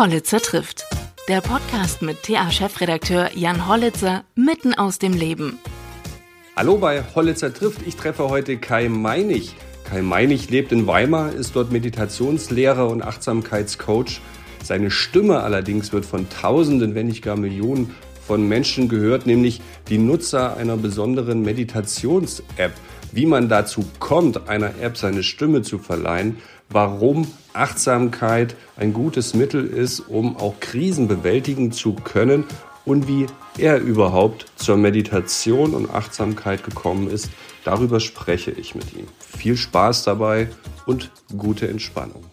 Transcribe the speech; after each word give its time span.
Hollitzer 0.00 0.40
trifft. 0.40 0.86
Der 1.28 1.42
Podcast 1.42 2.00
mit 2.00 2.22
TA-Chefredakteur 2.22 3.36
Jan 3.36 3.68
Hollitzer 3.68 4.24
mitten 4.34 4.72
aus 4.72 4.98
dem 4.98 5.12
Leben. 5.12 5.58
Hallo 6.56 6.78
bei 6.78 7.04
Hollitzer 7.14 7.52
trifft. 7.52 7.86
Ich 7.86 7.96
treffe 7.96 8.30
heute 8.30 8.56
Kai 8.56 8.88
Meinig. 8.88 9.54
Kai 9.84 10.00
Meinig 10.00 10.48
lebt 10.48 10.72
in 10.72 10.86
Weimar, 10.86 11.34
ist 11.34 11.54
dort 11.54 11.70
Meditationslehrer 11.70 12.88
und 12.88 13.02
Achtsamkeitscoach. 13.02 14.22
Seine 14.64 14.90
Stimme 14.90 15.40
allerdings 15.42 15.92
wird 15.92 16.06
von 16.06 16.30
Tausenden, 16.30 16.94
wenn 16.94 17.08
nicht 17.08 17.22
gar 17.22 17.36
Millionen 17.36 17.94
von 18.26 18.48
Menschen 18.48 18.88
gehört, 18.88 19.26
nämlich 19.26 19.60
die 19.90 19.98
Nutzer 19.98 20.56
einer 20.56 20.78
besonderen 20.78 21.42
Meditations-App. 21.42 22.72
Wie 23.12 23.26
man 23.26 23.50
dazu 23.50 23.84
kommt, 23.98 24.48
einer 24.48 24.72
App 24.80 24.96
seine 24.96 25.22
Stimme 25.22 25.60
zu 25.60 25.78
verleihen, 25.78 26.38
warum 26.70 27.26
Achtsamkeit 27.52 28.54
ein 28.76 28.92
gutes 28.92 29.34
Mittel 29.34 29.66
ist, 29.66 30.00
um 30.00 30.36
auch 30.36 30.60
Krisen 30.60 31.08
bewältigen 31.08 31.72
zu 31.72 31.94
können 31.94 32.44
und 32.84 33.08
wie 33.08 33.26
er 33.58 33.78
überhaupt 33.78 34.46
zur 34.56 34.76
Meditation 34.76 35.74
und 35.74 35.90
Achtsamkeit 35.90 36.64
gekommen 36.64 37.10
ist, 37.10 37.28
darüber 37.64 38.00
spreche 38.00 38.52
ich 38.52 38.74
mit 38.74 38.94
ihm. 38.94 39.06
Viel 39.18 39.56
Spaß 39.56 40.04
dabei 40.04 40.48
und 40.86 41.10
gute 41.36 41.68
Entspannung. 41.68 42.24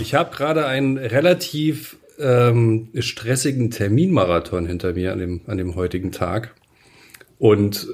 Ich 0.00 0.14
habe 0.14 0.34
gerade 0.34 0.66
einen 0.66 0.96
relativ 0.96 1.96
ähm, 2.18 2.88
stressigen 2.98 3.70
Terminmarathon 3.70 4.66
hinter 4.66 4.92
mir 4.92 5.12
an 5.12 5.18
dem, 5.18 5.40
an 5.46 5.58
dem 5.58 5.74
heutigen 5.74 6.12
Tag 6.12 6.54
und 7.38 7.88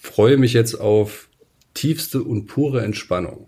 freue 0.00 0.36
mich 0.36 0.52
jetzt 0.52 0.74
auf 0.74 1.28
tiefste 1.74 2.22
und 2.22 2.46
pure 2.46 2.82
Entspannung. 2.82 3.46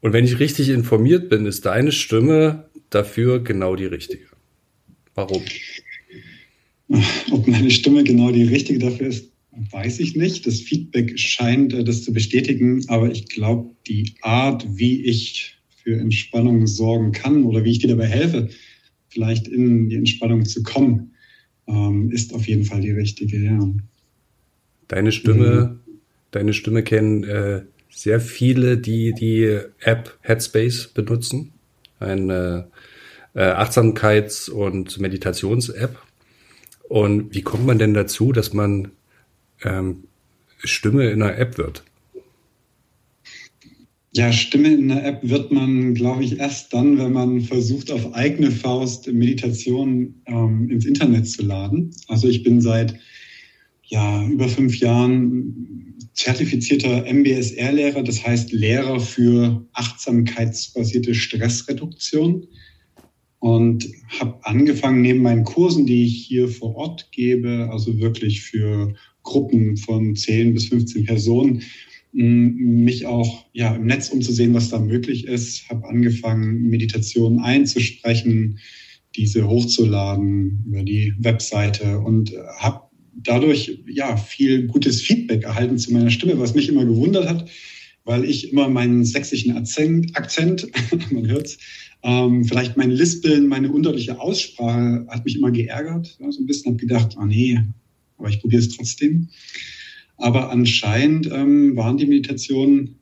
Und 0.00 0.12
wenn 0.12 0.24
ich 0.24 0.38
richtig 0.38 0.68
informiert 0.70 1.28
bin, 1.28 1.46
ist 1.46 1.66
deine 1.66 1.92
Stimme 1.92 2.70
dafür 2.88 3.42
genau 3.42 3.76
die 3.76 3.84
richtige. 3.86 4.26
Warum? 5.14 5.42
Ob 7.30 7.46
meine 7.46 7.70
Stimme 7.70 8.02
genau 8.02 8.32
die 8.32 8.44
richtige 8.44 8.78
dafür 8.78 9.08
ist, 9.08 9.30
weiß 9.70 10.00
ich 10.00 10.16
nicht. 10.16 10.46
Das 10.46 10.60
Feedback 10.60 11.18
scheint 11.18 11.72
äh, 11.72 11.84
das 11.84 12.02
zu 12.02 12.12
bestätigen, 12.12 12.84
aber 12.88 13.10
ich 13.10 13.26
glaube, 13.26 13.74
die 13.86 14.14
Art, 14.22 14.66
wie 14.68 15.04
ich 15.04 15.56
für 15.82 15.98
Entspannung 15.98 16.66
sorgen 16.66 17.12
kann 17.12 17.44
oder 17.44 17.64
wie 17.64 17.72
ich 17.72 17.78
dir 17.78 17.88
dabei 17.88 18.06
helfe, 18.06 18.48
vielleicht 19.08 19.48
in 19.48 19.88
die 19.88 19.96
Entspannung 19.96 20.44
zu 20.44 20.62
kommen, 20.62 21.12
ähm, 21.66 22.10
ist 22.10 22.34
auf 22.34 22.46
jeden 22.48 22.64
Fall 22.64 22.80
die 22.80 22.90
richtige, 22.90 23.42
ja. 23.42 23.72
Deine 24.88 25.12
Stimme, 25.12 25.78
mhm. 25.78 25.79
Deine 26.30 26.52
Stimme 26.52 26.82
kennen 26.82 27.24
äh, 27.24 27.62
sehr 27.90 28.20
viele, 28.20 28.78
die 28.78 29.12
die 29.12 29.58
App 29.80 30.18
Headspace 30.22 30.88
benutzen. 30.88 31.52
Eine 31.98 32.68
äh, 33.34 33.42
Achtsamkeits- 33.42 34.50
und 34.50 34.98
Meditations-App. 34.98 35.98
Und 36.88 37.34
wie 37.34 37.42
kommt 37.42 37.66
man 37.66 37.78
denn 37.78 37.94
dazu, 37.94 38.32
dass 38.32 38.52
man 38.52 38.92
ähm, 39.62 40.04
Stimme 40.58 41.10
in 41.10 41.22
einer 41.22 41.38
App 41.38 41.58
wird? 41.58 41.84
Ja, 44.12 44.32
Stimme 44.32 44.74
in 44.74 44.88
der 44.88 45.04
App 45.04 45.20
wird 45.22 45.52
man, 45.52 45.94
glaube 45.94 46.24
ich, 46.24 46.40
erst 46.40 46.74
dann, 46.74 46.98
wenn 46.98 47.12
man 47.12 47.42
versucht, 47.42 47.92
auf 47.92 48.12
eigene 48.12 48.50
Faust 48.50 49.06
Meditation 49.06 50.14
ähm, 50.26 50.68
ins 50.68 50.84
Internet 50.84 51.28
zu 51.28 51.44
laden. 51.44 51.94
Also 52.08 52.26
ich 52.26 52.42
bin 52.42 52.60
seit 52.60 52.98
ja, 53.90 54.24
über 54.26 54.48
fünf 54.48 54.78
Jahren 54.78 55.96
zertifizierter 56.14 57.04
MBSR-Lehrer, 57.12 58.02
das 58.02 58.24
heißt 58.24 58.52
Lehrer 58.52 59.00
für 59.00 59.66
achtsamkeitsbasierte 59.72 61.14
Stressreduktion 61.14 62.46
und 63.40 63.88
habe 64.20 64.38
angefangen 64.44 65.02
neben 65.02 65.22
meinen 65.22 65.44
Kursen, 65.44 65.86
die 65.86 66.04
ich 66.04 66.24
hier 66.24 66.48
vor 66.48 66.76
Ort 66.76 67.10
gebe, 67.10 67.68
also 67.72 67.98
wirklich 67.98 68.42
für 68.42 68.94
Gruppen 69.24 69.76
von 69.76 70.14
10 70.14 70.54
bis 70.54 70.68
15 70.68 71.04
Personen, 71.04 71.62
mich 72.12 73.06
auch 73.06 73.46
ja, 73.52 73.74
im 73.74 73.86
Netz 73.86 74.08
umzusehen, 74.10 74.54
was 74.54 74.68
da 74.68 74.78
möglich 74.78 75.26
ist. 75.26 75.68
Habe 75.68 75.88
angefangen, 75.88 76.62
Meditationen 76.68 77.40
einzusprechen, 77.40 78.58
diese 79.16 79.48
hochzuladen 79.48 80.64
über 80.66 80.82
die 80.82 81.14
Webseite 81.18 81.98
und 81.98 82.32
habe 82.58 82.89
dadurch 83.14 83.80
ja 83.86 84.16
viel 84.16 84.66
gutes 84.66 85.02
Feedback 85.02 85.44
erhalten 85.44 85.78
zu 85.78 85.92
meiner 85.92 86.10
Stimme, 86.10 86.38
was 86.38 86.54
mich 86.54 86.68
immer 86.68 86.84
gewundert 86.84 87.28
hat, 87.28 87.48
weil 88.04 88.24
ich 88.24 88.52
immer 88.52 88.68
meinen 88.68 89.04
sächsischen 89.04 89.56
Akzent, 89.56 90.16
Akzent 90.16 90.68
man 91.10 91.28
hört's, 91.28 91.58
ähm, 92.02 92.44
vielleicht 92.44 92.76
mein 92.76 92.90
Lispeln, 92.90 93.46
meine 93.46 93.70
undeutliche 93.70 94.20
Aussprache 94.20 95.06
hat 95.08 95.24
mich 95.24 95.36
immer 95.36 95.50
geärgert. 95.50 96.16
Ja, 96.18 96.30
so 96.32 96.40
ein 96.42 96.46
bisschen 96.46 96.72
habe 96.72 96.80
gedacht, 96.80 97.16
ah 97.18 97.26
nee, 97.26 97.60
aber 98.16 98.28
ich 98.28 98.40
probiere 98.40 98.62
es 98.62 98.70
trotzdem. 98.70 99.28
Aber 100.16 100.50
anscheinend 100.50 101.30
ähm, 101.32 101.76
waren 101.76 101.96
die 101.96 102.06
Meditationen 102.06 102.96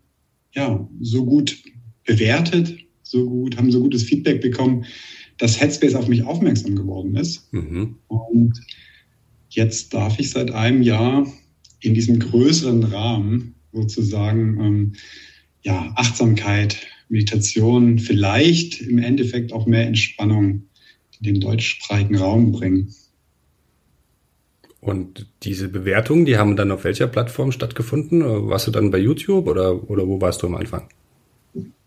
ja 0.52 0.88
so 1.00 1.24
gut 1.24 1.58
bewertet, 2.04 2.76
so 3.02 3.28
gut, 3.28 3.56
haben 3.56 3.70
so 3.70 3.80
gutes 3.80 4.02
Feedback 4.02 4.40
bekommen, 4.40 4.84
dass 5.36 5.60
Headspace 5.60 5.94
auf 5.94 6.08
mich 6.08 6.24
aufmerksam 6.24 6.74
geworden 6.74 7.14
ist. 7.16 7.52
Mhm. 7.52 7.96
Und 8.08 8.60
jetzt 9.58 9.92
darf 9.92 10.20
ich 10.20 10.30
seit 10.30 10.52
einem 10.52 10.82
Jahr 10.82 11.26
in 11.80 11.92
diesem 11.92 12.20
größeren 12.20 12.84
Rahmen 12.84 13.56
sozusagen 13.72 14.60
ähm, 14.60 14.92
ja, 15.62 15.92
Achtsamkeit, 15.96 16.86
Meditation, 17.08 17.98
vielleicht 17.98 18.80
im 18.80 18.98
Endeffekt 18.98 19.52
auch 19.52 19.66
mehr 19.66 19.86
Entspannung 19.86 20.62
in 21.18 21.24
den 21.24 21.40
deutschsprachigen 21.40 22.16
Raum 22.16 22.52
bringen. 22.52 22.94
Und 24.80 25.26
diese 25.42 25.68
Bewertungen, 25.68 26.24
die 26.24 26.38
haben 26.38 26.54
dann 26.54 26.70
auf 26.70 26.84
welcher 26.84 27.08
Plattform 27.08 27.50
stattgefunden? 27.50 28.22
Warst 28.48 28.68
du 28.68 28.70
dann 28.70 28.92
bei 28.92 28.98
YouTube 28.98 29.48
oder, 29.48 29.90
oder 29.90 30.06
wo 30.06 30.20
warst 30.20 30.42
du 30.42 30.46
am 30.46 30.54
Anfang? 30.54 30.88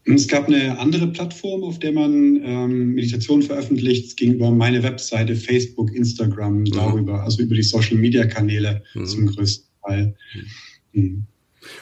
Es 0.06 0.28
gab 0.28 0.48
eine 0.48 0.80
andere 0.80 1.08
Plattform, 1.08 1.64
auf 1.64 1.78
der 1.80 1.92
man 1.92 2.42
ähm, 2.44 2.94
Meditationen 2.94 3.44
veröffentlicht. 3.44 4.08
Es 4.08 4.16
ging 4.16 4.34
über 4.34 4.50
meine 4.50 4.82
Webseite, 4.82 5.36
Facebook, 5.36 5.94
Instagram, 5.94 6.62
mhm. 6.62 6.72
darüber, 6.72 7.24
also 7.24 7.44
über 7.44 7.54
die 7.54 7.64
Social-Media-Kanäle 7.64 8.84
mhm. 8.96 9.06
zum 9.06 9.28
größten 9.28 9.68
Teil. 9.86 10.16
Mhm. 10.94 11.26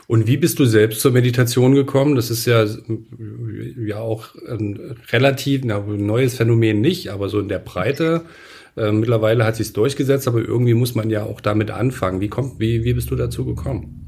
Und 0.08 0.28
wie 0.28 0.38
bist 0.38 0.60
du 0.60 0.66
selbst 0.66 1.00
zur 1.00 1.12
Meditation 1.12 1.74
gekommen? 1.74 2.16
Das 2.16 2.30
ist 2.30 2.46
ja, 2.46 2.68
ja 3.86 4.00
auch 4.00 4.36
ein 4.48 4.98
relativ 5.12 5.64
na, 5.64 5.78
ein 5.78 6.06
neues 6.06 6.36
Phänomen 6.36 6.82
nicht, 6.82 7.10
aber 7.10 7.30
so 7.30 7.40
in 7.40 7.48
der 7.48 7.60
Breite. 7.60 8.26
Äh, 8.76 8.92
mittlerweile 8.92 9.46
hat 9.46 9.56
sich 9.56 9.72
durchgesetzt, 9.72 10.28
aber 10.28 10.40
irgendwie 10.40 10.74
muss 10.74 10.96
man 10.96 11.10
ja 11.10 11.24
auch 11.24 11.40
damit 11.40 11.72
anfangen. 11.72 12.20
Wie, 12.20 12.28
kommt, 12.28 12.60
wie, 12.60 12.84
wie 12.84 12.94
bist 12.94 13.10
du 13.10 13.16
dazu 13.16 13.46
gekommen? 13.46 13.99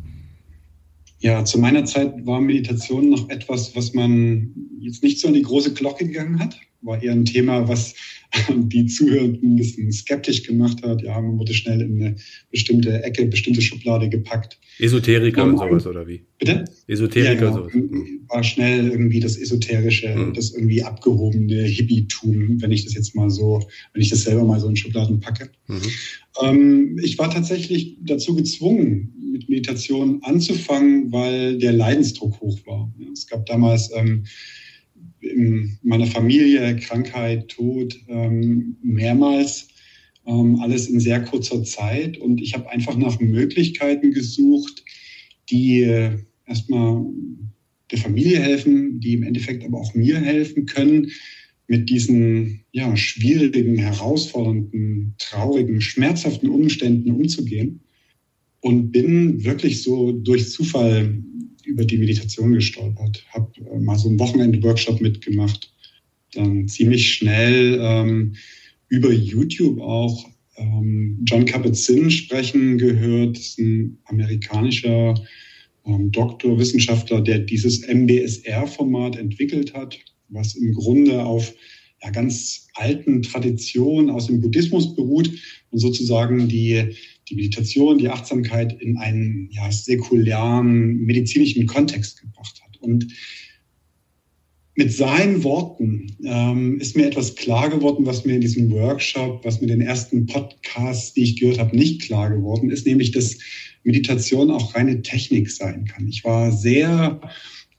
Ja, 1.21 1.45
zu 1.45 1.59
meiner 1.59 1.85
Zeit 1.85 2.25
war 2.25 2.41
Meditation 2.41 3.11
noch 3.11 3.29
etwas, 3.29 3.75
was 3.75 3.93
man 3.93 4.51
jetzt 4.79 5.03
nicht 5.03 5.19
so 5.19 5.27
an 5.27 5.35
die 5.35 5.43
große 5.43 5.73
Glocke 5.73 6.07
gegangen 6.07 6.39
hat. 6.39 6.59
War 6.81 7.01
eher 7.01 7.11
ein 7.11 7.25
Thema, 7.25 7.67
was 7.67 7.93
die 8.49 8.87
Zuhörenden 8.87 9.51
ein 9.51 9.55
bisschen 9.55 9.91
skeptisch 9.91 10.41
gemacht 10.41 10.81
hat. 10.81 11.03
Ja, 11.03 11.21
man 11.21 11.37
wurde 11.37 11.53
schnell 11.53 11.79
in 11.81 12.01
eine 12.01 12.15
bestimmte 12.49 13.03
Ecke, 13.03 13.27
bestimmte 13.27 13.61
Schublade 13.61 14.09
gepackt. 14.09 14.59
Esoteriker 14.79 15.43
und, 15.43 15.51
und 15.51 15.57
sowas, 15.59 15.85
oder 15.85 16.07
wie? 16.07 16.23
Bitte? 16.39 16.65
Esoteriker 16.87 17.33
ja, 17.33 17.39
genau. 17.51 17.69
sowas. 17.69 17.73
War 18.29 18.43
schnell 18.43 18.89
irgendwie 18.89 19.19
das 19.19 19.37
Esoterische, 19.37 20.15
mhm. 20.15 20.33
das 20.33 20.55
irgendwie 20.55 20.81
abgehobene 20.81 21.61
Hippie-Tum, 21.61 22.63
wenn 22.63 22.71
ich 22.71 22.83
das 22.83 22.95
jetzt 22.95 23.13
mal 23.15 23.29
so, 23.29 23.61
wenn 23.93 24.01
ich 24.01 24.09
das 24.09 24.23
selber 24.23 24.43
mal 24.43 24.59
so 24.59 24.67
in 24.67 24.75
Schubladen 24.75 25.19
packe. 25.19 25.51
Mhm. 25.67 25.81
Ähm, 26.41 26.99
ich 27.03 27.19
war 27.19 27.29
tatsächlich 27.29 27.97
dazu 28.01 28.35
gezwungen, 28.35 29.13
mit 29.31 29.49
Meditation 29.49 30.21
anzufangen, 30.23 31.11
weil 31.11 31.57
der 31.57 31.73
Leidensdruck 31.73 32.39
hoch 32.41 32.59
war. 32.65 32.93
Es 33.13 33.27
gab 33.27 33.45
damals 33.45 33.89
ähm, 33.95 34.25
in 35.21 35.77
meiner 35.83 36.07
Familie 36.07 36.75
Krankheit, 36.75 37.49
Tod 37.49 37.97
ähm, 38.07 38.77
mehrmals, 38.83 39.67
ähm, 40.25 40.59
alles 40.61 40.87
in 40.87 40.99
sehr 40.99 41.21
kurzer 41.21 41.63
Zeit. 41.63 42.17
Und 42.17 42.41
ich 42.41 42.53
habe 42.53 42.69
einfach 42.69 42.97
nach 42.97 43.19
Möglichkeiten 43.19 44.11
gesucht, 44.11 44.83
die 45.49 45.81
äh, 45.83 46.17
erstmal 46.45 47.05
der 47.91 47.99
Familie 47.99 48.39
helfen, 48.39 48.99
die 48.99 49.13
im 49.13 49.23
Endeffekt 49.23 49.63
aber 49.63 49.79
auch 49.79 49.93
mir 49.93 50.19
helfen 50.19 50.65
können, 50.65 51.11
mit 51.67 51.89
diesen 51.89 52.65
ja, 52.71 52.95
schwierigen, 52.97 53.77
herausfordernden, 53.77 55.15
traurigen, 55.17 55.79
schmerzhaften 55.81 56.49
Umständen 56.49 57.11
umzugehen. 57.11 57.81
Und 58.61 58.91
bin 58.91 59.43
wirklich 59.43 59.81
so 59.81 60.11
durch 60.11 60.49
Zufall 60.51 61.21
über 61.65 61.85
die 61.85 61.97
Meditation 61.97 62.53
gestolpert, 62.53 63.23
habe 63.29 63.51
äh, 63.71 63.79
mal 63.79 63.97
so 63.97 64.09
einen 64.09 64.19
Wochenend-Workshop 64.19 65.01
mitgemacht, 65.01 65.73
dann 66.33 66.67
ziemlich 66.67 67.13
schnell 67.13 67.79
ähm, 67.81 68.35
über 68.89 69.11
YouTube 69.11 69.79
auch 69.81 70.25
ähm, 70.57 71.19
John 71.25 71.45
Kabat-Zinn 71.45 72.11
sprechen 72.11 72.77
gehört, 72.77 73.37
das 73.37 73.43
ist 73.43 73.59
ein 73.59 73.97
amerikanischer 74.05 75.15
ähm, 75.85 76.11
Doktor, 76.11 76.59
Wissenschaftler, 76.59 77.21
der 77.21 77.39
dieses 77.39 77.87
MBSR-Format 77.87 79.17
entwickelt 79.17 79.73
hat, 79.73 79.97
was 80.29 80.55
im 80.55 80.73
Grunde 80.73 81.23
auf 81.23 81.53
ja, 82.03 82.09
ganz 82.09 82.67
alten 82.75 83.21
Traditionen 83.21 84.09
aus 84.09 84.27
dem 84.27 84.41
Buddhismus 84.41 84.95
beruht 84.95 85.31
und 85.71 85.79
sozusagen 85.79 86.47
die, 86.47 86.95
die 87.29 87.35
Meditation, 87.35 87.97
die 87.97 88.09
Achtsamkeit 88.09 88.81
in 88.81 88.97
einen 88.97 89.49
ja, 89.51 89.71
säkulären 89.71 90.97
medizinischen 90.97 91.65
Kontext 91.65 92.21
gebracht 92.21 92.61
hat. 92.63 92.77
Und 92.81 93.07
mit 94.75 94.91
seinen 94.93 95.43
Worten 95.43 96.15
ähm, 96.23 96.79
ist 96.79 96.95
mir 96.95 97.05
etwas 97.05 97.35
klar 97.35 97.69
geworden, 97.69 98.05
was 98.05 98.25
mir 98.25 98.35
in 98.35 98.41
diesem 98.41 98.71
Workshop, 98.71 99.43
was 99.43 99.59
mir 99.59 99.67
in 99.67 99.79
den 99.79 99.87
ersten 99.87 100.25
Podcasts, 100.25 101.13
die 101.13 101.23
ich 101.23 101.39
gehört 101.39 101.59
habe, 101.59 101.75
nicht 101.75 102.01
klar 102.01 102.29
geworden 102.29 102.69
ist, 102.69 102.87
nämlich, 102.87 103.11
dass 103.11 103.37
Meditation 103.83 104.49
auch 104.49 104.73
reine 104.73 105.01
Technik 105.01 105.51
sein 105.51 105.85
kann. 105.85 106.07
Ich 106.07 106.23
war 106.23 106.51
sehr 106.51 107.19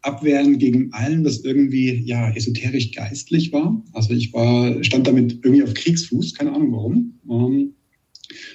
abwehrend 0.02 0.58
gegen 0.58 0.92
allen, 0.92 1.24
was 1.24 1.44
irgendwie 1.44 2.02
ja 2.04 2.30
esoterisch 2.34 2.90
geistlich 2.92 3.52
war. 3.52 3.82
Also 3.92 4.12
ich 4.12 4.32
war 4.32 4.82
stand 4.84 5.06
damit 5.06 5.38
irgendwie 5.42 5.62
auf 5.62 5.74
Kriegsfuß, 5.74 6.34
keine 6.34 6.52
Ahnung 6.52 6.72
warum, 6.72 7.20
ähm, 7.30 7.74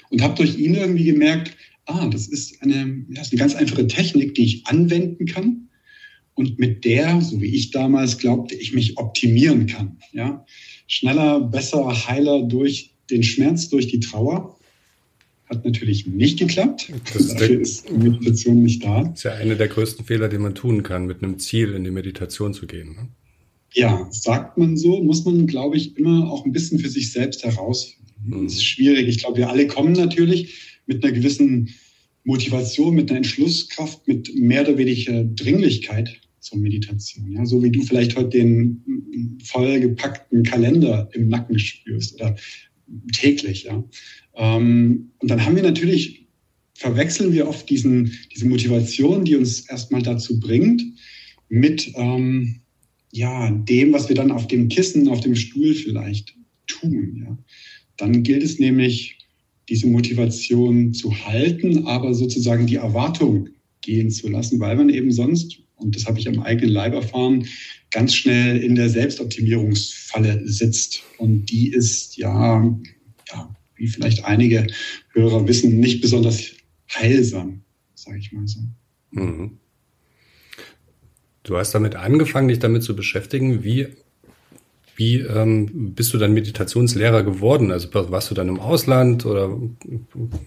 und 0.09 0.21
habe 0.21 0.35
durch 0.35 0.57
ihn 0.57 0.75
irgendwie 0.75 1.05
gemerkt, 1.05 1.55
ah, 1.85 2.07
das 2.07 2.27
ist 2.27 2.61
eine, 2.61 3.05
ja, 3.09 3.21
ist 3.21 3.31
eine 3.31 3.39
ganz 3.39 3.55
einfache 3.55 3.87
Technik, 3.87 4.35
die 4.35 4.45
ich 4.45 4.67
anwenden 4.67 5.25
kann 5.25 5.67
und 6.37 6.59
mit 6.59 6.85
der, 6.85 7.19
so 7.21 7.41
wie 7.41 7.55
ich 7.55 7.71
damals 7.71 8.19
glaubte, 8.19 8.55
ich 8.55 8.73
mich 8.73 8.97
optimieren 8.97 9.65
kann. 9.65 9.97
Ja? 10.11 10.45
Schneller, 10.85 11.41
besser, 11.41 12.07
heiler 12.07 12.43
durch 12.43 12.93
den 13.09 13.23
Schmerz, 13.23 13.69
durch 13.69 13.87
die 13.87 13.99
Trauer. 13.99 14.55
Hat 15.49 15.65
natürlich 15.65 16.05
nicht 16.05 16.39
geklappt. 16.39 16.91
Das 17.13 17.29
Dafür 17.29 17.61
ist 17.61 17.89
Meditation 17.89 18.61
nicht 18.63 18.83
da. 18.83 19.03
Das 19.03 19.19
ist 19.19 19.23
ja 19.23 19.31
einer 19.33 19.55
der 19.55 19.69
größten 19.69 20.05
Fehler, 20.05 20.27
den 20.27 20.41
man 20.41 20.55
tun 20.55 20.83
kann, 20.83 21.05
mit 21.05 21.23
einem 21.23 21.39
Ziel 21.39 21.73
in 21.73 21.85
die 21.85 21.91
Meditation 21.91 22.53
zu 22.53 22.67
gehen. 22.67 22.89
Ne? 22.95 23.07
Ja, 23.73 24.07
sagt 24.11 24.57
man 24.57 24.77
so, 24.77 25.01
muss 25.01 25.25
man, 25.25 25.47
glaube 25.47 25.77
ich, 25.77 25.97
immer 25.97 26.29
auch 26.29 26.45
ein 26.45 26.51
bisschen 26.51 26.79
für 26.79 26.89
sich 26.89 27.11
selbst 27.11 27.43
herausfinden. 27.43 28.06
Mhm. 28.27 28.43
Das 28.43 28.53
ist 28.53 28.65
schwierig. 28.65 29.07
Ich 29.07 29.19
glaube, 29.19 29.37
wir 29.37 29.49
alle 29.49 29.67
kommen 29.67 29.93
natürlich 29.93 30.53
mit 30.85 31.03
einer 31.03 31.13
gewissen 31.13 31.69
Motivation, 32.23 32.95
mit 32.95 33.09
einer 33.09 33.17
Entschlusskraft, 33.17 34.07
mit 34.07 34.33
mehr 34.35 34.67
oder 34.67 34.77
weniger 34.77 35.23
Dringlichkeit 35.23 36.19
zur 36.39 36.59
Meditation. 36.59 37.31
Ja, 37.31 37.45
so 37.45 37.63
wie 37.63 37.71
du 37.71 37.81
vielleicht 37.83 38.15
heute 38.15 38.29
den 38.29 39.39
vollgepackten 39.43 40.43
Kalender 40.43 41.09
im 41.13 41.29
Nacken 41.29 41.57
spürst 41.59 42.15
oder 42.15 42.35
täglich. 43.13 43.63
Ja. 43.63 43.83
Ähm, 44.35 45.11
und 45.19 45.31
dann 45.31 45.45
haben 45.45 45.55
wir 45.55 45.63
natürlich, 45.63 46.27
verwechseln 46.73 47.33
wir 47.33 47.47
oft 47.47 47.69
diesen, 47.69 48.11
diese 48.33 48.47
Motivation, 48.47 49.25
die 49.25 49.35
uns 49.35 49.61
erstmal 49.69 50.01
dazu 50.01 50.39
bringt, 50.39 50.83
mit 51.49 51.91
ähm, 51.95 52.61
ja, 53.11 53.49
dem, 53.51 53.93
was 53.93 54.09
wir 54.09 54.15
dann 54.15 54.31
auf 54.31 54.47
dem 54.47 54.67
Kissen, 54.67 55.07
auf 55.07 55.21
dem 55.21 55.35
Stuhl 55.35 55.73
vielleicht 55.73 56.35
tun. 56.67 57.23
Ja. 57.25 57.37
Dann 57.97 58.23
gilt 58.23 58.43
es 58.43 58.59
nämlich, 58.59 59.17
diese 59.69 59.87
Motivation 59.87 60.93
zu 60.93 61.13
halten, 61.25 61.87
aber 61.87 62.13
sozusagen 62.13 62.67
die 62.67 62.75
Erwartung 62.75 63.49
gehen 63.81 64.09
zu 64.09 64.29
lassen, 64.29 64.59
weil 64.61 64.77
man 64.77 64.89
eben 64.89 65.11
sonst 65.11 65.59
und 65.77 65.95
das 65.95 66.05
habe 66.05 66.19
ich 66.19 66.27
am 66.27 66.41
eigenen 66.41 66.71
Leib 66.71 66.93
erfahren, 66.93 67.47
ganz 67.91 68.15
schnell 68.15 68.57
in 68.57 68.75
der 68.75 68.89
Selbstoptimierungsfalle 68.89 70.47
sitzt. 70.47 71.03
Und 71.17 71.45
die 71.45 71.71
ist 71.71 72.17
ja, 72.17 72.63
ja 73.29 73.55
wie 73.75 73.87
vielleicht 73.87 74.25
einige 74.25 74.67
Hörer 75.13 75.47
wissen, 75.47 75.79
nicht 75.79 76.01
besonders 76.01 76.51
heilsam, 76.91 77.61
sage 77.93 78.17
ich 78.17 78.31
mal 78.31 78.47
so. 78.47 78.59
Mhm. 79.11 79.59
Du 81.43 81.57
hast 81.57 81.73
damit 81.73 81.95
angefangen, 81.95 82.49
dich 82.49 82.59
damit 82.59 82.83
zu 82.83 82.95
beschäftigen. 82.95 83.63
Wie 83.63 83.87
wie 84.97 85.17
ähm, 85.17 85.93
bist 85.93 86.11
du 86.13 86.17
dann 86.17 86.33
Meditationslehrer 86.33 87.21
geworden? 87.21 87.71
Also 87.71 87.87
warst 87.93 88.31
du 88.31 88.35
dann 88.35 88.49
im 88.49 88.59
Ausland 88.59 89.27
oder 89.27 89.55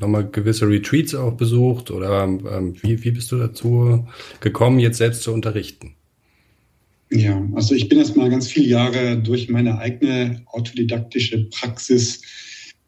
nochmal 0.00 0.29
gewisse 0.29 0.69
Retreats 0.69 1.14
auch 1.14 1.35
besucht? 1.35 1.93
Oder 1.93 2.25
ähm, 2.25 2.75
wie, 2.82 3.02
wie 3.05 3.12
bist 3.12 3.31
du 3.31 3.38
dazu 3.38 4.08
gekommen, 4.41 4.81
jetzt 4.81 4.99
selbst 4.99 5.23
zu 5.23 5.32
unterrichten? 5.32 5.94
Ja, 7.12 7.41
also 7.55 7.76
ich 7.76 7.88
bin 7.88 7.99
erst 7.99 8.17
mal 8.17 8.29
ganz 8.29 8.49
viele 8.49 8.67
Jahre 8.67 9.19
durch 9.19 9.49
meine 9.49 9.79
eigene 9.79 10.43
autodidaktische 10.47 11.49
Praxis 11.50 12.20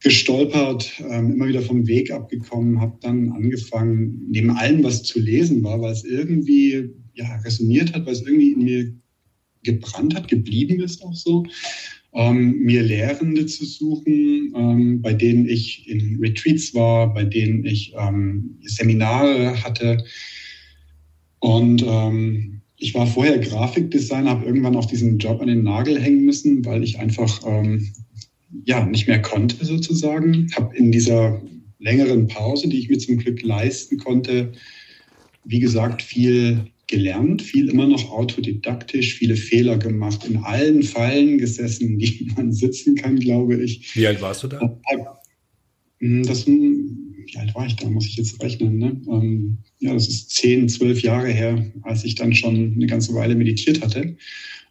gestolpert, 0.00 1.00
ähm, 1.08 1.32
immer 1.32 1.46
wieder 1.46 1.62
vom 1.62 1.86
Weg 1.86 2.10
abgekommen, 2.10 2.80
habe 2.80 2.98
dann 3.02 3.30
angefangen, 3.30 4.26
neben 4.30 4.50
allem, 4.50 4.82
was 4.82 5.04
zu 5.04 5.20
lesen 5.20 5.62
war, 5.62 5.80
weil 5.80 5.92
es 5.92 6.02
irgendwie 6.02 6.90
ja, 7.14 7.36
resoniert 7.44 7.94
hat, 7.94 8.04
weil 8.06 8.14
es 8.14 8.22
irgendwie 8.22 8.52
in 8.52 8.64
mir 8.64 8.92
gebrannt 9.62 10.14
hat, 10.14 10.28
geblieben 10.28 10.80
ist 10.80 11.02
auch 11.02 11.14
so, 11.14 11.44
ähm, 12.14 12.58
mir 12.58 12.82
Lehrende 12.82 13.46
zu 13.46 13.64
suchen, 13.64 14.52
ähm, 14.54 15.00
bei 15.00 15.14
denen 15.14 15.48
ich 15.48 15.88
in 15.88 16.18
Retreats 16.20 16.74
war, 16.74 17.12
bei 17.12 17.24
denen 17.24 17.64
ich 17.64 17.94
ähm, 17.98 18.58
Seminare 18.62 19.62
hatte. 19.62 20.04
Und 21.38 21.84
ähm, 21.86 22.60
ich 22.76 22.94
war 22.94 23.06
vorher 23.06 23.38
Grafikdesigner, 23.38 24.30
habe 24.30 24.46
irgendwann 24.46 24.76
auch 24.76 24.84
diesen 24.84 25.18
Job 25.18 25.40
an 25.40 25.46
den 25.46 25.62
Nagel 25.62 26.00
hängen 26.00 26.24
müssen, 26.24 26.64
weil 26.64 26.82
ich 26.82 26.98
einfach 26.98 27.40
ähm, 27.46 27.92
ja 28.64 28.84
nicht 28.84 29.06
mehr 29.06 29.22
konnte 29.22 29.64
sozusagen. 29.64 30.50
Habe 30.54 30.76
in 30.76 30.92
dieser 30.92 31.40
längeren 31.78 32.28
Pause, 32.28 32.68
die 32.68 32.78
ich 32.78 32.88
mir 32.88 32.98
zum 32.98 33.18
Glück 33.18 33.42
leisten 33.42 33.98
konnte, 33.98 34.52
wie 35.44 35.60
gesagt, 35.60 36.02
viel 36.02 36.66
gelernt, 36.92 37.40
viel 37.40 37.70
immer 37.70 37.88
noch 37.88 38.10
autodidaktisch, 38.10 39.14
viele 39.14 39.34
Fehler 39.34 39.78
gemacht, 39.78 40.26
in 40.28 40.36
allen 40.36 40.82
Fallen 40.82 41.38
gesessen, 41.38 41.98
die 41.98 42.30
man 42.36 42.52
sitzen 42.52 42.94
kann, 42.96 43.18
glaube 43.18 43.56
ich. 43.56 43.96
Wie 43.96 44.06
alt 44.06 44.20
warst 44.20 44.42
du 44.42 44.48
da? 44.48 44.78
Hm, 46.00 46.22
das, 46.24 46.46
wie 46.46 47.36
alt 47.38 47.54
war 47.54 47.66
ich 47.66 47.76
da, 47.76 47.88
muss 47.88 48.06
ich 48.06 48.16
jetzt 48.16 48.42
rechnen. 48.42 48.76
Ne? 48.76 49.00
Ähm, 49.08 49.58
ja, 49.78 49.94
das 49.94 50.06
ist 50.06 50.30
zehn, 50.30 50.68
zwölf 50.68 51.00
Jahre 51.00 51.28
her, 51.28 51.72
als 51.82 52.04
ich 52.04 52.14
dann 52.14 52.34
schon 52.34 52.74
eine 52.74 52.86
ganze 52.86 53.14
Weile 53.14 53.34
meditiert 53.34 53.82
hatte. 53.82 54.16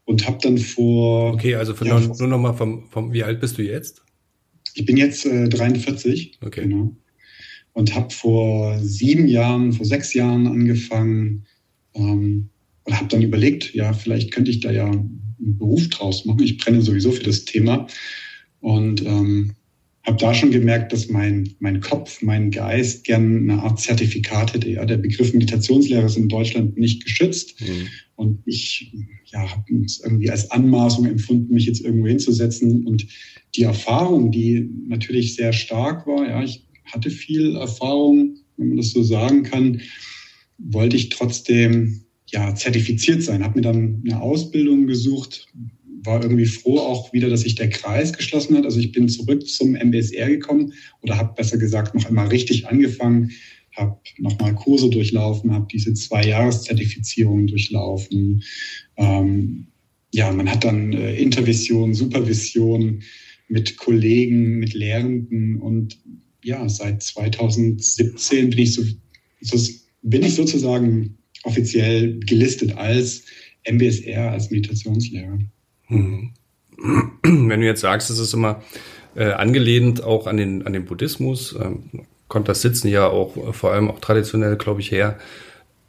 Und 0.06 0.28
habe 0.28 0.38
dann 0.42 0.60
vor. 0.60 1.34
Okay, 1.34 1.56
also 1.56 1.74
ja, 1.84 2.00
nur, 2.00 2.16
nur 2.18 2.28
noch 2.28 2.40
mal 2.40 2.54
vom, 2.54 2.88
vom, 2.92 3.14
wie 3.14 3.24
alt 3.24 3.40
bist 3.40 3.58
du 3.58 3.64
jetzt? 3.64 4.04
Ich 4.76 4.86
bin 4.86 4.98
jetzt 4.98 5.26
äh, 5.26 5.50
43. 5.50 6.38
Okay. 6.42 6.62
Genau. 6.62 6.96
Und 7.74 7.96
habe 7.96 8.14
vor 8.14 8.78
sieben 8.80 9.28
Jahren, 9.28 9.72
vor 9.74 9.86
sechs 9.86 10.14
Jahren 10.14 10.46
angefangen, 10.48 11.46
ähm, 11.94 12.50
und 12.84 12.98
habe 12.98 13.08
dann 13.08 13.22
überlegt, 13.22 13.74
ja, 13.74 13.94
vielleicht 13.94 14.32
könnte 14.32 14.52
ich 14.52 14.60
da 14.60 14.72
ja 14.72 14.86
einen 14.86 15.58
Beruf 15.58 15.88
draus 15.90 16.26
machen. 16.26 16.44
Ich 16.44 16.58
brenne 16.58 16.82
sowieso 16.82 17.12
für 17.12 17.24
das 17.24 17.46
Thema. 17.46 17.88
Und 18.60 19.06
ähm, 19.06 19.54
habe 20.04 20.18
da 20.18 20.34
schon 20.34 20.52
gemerkt, 20.52 20.94
dass 20.94 21.10
mein, 21.10 21.56
mein 21.60 21.80
Kopf, 21.80 22.22
mein 22.24 22.50
Geist 22.50 23.04
gern 23.04 23.50
eine 23.50 23.62
Art 23.62 23.80
Zertifikat 23.80 24.54
hätte. 24.54 24.70
Ja, 24.70 24.86
der 24.86 24.98
Begriff 24.98 25.34
Meditationslehrer 25.34 26.06
ist 26.06 26.18
in 26.18 26.28
Deutschland 26.30 26.78
nicht 26.78 27.04
geschützt. 27.04 27.62
Mhm. 27.62 27.88
Und 28.16 28.40
ich 28.46 28.92
ja, 29.26 29.50
habe 29.52 29.64
es 29.86 30.02
irgendwie 30.04 30.32
als 30.32 30.50
Anmaßung 30.50 31.06
empfunden, 31.06 31.54
mich 31.54 31.68
jetzt 31.68 31.82
irgendwo 31.82 32.08
hinzusetzen. 32.08 32.86
Und 32.86 33.06
die 33.56 33.64
Erfahrung, 33.64 34.32
die 34.32 34.70
natürlich 34.88 35.36
sehr 35.36 35.54
stark 35.54 36.08
war, 36.08 36.28
ja, 36.28 36.44
ich 36.44 36.66
hatte 36.86 37.12
viel 37.12 37.56
Erfahrung, 37.56 38.38
wenn 38.58 38.70
man 38.70 38.78
das 38.78 38.92
so 38.92 39.04
sagen 39.04 39.44
kann, 39.44 39.82
wollte 40.64 40.96
ich 40.96 41.10
trotzdem 41.10 42.02
ja 42.28 42.56
zertifiziert 42.56 43.24
sein, 43.24 43.44
habe 43.44 43.56
mir 43.56 43.62
dann 43.62 44.04
eine 44.06 44.22
Ausbildung 44.22 44.88
gesucht, 44.88 45.48
war 46.04 46.22
irgendwie 46.22 46.46
froh 46.46 46.80
auch 46.80 47.14
wieder, 47.14 47.30
dass 47.30 47.42
sich 47.42 47.56
der 47.56 47.70
Kreis 47.70 48.14
geschlossen 48.14 48.58
hat. 48.58 48.66
Also 48.66 48.80
ich 48.80 48.92
bin 48.92 49.10
zurück 49.10 49.48
zum 49.48 49.74
MBSR 49.74 50.30
gekommen 50.30 50.74
oder 51.02 51.18
habe 51.18 51.34
besser 51.36 51.58
gesagt 51.58 51.94
noch 51.94 52.06
einmal 52.06 52.28
richtig 52.28 52.68
angefangen, 52.68 53.32
habe 53.76 54.00
nochmal 54.18 54.56
Kurse 54.56 54.90
durchlaufen, 54.90 55.54
habe 55.54 55.68
diese 55.72 55.94
zwei 55.94 56.26
Jahreszertifizierungen 56.26 57.48
durchlaufen. 57.48 58.44
Ähm, 58.98 59.68
ja, 60.14 60.32
man 60.32 60.50
hat 60.50 60.64
dann 60.64 60.94
äh, 60.94 61.16
Intervision, 61.16 61.94
Supervision 61.94 63.02
mit 63.48 63.78
Kollegen, 63.78 64.60
mit 64.60 64.74
Lehrenden 64.74 65.58
und 65.58 66.00
ja, 66.44 66.68
seit 66.68 67.04
2017 67.04 68.50
bin 68.50 68.60
ich 68.60 68.74
so, 68.74 68.84
so 69.42 69.58
bin 70.02 70.24
ich 70.24 70.36
sozusagen 70.36 71.18
offiziell 71.44 72.20
gelistet 72.20 72.78
als 72.78 73.24
MBSR, 73.70 74.32
als 74.32 74.50
Meditationslehrer. 74.52 75.40
Mhm. 75.90 76.34
Wenn 77.24 77.60
du 77.60 77.66
jetzt 77.66 77.82
sagst, 77.82 78.10
es 78.10 78.20
ist 78.20 78.34
immer 78.34 78.64
äh, 79.16 79.32
angelehnt 79.32 80.04
auch 80.04 80.28
an 80.28 80.38
den, 80.38 80.66
an 80.66 80.74
den 80.74 80.86
Buddhismus, 80.86 81.56
ähm, 81.60 82.06
kommt 82.28 82.48
das 82.48 82.62
Sitzen 82.62 82.88
ja 82.88 83.08
auch 83.08 83.36
äh, 83.38 83.54
vor 83.54 83.74
allem 83.74 83.90
auch 83.90 84.00
traditionell, 84.00 84.56
glaube 84.56 84.82
ich, 84.82 84.92
her. 84.92 85.20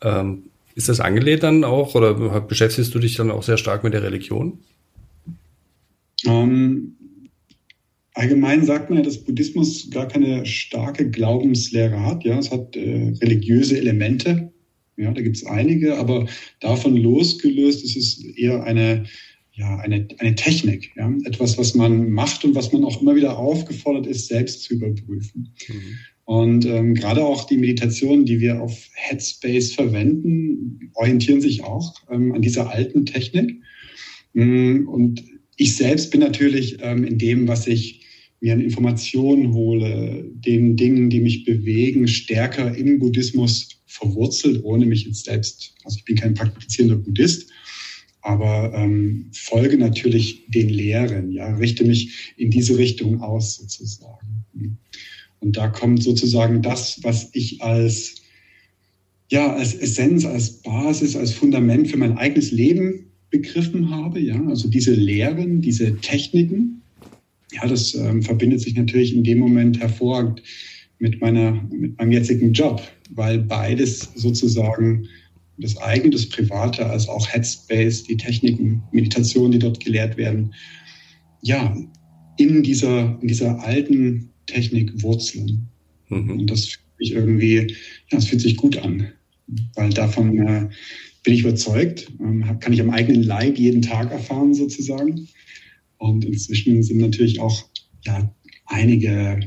Ähm, 0.02 0.44
ist 0.74 0.88
das 0.88 1.00
angelehnt 1.00 1.42
dann 1.42 1.64
auch 1.64 1.94
oder 1.94 2.40
beschäftigst 2.40 2.94
du 2.94 2.98
dich 2.98 3.16
dann 3.16 3.30
auch 3.30 3.42
sehr 3.42 3.58
stark 3.58 3.84
mit 3.84 3.92
der 3.92 4.02
Religion? 4.02 4.58
Ähm, 6.24 6.96
Allgemein 8.14 8.64
sagt 8.64 8.90
man 8.90 8.98
ja, 8.98 9.04
dass 9.04 9.24
Buddhismus 9.24 9.88
gar 9.90 10.06
keine 10.06 10.44
starke 10.44 11.10
Glaubenslehre 11.10 12.04
hat. 12.04 12.24
Ja, 12.24 12.38
es 12.38 12.50
hat 12.50 12.76
äh, 12.76 13.12
religiöse 13.22 13.78
Elemente. 13.78 14.52
Ja, 14.96 15.10
da 15.10 15.22
gibt 15.22 15.36
es 15.36 15.46
einige, 15.46 15.96
aber 15.96 16.26
davon 16.60 16.96
losgelöst 16.96 17.82
ist 17.82 17.96
es 17.96 18.24
eher 18.36 18.62
eine, 18.64 19.04
ja, 19.54 19.78
eine, 19.78 20.06
eine 20.18 20.34
Technik, 20.34 20.90
ja, 20.96 21.10
etwas, 21.24 21.56
was 21.56 21.74
man 21.74 22.10
macht 22.10 22.44
und 22.44 22.54
was 22.54 22.72
man 22.72 22.84
auch 22.84 23.00
immer 23.00 23.14
wieder 23.14 23.38
aufgefordert 23.38 24.06
ist, 24.06 24.28
selbst 24.28 24.62
zu 24.62 24.74
überprüfen. 24.74 25.54
Mhm. 25.68 25.98
Und 26.24 26.66
ähm, 26.66 26.94
gerade 26.94 27.24
auch 27.24 27.44
die 27.44 27.56
Meditationen, 27.56 28.24
die 28.24 28.40
wir 28.40 28.60
auf 28.60 28.88
Headspace 28.94 29.72
verwenden, 29.72 30.90
orientieren 30.94 31.40
sich 31.40 31.64
auch 31.64 31.94
ähm, 32.10 32.32
an 32.32 32.42
dieser 32.42 32.70
alten 32.70 33.06
Technik. 33.06 33.60
Mm, 34.32 34.86
und 34.86 35.24
ich 35.56 35.76
selbst 35.76 36.10
bin 36.10 36.20
natürlich 36.20 36.78
ähm, 36.80 37.04
in 37.04 37.18
dem, 37.18 37.48
was 37.48 37.66
ich 37.66 38.01
mir 38.42 38.54
Informationen 38.54 39.52
hole, 39.54 40.28
den 40.34 40.76
Dingen, 40.76 41.08
die 41.10 41.20
mich 41.20 41.44
bewegen, 41.44 42.08
stärker 42.08 42.76
im 42.76 42.98
Buddhismus 42.98 43.68
verwurzelt, 43.86 44.64
ohne 44.64 44.84
mich 44.84 45.04
jetzt 45.04 45.24
selbst, 45.26 45.74
also 45.84 45.96
ich 45.98 46.04
bin 46.04 46.16
kein 46.16 46.34
praktizierender 46.34 46.96
Buddhist, 46.96 47.50
aber 48.20 48.72
ähm, 48.74 49.30
folge 49.32 49.78
natürlich 49.78 50.44
den 50.48 50.68
Lehren, 50.68 51.30
ja, 51.30 51.54
richte 51.54 51.84
mich 51.84 52.34
in 52.36 52.50
diese 52.50 52.76
Richtung 52.76 53.20
aus 53.20 53.56
sozusagen. 53.56 54.44
Und 55.38 55.56
da 55.56 55.68
kommt 55.68 56.02
sozusagen 56.02 56.62
das, 56.62 56.98
was 57.02 57.30
ich 57.32 57.62
als 57.62 58.16
ja, 59.30 59.54
als 59.54 59.74
Essenz, 59.74 60.26
als 60.26 60.60
Basis, 60.60 61.16
als 61.16 61.32
Fundament 61.32 61.88
für 61.88 61.96
mein 61.96 62.18
eigenes 62.18 62.50
Leben 62.50 63.06
begriffen 63.30 63.90
habe, 63.90 64.20
ja, 64.20 64.44
also 64.46 64.68
diese 64.68 64.92
Lehren, 64.92 65.62
diese 65.62 65.96
Techniken, 65.96 66.81
ja, 67.52 67.66
das 67.66 67.94
ähm, 67.94 68.22
verbindet 68.22 68.60
sich 68.60 68.74
natürlich 68.74 69.14
in 69.14 69.24
dem 69.24 69.38
Moment 69.38 69.78
hervorragend 69.80 70.42
mit 70.98 71.20
meiner, 71.20 71.52
mit 71.70 71.98
meinem 71.98 72.12
jetzigen 72.12 72.52
Job, 72.52 72.82
weil 73.10 73.38
beides 73.38 74.08
sozusagen 74.14 75.06
das 75.58 75.76
eigene, 75.76 76.10
das 76.10 76.28
private, 76.28 76.86
als 76.86 77.08
auch 77.08 77.28
Headspace, 77.28 78.04
die 78.04 78.16
Techniken, 78.16 78.82
Meditationen, 78.92 79.52
die 79.52 79.58
dort 79.58 79.84
gelehrt 79.84 80.16
werden, 80.16 80.54
ja, 81.42 81.76
in 82.38 82.62
dieser, 82.62 83.18
in 83.20 83.28
dieser 83.28 83.60
alten 83.62 84.30
Technik 84.46 85.02
wurzeln. 85.02 85.68
Mhm. 86.08 86.40
Und 86.40 86.50
das 86.50 86.66
fühlt 86.66 86.80
sich 86.98 87.12
irgendwie, 87.12 87.56
ja, 87.56 87.66
das 88.10 88.26
fühlt 88.26 88.40
sich 88.40 88.56
gut 88.56 88.76
an, 88.78 89.08
weil 89.74 89.90
davon 89.90 90.38
äh, 90.38 90.68
bin 91.24 91.34
ich 91.34 91.40
überzeugt, 91.40 92.10
ähm, 92.20 92.44
kann 92.60 92.72
ich 92.72 92.80
am 92.80 92.90
eigenen 92.90 93.22
Leib 93.22 93.58
jeden 93.58 93.82
Tag 93.82 94.10
erfahren 94.10 94.54
sozusagen. 94.54 95.28
Und 96.02 96.24
inzwischen 96.24 96.82
sind 96.82 96.98
natürlich 96.98 97.38
auch 97.38 97.64
ja, 98.04 98.34
einige 98.66 99.38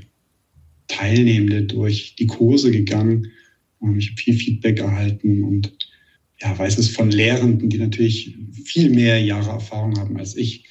Teilnehmende 0.87 1.63
durch 1.63 2.15
die 2.15 2.27
Kurse 2.27 2.71
gegangen 2.71 3.33
und 3.79 3.97
ich 3.97 4.11
habe 4.11 4.21
viel 4.21 4.35
Feedback 4.35 4.79
erhalten 4.79 5.43
und 5.43 5.77
ja, 6.39 6.57
weiß 6.57 6.77
es 6.77 6.87
von 6.87 7.11
Lehrenden, 7.11 7.69
die 7.69 7.77
natürlich 7.77 8.37
viel 8.53 8.89
mehr 8.89 9.21
Jahre 9.21 9.49
Erfahrung 9.49 9.99
haben 9.99 10.15
als 10.15 10.37
ich, 10.37 10.63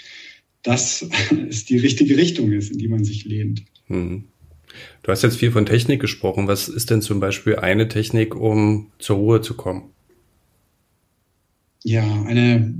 dass 0.63 1.07
es 1.51 1.67
die 1.67 1.77
richtige 1.77 2.17
Richtung 2.17 2.51
ist, 2.53 2.73
in 2.73 2.79
die 2.79 2.89
man 2.89 3.05
sich 3.05 3.27
lehnt. 3.27 3.63
Hm. 3.89 4.25
Du 5.03 5.13
hast 5.13 5.23
jetzt 5.23 5.37
viel 5.37 5.51
von 5.53 5.67
Technik 5.67 6.01
gesprochen. 6.01 6.49
Was 6.49 6.71
ist 6.71 6.89
denn 6.89 7.03
zum 7.03 7.21
Beispiel 7.21 7.57
eine 7.57 7.89
Technik, 7.89 8.35
um 8.35 8.91
zur 8.99 9.17
Ruhe 9.17 9.43
zu 9.43 9.53
kommen? 9.53 9.91
Ja, 11.83 12.23
eine 12.23 12.75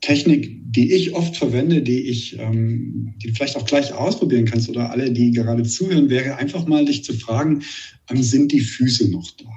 Technik, 0.00 0.60
die 0.64 0.92
ich 0.92 1.14
oft 1.14 1.36
verwende, 1.36 1.82
die 1.82 2.00
ich, 2.00 2.38
ähm, 2.38 3.14
die 3.18 3.28
du 3.28 3.34
vielleicht 3.34 3.56
auch 3.56 3.66
gleich 3.66 3.92
ausprobieren 3.92 4.46
kannst 4.46 4.68
oder 4.68 4.90
alle, 4.90 5.12
die 5.12 5.30
gerade 5.30 5.62
zuhören, 5.62 6.08
wäre 6.08 6.36
einfach 6.36 6.66
mal 6.66 6.84
dich 6.84 7.04
zu 7.04 7.12
fragen, 7.12 7.62
ähm, 8.08 8.22
sind 8.22 8.52
die 8.52 8.60
Füße 8.60 9.10
noch 9.10 9.30
da? 9.36 9.50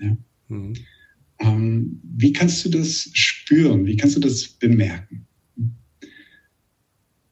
Ja? 0.00 0.16
Mhm. 0.48 0.74
Ähm, 1.40 2.00
wie 2.02 2.32
kannst 2.32 2.64
du 2.64 2.68
das 2.68 3.10
spüren? 3.12 3.86
Wie 3.86 3.96
kannst 3.96 4.16
du 4.16 4.20
das 4.20 4.46
bemerken? 4.48 5.26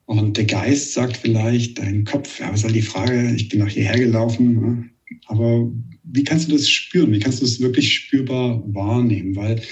Und 0.07 0.37
der 0.37 0.45
Geist 0.45 0.93
sagt 0.93 1.17
vielleicht, 1.17 1.79
dein 1.79 2.05
Kopf, 2.05 2.41
ja, 2.41 2.53
was 2.53 2.63
soll 2.63 2.73
die 2.73 2.83
Frage, 2.83 3.35
ich 3.35 3.49
bin 3.49 3.61
noch 3.61 3.69
hierher 3.69 3.99
gelaufen, 3.99 4.61
ne? 4.61 4.91
aber 5.27 5.73
wie 6.05 6.25
kannst 6.25 6.49
du 6.49 6.53
das 6.53 6.69
spüren? 6.69 7.13
Wie 7.13 7.19
kannst 7.19 7.41
du 7.41 7.47
es 7.47 7.61
wirklich 7.61 7.93
spürbar 7.93 8.63
wahrnehmen? 8.75 9.37
Weil 9.37 9.63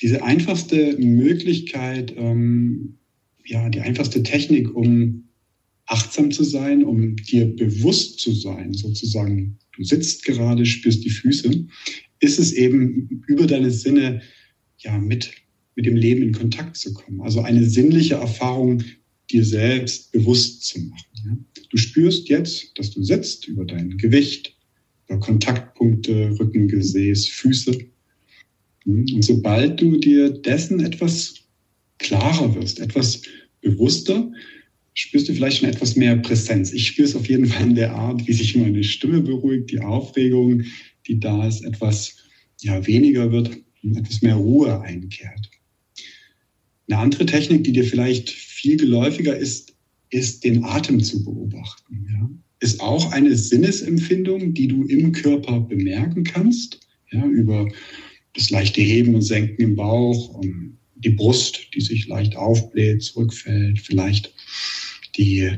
diese 0.00 0.22
einfachste 0.22 0.96
Möglichkeit, 0.98 2.14
ähm, 2.16 2.98
ja, 3.44 3.68
die 3.68 3.80
einfachste 3.80 4.22
Technik, 4.22 4.74
um 4.74 5.28
achtsam 5.86 6.30
zu 6.30 6.44
sein, 6.44 6.84
um 6.84 7.16
dir 7.16 7.46
bewusst 7.46 8.20
zu 8.20 8.32
sein, 8.32 8.74
sozusagen, 8.74 9.58
du 9.76 9.84
sitzt 9.84 10.24
gerade, 10.24 10.66
spürst 10.66 11.04
die 11.04 11.10
Füße, 11.10 11.66
ist 12.20 12.38
es 12.38 12.52
eben 12.52 13.22
über 13.26 13.46
deine 13.46 13.70
Sinne 13.70 14.22
ja 14.78 14.98
mit, 14.98 15.30
mit 15.76 15.86
dem 15.86 15.96
Leben 15.96 16.22
in 16.22 16.32
Kontakt 16.32 16.76
zu 16.76 16.92
kommen. 16.92 17.20
Also 17.20 17.40
eine 17.40 17.64
sinnliche 17.64 18.14
Erfahrung 18.14 18.82
dir 19.30 19.44
selbst 19.44 20.12
bewusst 20.12 20.64
zu 20.64 20.80
machen. 20.80 21.06
Ja? 21.24 21.36
Du 21.70 21.76
spürst 21.76 22.28
jetzt, 22.28 22.78
dass 22.78 22.90
du 22.90 23.02
sitzt 23.02 23.46
über 23.48 23.64
dein 23.64 23.96
Gewicht, 23.96 24.56
über 25.08 25.20
Kontaktpunkte, 25.20 26.38
Rücken, 26.38 26.68
Gesäß, 26.68 27.28
Füße. 27.28 27.86
Und 28.86 29.24
sobald 29.24 29.80
du 29.80 29.96
dir 29.98 30.30
dessen 30.30 30.80
etwas 30.80 31.34
klarer 31.98 32.54
wirst, 32.54 32.80
etwas 32.80 33.22
bewusster, 33.60 34.30
spürst 34.94 35.28
du 35.28 35.34
vielleicht 35.34 35.58
schon 35.58 35.68
etwas 35.68 35.96
mehr 35.96 36.16
Präsenz. 36.16 36.72
Ich 36.72 36.86
spüre 36.86 37.08
es 37.08 37.16
auf 37.16 37.28
jeden 37.28 37.46
Fall 37.46 37.66
in 37.68 37.74
der 37.74 37.94
Art, 37.94 38.26
wie 38.26 38.32
sich 38.32 38.56
meine 38.56 38.84
Stimme 38.84 39.20
beruhigt, 39.20 39.70
die 39.70 39.80
Aufregung, 39.80 40.62
die 41.06 41.20
da 41.20 41.46
ist, 41.46 41.64
etwas 41.64 42.16
ja, 42.60 42.86
weniger 42.86 43.30
wird 43.32 43.50
etwas 43.94 44.22
mehr 44.22 44.34
Ruhe 44.34 44.80
einkehrt. 44.80 45.50
Eine 46.88 46.98
andere 46.98 47.26
Technik, 47.26 47.64
die 47.64 47.72
dir 47.72 47.84
vielleicht 47.84 48.30
viel 48.30 48.76
geläufiger 48.76 49.36
ist, 49.36 49.74
ist 50.10 50.44
den 50.44 50.64
Atem 50.64 51.02
zu 51.02 51.24
beobachten. 51.24 52.06
Ja? 52.12 52.30
Ist 52.60 52.80
auch 52.80 53.12
eine 53.12 53.36
Sinnesempfindung, 53.36 54.54
die 54.54 54.68
du 54.68 54.84
im 54.84 55.12
Körper 55.12 55.60
bemerken 55.60 56.24
kannst, 56.24 56.80
ja, 57.10 57.24
über 57.26 57.68
das 58.36 58.50
leichte 58.50 58.80
Heben 58.80 59.14
und 59.14 59.22
Senken 59.22 59.62
im 59.62 59.76
Bauch 59.76 60.28
und 60.28 60.78
die 60.96 61.10
Brust, 61.10 61.68
die 61.74 61.80
sich 61.80 62.06
leicht 62.06 62.36
aufbläht, 62.36 63.02
zurückfällt, 63.02 63.80
vielleicht 63.80 64.34
die 65.16 65.50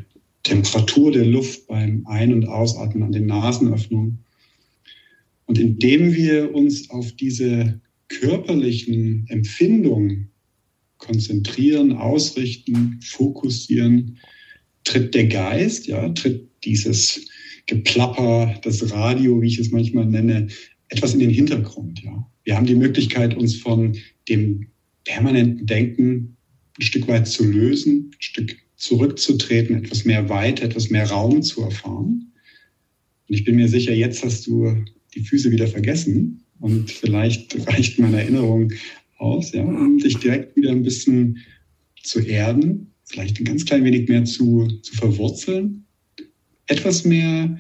Temperatur 0.45 1.13
der 1.13 1.27
Luft 1.27 1.67
beim 1.67 2.07
Ein- 2.07 2.33
und 2.33 2.47
Ausatmen 2.47 3.03
an 3.03 3.13
den 3.13 3.27
Nasenöffnungen. 3.27 4.25
Und 5.47 5.59
indem 5.59 6.15
wir 6.15 6.55
uns 6.55 6.91
auf 6.91 7.13
diese 7.13 7.81
körperlichen 8.09 9.27
Empfindungen 9.29 10.31
konzentrieren, 10.99 11.93
ausrichten, 11.93 13.01
fokussieren, 13.03 14.19
tritt 14.85 15.15
der 15.15 15.27
Geist, 15.27 15.87
ja, 15.87 16.09
tritt 16.11 16.49
dieses 16.65 17.29
Geplapper, 17.67 18.59
das 18.63 18.91
Radio, 18.91 19.41
wie 19.41 19.49
ich 19.49 19.59
es 19.59 19.71
manchmal 19.71 20.07
nenne, 20.07 20.49
etwas 20.89 21.15
in 21.15 21.21
den 21.21 21.31
Hintergrund, 21.31 22.03
ja. 22.03 22.27
Wir 22.49 22.57
haben 22.57 22.65
die 22.65 22.77
Möglichkeit, 22.77 23.37
uns 23.37 23.57
von 23.57 23.95
dem 24.27 24.69
permanenten 25.05 25.67
Denken 25.67 26.39
ein 26.79 26.83
Stück 26.83 27.07
weit 27.07 27.29
zu 27.29 27.45
lösen, 27.45 28.11
ein 28.11 28.23
Stück 28.23 28.57
zurückzutreten, 28.75 29.77
etwas 29.77 30.07
mehr 30.07 30.31
Weite, 30.31 30.65
etwas 30.65 30.89
mehr 30.89 31.11
Raum 31.11 31.43
zu 31.43 31.61
erfahren. 31.61 32.33
Und 33.29 33.35
ich 33.35 33.45
bin 33.45 33.57
mir 33.57 33.69
sicher, 33.69 33.93
jetzt 33.93 34.25
hast 34.25 34.47
du 34.47 34.83
die 35.15 35.21
Füße 35.21 35.51
wieder 35.51 35.67
vergessen 35.67 36.43
und 36.59 36.91
vielleicht 36.91 37.55
reicht 37.69 37.99
meine 37.99 38.23
Erinnerung 38.23 38.73
aus, 39.19 39.53
ja, 39.53 39.63
um 39.63 39.99
dich 39.99 40.17
direkt 40.17 40.57
wieder 40.57 40.71
ein 40.71 40.83
bisschen 40.83 41.37
zu 42.03 42.21
erden, 42.21 42.95
vielleicht 43.05 43.39
ein 43.39 43.45
ganz 43.45 43.67
klein 43.67 43.85
wenig 43.85 44.09
mehr 44.09 44.25
zu, 44.25 44.67
zu 44.81 44.95
verwurzeln, 44.95 45.85
etwas 46.67 47.05
mehr 47.05 47.59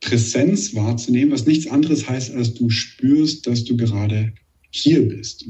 Präsenz 0.00 0.74
wahrzunehmen, 0.74 1.32
was 1.32 1.46
nichts 1.46 1.66
anderes 1.66 2.08
heißt, 2.08 2.34
als 2.34 2.54
du 2.54 2.70
spürst, 2.70 3.46
dass 3.46 3.64
du 3.64 3.76
gerade 3.76 4.32
hier 4.70 5.06
bist. 5.06 5.44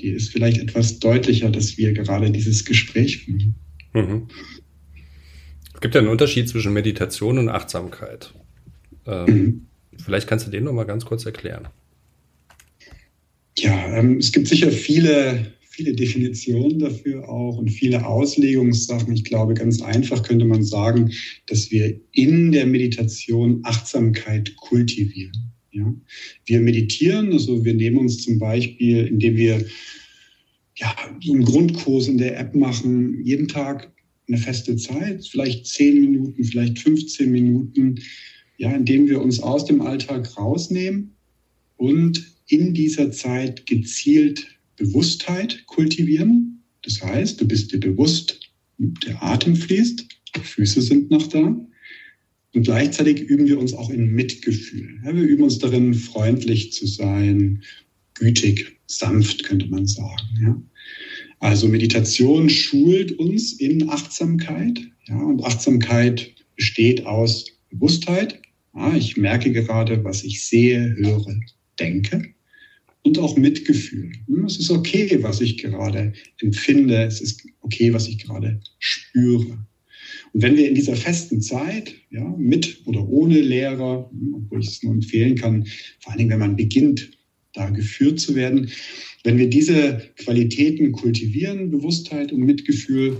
Dir 0.00 0.14
ist 0.14 0.30
vielleicht 0.30 0.58
etwas 0.58 0.98
deutlicher, 0.98 1.50
dass 1.50 1.76
wir 1.76 1.92
gerade 1.92 2.30
dieses 2.30 2.64
Gespräch 2.64 3.24
führen. 3.24 3.54
Mhm. 3.92 4.28
Es 5.72 5.80
gibt 5.80 5.94
ja 5.94 6.00
einen 6.00 6.10
Unterschied 6.10 6.48
zwischen 6.48 6.72
Meditation 6.72 7.38
und 7.38 7.48
Achtsamkeit. 7.48 8.32
Ähm, 9.06 9.26
mhm. 9.26 9.66
Vielleicht 10.04 10.28
kannst 10.28 10.46
du 10.46 10.50
den 10.50 10.64
noch 10.64 10.72
mal 10.72 10.84
ganz 10.84 11.04
kurz 11.04 11.26
erklären. 11.26 11.68
Ja, 13.58 13.96
ähm, 13.96 14.18
es 14.18 14.32
gibt 14.32 14.48
sicher 14.48 14.70
viele, 14.70 15.52
viele 15.74 15.92
Definitionen 15.94 16.78
dafür 16.78 17.28
auch 17.28 17.58
und 17.58 17.68
viele 17.68 18.06
Auslegungssachen. 18.06 19.12
Ich 19.12 19.24
glaube, 19.24 19.54
ganz 19.54 19.82
einfach 19.82 20.22
könnte 20.22 20.44
man 20.44 20.62
sagen, 20.62 21.10
dass 21.46 21.70
wir 21.70 22.00
in 22.12 22.52
der 22.52 22.66
Meditation 22.66 23.60
Achtsamkeit 23.64 24.54
kultivieren. 24.56 25.52
Ja? 25.72 25.92
Wir 26.46 26.60
meditieren, 26.60 27.32
also 27.32 27.64
wir 27.64 27.74
nehmen 27.74 27.98
uns 27.98 28.22
zum 28.22 28.38
Beispiel, 28.38 29.06
indem 29.06 29.36
wir 29.36 29.64
ja, 30.76 30.94
so 31.22 31.32
einen 31.32 31.44
Grundkurs 31.44 32.08
in 32.08 32.18
der 32.18 32.38
App 32.38 32.54
machen, 32.54 33.24
jeden 33.24 33.48
Tag 33.48 33.92
eine 34.28 34.38
feste 34.38 34.76
Zeit, 34.76 35.26
vielleicht 35.26 35.66
10 35.66 36.00
Minuten, 36.00 36.44
vielleicht 36.44 36.78
15 36.78 37.30
Minuten, 37.30 37.96
ja, 38.58 38.72
indem 38.72 39.08
wir 39.08 39.20
uns 39.20 39.40
aus 39.40 39.64
dem 39.66 39.82
Alltag 39.82 40.36
rausnehmen 40.36 41.14
und 41.76 42.24
in 42.46 42.74
dieser 42.74 43.10
Zeit 43.10 43.66
gezielt 43.66 44.53
Bewusstheit 44.76 45.64
kultivieren. 45.66 46.62
Das 46.82 47.02
heißt, 47.02 47.40
du 47.40 47.46
bist 47.46 47.72
dir 47.72 47.80
bewusst, 47.80 48.40
der 48.78 49.22
Atem 49.22 49.56
fließt, 49.56 50.06
die 50.36 50.40
Füße 50.40 50.82
sind 50.82 51.10
noch 51.10 51.26
da. 51.28 51.56
Und 52.54 52.62
gleichzeitig 52.62 53.20
üben 53.20 53.46
wir 53.46 53.58
uns 53.58 53.72
auch 53.74 53.90
in 53.90 54.12
Mitgefühl. 54.12 55.00
Ja, 55.04 55.14
wir 55.14 55.24
üben 55.24 55.42
uns 55.42 55.58
darin, 55.58 55.92
freundlich 55.94 56.72
zu 56.72 56.86
sein, 56.86 57.62
gütig, 58.14 58.76
sanft, 58.86 59.44
könnte 59.44 59.66
man 59.66 59.86
sagen. 59.86 60.28
Ja. 60.40 60.62
Also 61.40 61.68
Meditation 61.68 62.48
schult 62.48 63.12
uns 63.18 63.54
in 63.54 63.88
Achtsamkeit. 63.88 64.80
Ja, 65.08 65.18
und 65.18 65.42
Achtsamkeit 65.44 66.32
besteht 66.56 67.04
aus 67.06 67.46
Bewusstheit. 67.70 68.40
Ja, 68.74 68.94
ich 68.96 69.16
merke 69.16 69.52
gerade, 69.52 70.04
was 70.04 70.24
ich 70.24 70.46
sehe, 70.46 70.94
höre, 70.96 71.38
denke. 71.78 72.34
Und 73.04 73.18
auch 73.18 73.36
Mitgefühl. 73.36 74.12
Hm, 74.26 74.46
es 74.46 74.58
ist 74.58 74.70
okay, 74.70 75.18
was 75.22 75.40
ich 75.40 75.58
gerade 75.58 76.14
empfinde. 76.40 77.04
Es 77.04 77.20
ist 77.20 77.46
okay, 77.60 77.92
was 77.92 78.08
ich 78.08 78.18
gerade 78.18 78.60
spüre. 78.78 79.58
Und 80.32 80.42
wenn 80.42 80.56
wir 80.56 80.68
in 80.68 80.74
dieser 80.74 80.96
festen 80.96 81.40
Zeit, 81.40 81.94
ja, 82.10 82.24
mit 82.38 82.82
oder 82.86 83.06
ohne 83.06 83.40
Lehrer, 83.40 84.10
obwohl 84.32 84.60
ich 84.60 84.68
es 84.68 84.82
nur 84.82 84.94
empfehlen 84.94 85.36
kann, 85.36 85.66
vor 86.00 86.12
allen 86.12 86.18
Dingen, 86.18 86.30
wenn 86.30 86.40
man 86.40 86.56
beginnt, 86.56 87.10
da 87.52 87.70
geführt 87.70 88.18
zu 88.18 88.34
werden, 88.34 88.70
wenn 89.22 89.38
wir 89.38 89.48
diese 89.48 90.02
Qualitäten 90.16 90.92
kultivieren, 90.92 91.70
Bewusstheit 91.70 92.32
und 92.32 92.40
Mitgefühl, 92.40 93.18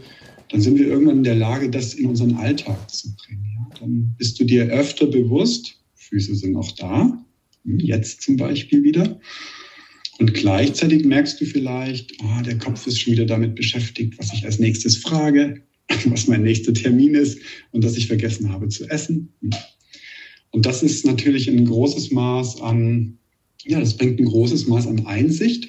dann 0.50 0.60
sind 0.60 0.78
wir 0.78 0.86
irgendwann 0.86 1.18
in 1.18 1.24
der 1.24 1.36
Lage, 1.36 1.70
das 1.70 1.94
in 1.94 2.06
unseren 2.06 2.34
Alltag 2.34 2.90
zu 2.90 3.14
bringen. 3.14 3.46
Ja? 3.54 3.78
Dann 3.80 4.14
bist 4.18 4.38
du 4.40 4.44
dir 4.44 4.64
öfter 4.66 5.06
bewusst, 5.06 5.80
Füße 5.94 6.34
sind 6.34 6.56
auch 6.56 6.72
da, 6.72 7.24
jetzt 7.64 8.22
zum 8.22 8.36
Beispiel 8.36 8.82
wieder. 8.82 9.20
Und 10.18 10.33
gleichzeitig 10.35 11.04
merkst 11.04 11.40
du 11.40 11.44
vielleicht, 11.44 12.12
oh, 12.23 12.42
der 12.42 12.59
Kopf 12.59 12.87
ist 12.87 13.00
schon 13.00 13.14
wieder 13.14 13.26
damit 13.26 13.54
beschäftigt, 13.54 14.18
was 14.18 14.33
ich 14.33 14.44
als 14.44 14.59
nächstes 14.59 14.97
frage. 14.97 15.62
was 16.06 16.26
mein 16.26 16.42
nächster 16.42 16.73
Termin 16.73 17.14
ist 17.14 17.38
und 17.73 17.85
dass 17.85 17.97
ich 17.97 18.06
vergessen 18.06 18.50
habe 18.50 18.68
zu 18.68 18.88
essen. 18.88 19.33
Und 20.50 20.66
das 20.66 20.83
ist 20.83 21.04
natürlich 21.04 21.49
ein 21.49 21.64
großes 21.64 22.11
Maß 22.11 22.61
an, 22.61 23.18
ja, 23.64 23.80
das 23.80 23.97
bringt 23.97 24.21
ein 24.21 24.26
großes 24.26 24.66
Maß 24.66 24.87
an 24.87 25.06
Einsicht. 25.06 25.68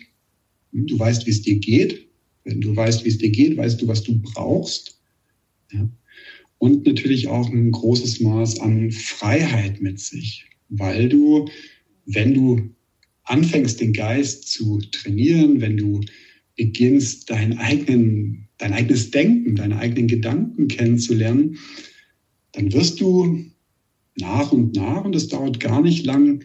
Du 0.72 0.98
weißt, 1.00 1.26
wie 1.26 1.32
es 1.32 1.42
dir 1.42 1.58
geht. 1.58 2.08
Wenn 2.44 2.62
du 2.62 2.76
weißt, 2.76 3.04
wie 3.04 3.10
es 3.10 3.18
dir 3.18 3.30
geht, 3.30 3.58
weißt 3.58 3.82
du, 3.82 3.88
was 3.88 4.04
du 4.04 4.20
brauchst. 4.22 5.00
Ja. 5.72 5.90
Und 6.58 6.86
natürlich 6.86 7.28
auch 7.28 7.50
ein 7.50 7.72
großes 7.72 8.20
Maß 8.22 8.60
an 8.60 8.92
Freiheit 8.92 9.82
mit 9.82 10.00
sich, 10.00 10.46
weil 10.70 11.10
du, 11.10 11.48
wenn 12.06 12.34
du 12.34 12.75
anfängst, 13.26 13.82
den 13.82 13.94
Geist 13.94 14.48
zu 14.48 14.80
trainieren, 14.92 15.62
wenn 15.62 15.78
du 15.78 16.02
beginnst, 16.56 17.30
deinen 17.30 17.58
eigenen 17.58 18.46
dein 18.58 18.74
eigenes 18.74 19.12
Denken, 19.12 19.56
deine 19.56 19.78
eigenen 19.78 20.08
Gedanken 20.08 20.68
kennenzulernen, 20.68 21.58
dann 22.54 22.72
wirst 22.74 23.02
du 23.02 23.46
nach 24.18 24.52
und 24.52 24.76
nach, 24.76 25.04
und 25.04 25.16
es 25.16 25.28
dauert 25.28 25.60
gar 25.60 25.82
nicht 25.82 26.06
lang, 26.06 26.44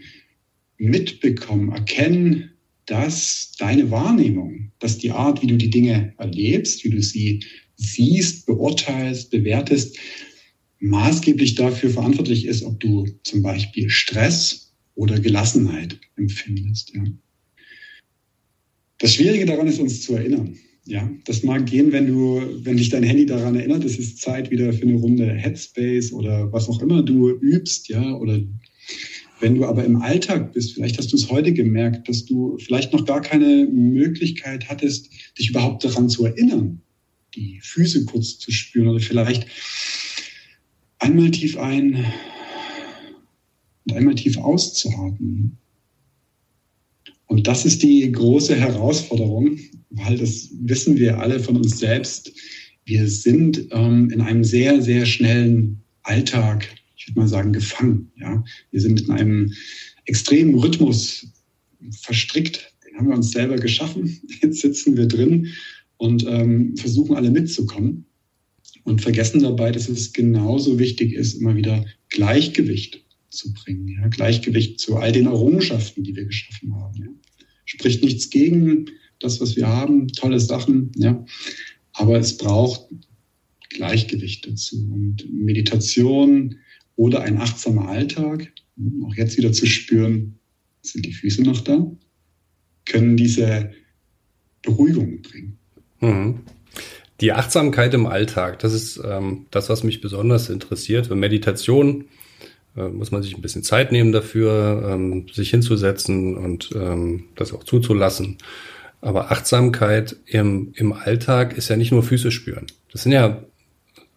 mitbekommen, 0.79 1.71
erkennen, 1.71 2.51
dass 2.87 3.53
deine 3.59 3.91
Wahrnehmung, 3.91 4.73
dass 4.79 4.99
die 4.99 5.11
Art, 5.11 5.43
wie 5.43 5.47
du 5.47 5.57
die 5.57 5.71
Dinge 5.71 6.15
erlebst, 6.17 6.85
wie 6.85 6.91
du 6.91 7.03
sie 7.03 7.45
siehst, 7.77 8.47
beurteilst, 8.47 9.31
bewertest, 9.31 9.99
maßgeblich 10.81 11.55
dafür 11.55 11.91
verantwortlich 11.91 12.47
ist, 12.47 12.65
ob 12.65 12.81
du 12.81 13.07
zum 13.23 13.43
Beispiel 13.43 13.91
Stress 13.91 14.70
oder 15.01 15.19
Gelassenheit 15.19 15.99
empfindest. 16.17 16.93
Ja. 16.95 17.05
Das 18.99 19.15
Schwierige 19.15 19.47
daran 19.47 19.67
ist, 19.67 19.81
uns 19.81 20.03
zu 20.03 20.13
erinnern. 20.15 20.59
Ja, 20.85 21.11
das 21.25 21.43
mag 21.43 21.65
gehen, 21.65 21.91
wenn 21.91 22.07
du, 22.07 22.43
wenn 22.65 22.77
dich 22.77 22.91
dein 22.91 23.03
Handy 23.03 23.25
daran 23.25 23.55
erinnert, 23.55 23.83
es 23.85 23.99
ist 23.99 24.21
Zeit 24.21 24.51
wieder 24.51 24.75
für 24.75 24.83
eine 24.83 24.97
Runde 24.97 25.33
Headspace 25.33 26.13
oder 26.13 26.53
was 26.53 26.69
auch 26.69 26.83
immer 26.83 27.03
du 27.03 27.31
übst, 27.31 27.89
ja, 27.89 28.15
oder 28.15 28.43
wenn 29.41 29.55
du 29.55 29.65
aber 29.65 29.85
im 29.85 30.03
Alltag 30.03 30.53
bist, 30.53 30.75
vielleicht 30.75 30.99
hast 30.99 31.13
du 31.13 31.17
es 31.17 31.31
heute 31.31 31.55
gemerkt, 31.55 32.07
dass 32.07 32.27
du 32.27 32.59
vielleicht 32.59 32.93
noch 32.93 33.07
gar 33.07 33.23
keine 33.23 33.67
Möglichkeit 33.73 34.69
hattest, 34.69 35.09
dich 35.39 35.49
überhaupt 35.49 35.83
daran 35.83 36.11
zu 36.11 36.27
erinnern, 36.27 36.83
die 37.35 37.59
Füße 37.63 38.05
kurz 38.05 38.39
zu 38.39 38.51
spüren 38.53 38.89
oder 38.89 39.01
vielleicht 39.01 39.47
einmal 40.99 41.31
tief 41.31 41.57
ein 41.57 42.05
und 43.91 43.97
einmal 43.97 44.15
tief 44.15 44.37
auszuatmen. 44.39 45.57
Und 47.27 47.47
das 47.47 47.65
ist 47.65 47.83
die 47.83 48.11
große 48.11 48.57
Herausforderung, 48.57 49.59
weil 49.91 50.17
das 50.17 50.51
wissen 50.61 50.97
wir 50.99 51.19
alle 51.19 51.41
von 51.41 51.57
uns 51.57 51.79
selbst. 51.79 52.33
Wir 52.85 53.09
sind 53.09 53.69
ähm, 53.71 54.11
in 54.11 54.21
einem 54.21 54.43
sehr, 54.43 54.83
sehr 54.83 55.07
schnellen 55.07 55.81
Alltag, 56.03 56.69
ich 56.97 57.07
würde 57.09 57.21
mal 57.21 57.29
sagen, 57.29 57.53
gefangen. 57.53 58.11
Ja? 58.17 58.45
Wir 58.73 58.81
sind 58.81 59.03
in 59.03 59.11
einem 59.11 59.53
extremen 60.07 60.57
Rhythmus 60.57 61.29
verstrickt. 62.01 62.75
Den 62.85 62.99
haben 62.99 63.09
wir 63.09 63.17
uns 63.17 63.31
selber 63.31 63.57
geschaffen. 63.57 64.21
Jetzt 64.43 64.61
sitzen 64.61 64.97
wir 64.97 65.07
drin 65.07 65.49
und 65.99 66.27
ähm, 66.27 66.77
versuchen 66.77 67.15
alle 67.15 67.31
mitzukommen 67.31 68.07
und 68.85 69.03
vergessen 69.03 69.43
dabei, 69.43 69.71
dass 69.71 69.89
es 69.89 70.13
genauso 70.13 70.79
wichtig 70.79 71.13
ist, 71.13 71.35
immer 71.35 71.55
wieder 71.55 71.85
Gleichgewicht 72.09 73.05
zu 73.31 73.53
bringen. 73.55 73.89
Ja? 73.89 74.09
Gleichgewicht 74.09 74.81
zu 74.81 74.97
all 74.97 75.13
den 75.13 75.27
Errungenschaften, 75.27 76.05
die 76.05 76.15
wir 76.15 76.25
geschaffen 76.25 76.75
haben. 76.75 76.97
Ja? 76.97 77.09
Spricht 77.65 78.03
nichts 78.03 78.31
gegen 78.31 78.91
das, 79.21 79.41
was 79.41 79.57
wir 79.57 79.69
haben, 79.69 80.09
tolle 80.09 80.41
Sachen, 80.41 80.93
ja. 80.97 81.25
Aber 81.93 82.19
es 82.19 82.37
braucht 82.37 82.87
Gleichgewicht 83.69 84.47
dazu. 84.47 84.77
Und 84.93 85.27
Meditation 85.33 86.57
oder 86.97 87.23
ein 87.23 87.39
achtsamer 87.39 87.89
Alltag, 87.89 88.53
auch 89.05 89.15
jetzt 89.15 89.37
wieder 89.37 89.53
zu 89.53 89.67
spüren, 89.67 90.39
sind 90.83 91.05
die 91.07 91.13
Füße 91.13 91.43
noch 91.43 91.61
da, 91.61 91.91
können 92.87 93.17
diese 93.17 93.73
Beruhigung 94.63 95.23
bringen. 95.23 95.59
Mhm. 96.01 96.41
Die 97.21 97.33
Achtsamkeit 97.33 97.93
im 97.93 98.07
Alltag, 98.07 98.61
das 98.61 98.73
ist 98.73 99.01
ähm, 99.05 99.47
das, 99.51 99.69
was 99.69 99.85
mich 99.85 100.01
besonders 100.01 100.49
interessiert. 100.49 101.15
Meditation 101.15 102.07
äh, 102.77 102.89
muss 102.89 103.11
man 103.11 103.23
sich 103.23 103.37
ein 103.37 103.43
bisschen 103.43 103.63
Zeit 103.63 103.93
nehmen 103.93 104.13
dafür, 104.13 104.91
ähm, 104.93 105.27
sich 105.33 105.51
hinzusetzen 105.51 106.37
und 106.37 106.71
ähm, 106.75 107.25
das 107.37 107.53
auch 107.53 107.65
zuzulassen. 107.65 108.39
Aber 109.01 109.31
Achtsamkeit 109.31 110.17
im, 110.27 110.73
im 110.75 110.93
Alltag 110.93 111.57
ist 111.57 111.69
ja 111.69 111.77
nicht 111.77 111.93
nur 111.93 112.03
Füße 112.03 112.31
spüren. 112.31 112.67
Das 112.93 113.03
sind 113.03 113.13
ja 113.13 113.43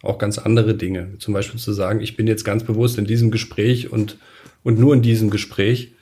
auch 0.01 0.17
ganz 0.17 0.37
andere 0.37 0.75
Dinge. 0.75 1.13
Zum 1.19 1.33
Beispiel 1.33 1.59
zu 1.59 1.71
sagen, 1.71 2.01
ich 2.01 2.17
bin 2.17 2.27
jetzt 2.27 2.43
ganz 2.43 2.63
bewusst 2.63 2.97
in 2.97 3.05
diesem 3.05 3.31
Gespräch 3.31 3.91
und, 3.91 4.17
und 4.63 4.77
nur 4.77 4.93
in 4.93 5.01
diesem 5.01 5.29
Gespräch 5.29 5.93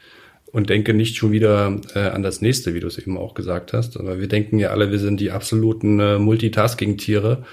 und 0.52 0.70
denke 0.70 0.94
nicht 0.94 1.16
schon 1.16 1.32
wieder 1.32 1.80
äh, 1.94 2.00
an 2.00 2.24
das 2.24 2.42
nächste, 2.42 2.74
wie 2.74 2.80
du 2.80 2.88
es 2.88 2.98
eben 2.98 3.18
auch 3.18 3.36
gesagt 3.36 3.74
hast. 3.74 3.98
Aber 3.98 4.20
wir 4.20 4.28
denken 4.28 4.58
ja 4.58 4.72
alle, 4.72 4.92
wir 4.92 5.00
sind 5.00 5.20
die 5.20 5.32
absoluten 5.32 6.00
äh, 6.00 6.18
Multitasking-Tiere 6.18 7.46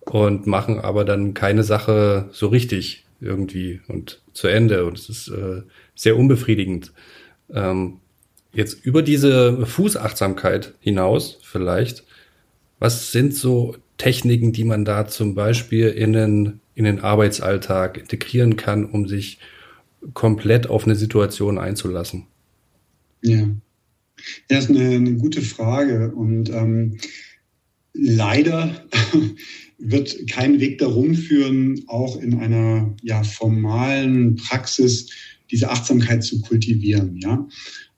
und 0.00 0.46
machen 0.46 0.78
aber 0.78 1.04
dann 1.04 1.32
keine 1.32 1.64
Sache 1.64 2.28
so 2.32 2.48
richtig 2.48 3.03
irgendwie 3.20 3.80
und 3.88 4.22
zu 4.32 4.48
Ende. 4.48 4.84
Und 4.86 4.98
es 4.98 5.08
ist 5.08 5.28
äh, 5.28 5.62
sehr 5.94 6.16
unbefriedigend. 6.16 6.92
Ähm, 7.50 8.00
Jetzt 8.54 8.84
über 8.86 9.02
diese 9.02 9.66
Fußachtsamkeit 9.66 10.74
hinaus 10.78 11.38
vielleicht, 11.42 12.04
was 12.78 13.10
sind 13.10 13.34
so 13.34 13.76
Techniken, 13.98 14.52
die 14.52 14.64
man 14.64 14.84
da 14.84 15.08
zum 15.08 15.34
Beispiel 15.34 15.88
in 15.88 16.12
den, 16.12 16.60
in 16.76 16.84
den 16.84 17.00
Arbeitsalltag 17.00 17.98
integrieren 17.98 18.56
kann, 18.56 18.84
um 18.84 19.08
sich 19.08 19.38
komplett 20.12 20.68
auf 20.68 20.84
eine 20.84 20.94
Situation 20.94 21.58
einzulassen? 21.58 22.26
Ja, 23.22 23.48
das 24.48 24.64
ist 24.64 24.70
eine, 24.70 24.96
eine 24.96 25.14
gute 25.14 25.42
Frage. 25.42 26.12
Und 26.12 26.50
ähm, 26.50 26.98
leider 27.92 28.70
wird 29.78 30.28
kein 30.28 30.60
Weg 30.60 30.78
darum 30.78 31.14
führen, 31.14 31.82
auch 31.86 32.20
in 32.20 32.34
einer 32.34 32.96
ja, 33.02 33.22
formalen 33.22 34.36
Praxis 34.36 35.10
diese 35.50 35.70
Achtsamkeit 35.70 36.24
zu 36.24 36.40
kultivieren. 36.40 37.18
Ja? 37.18 37.46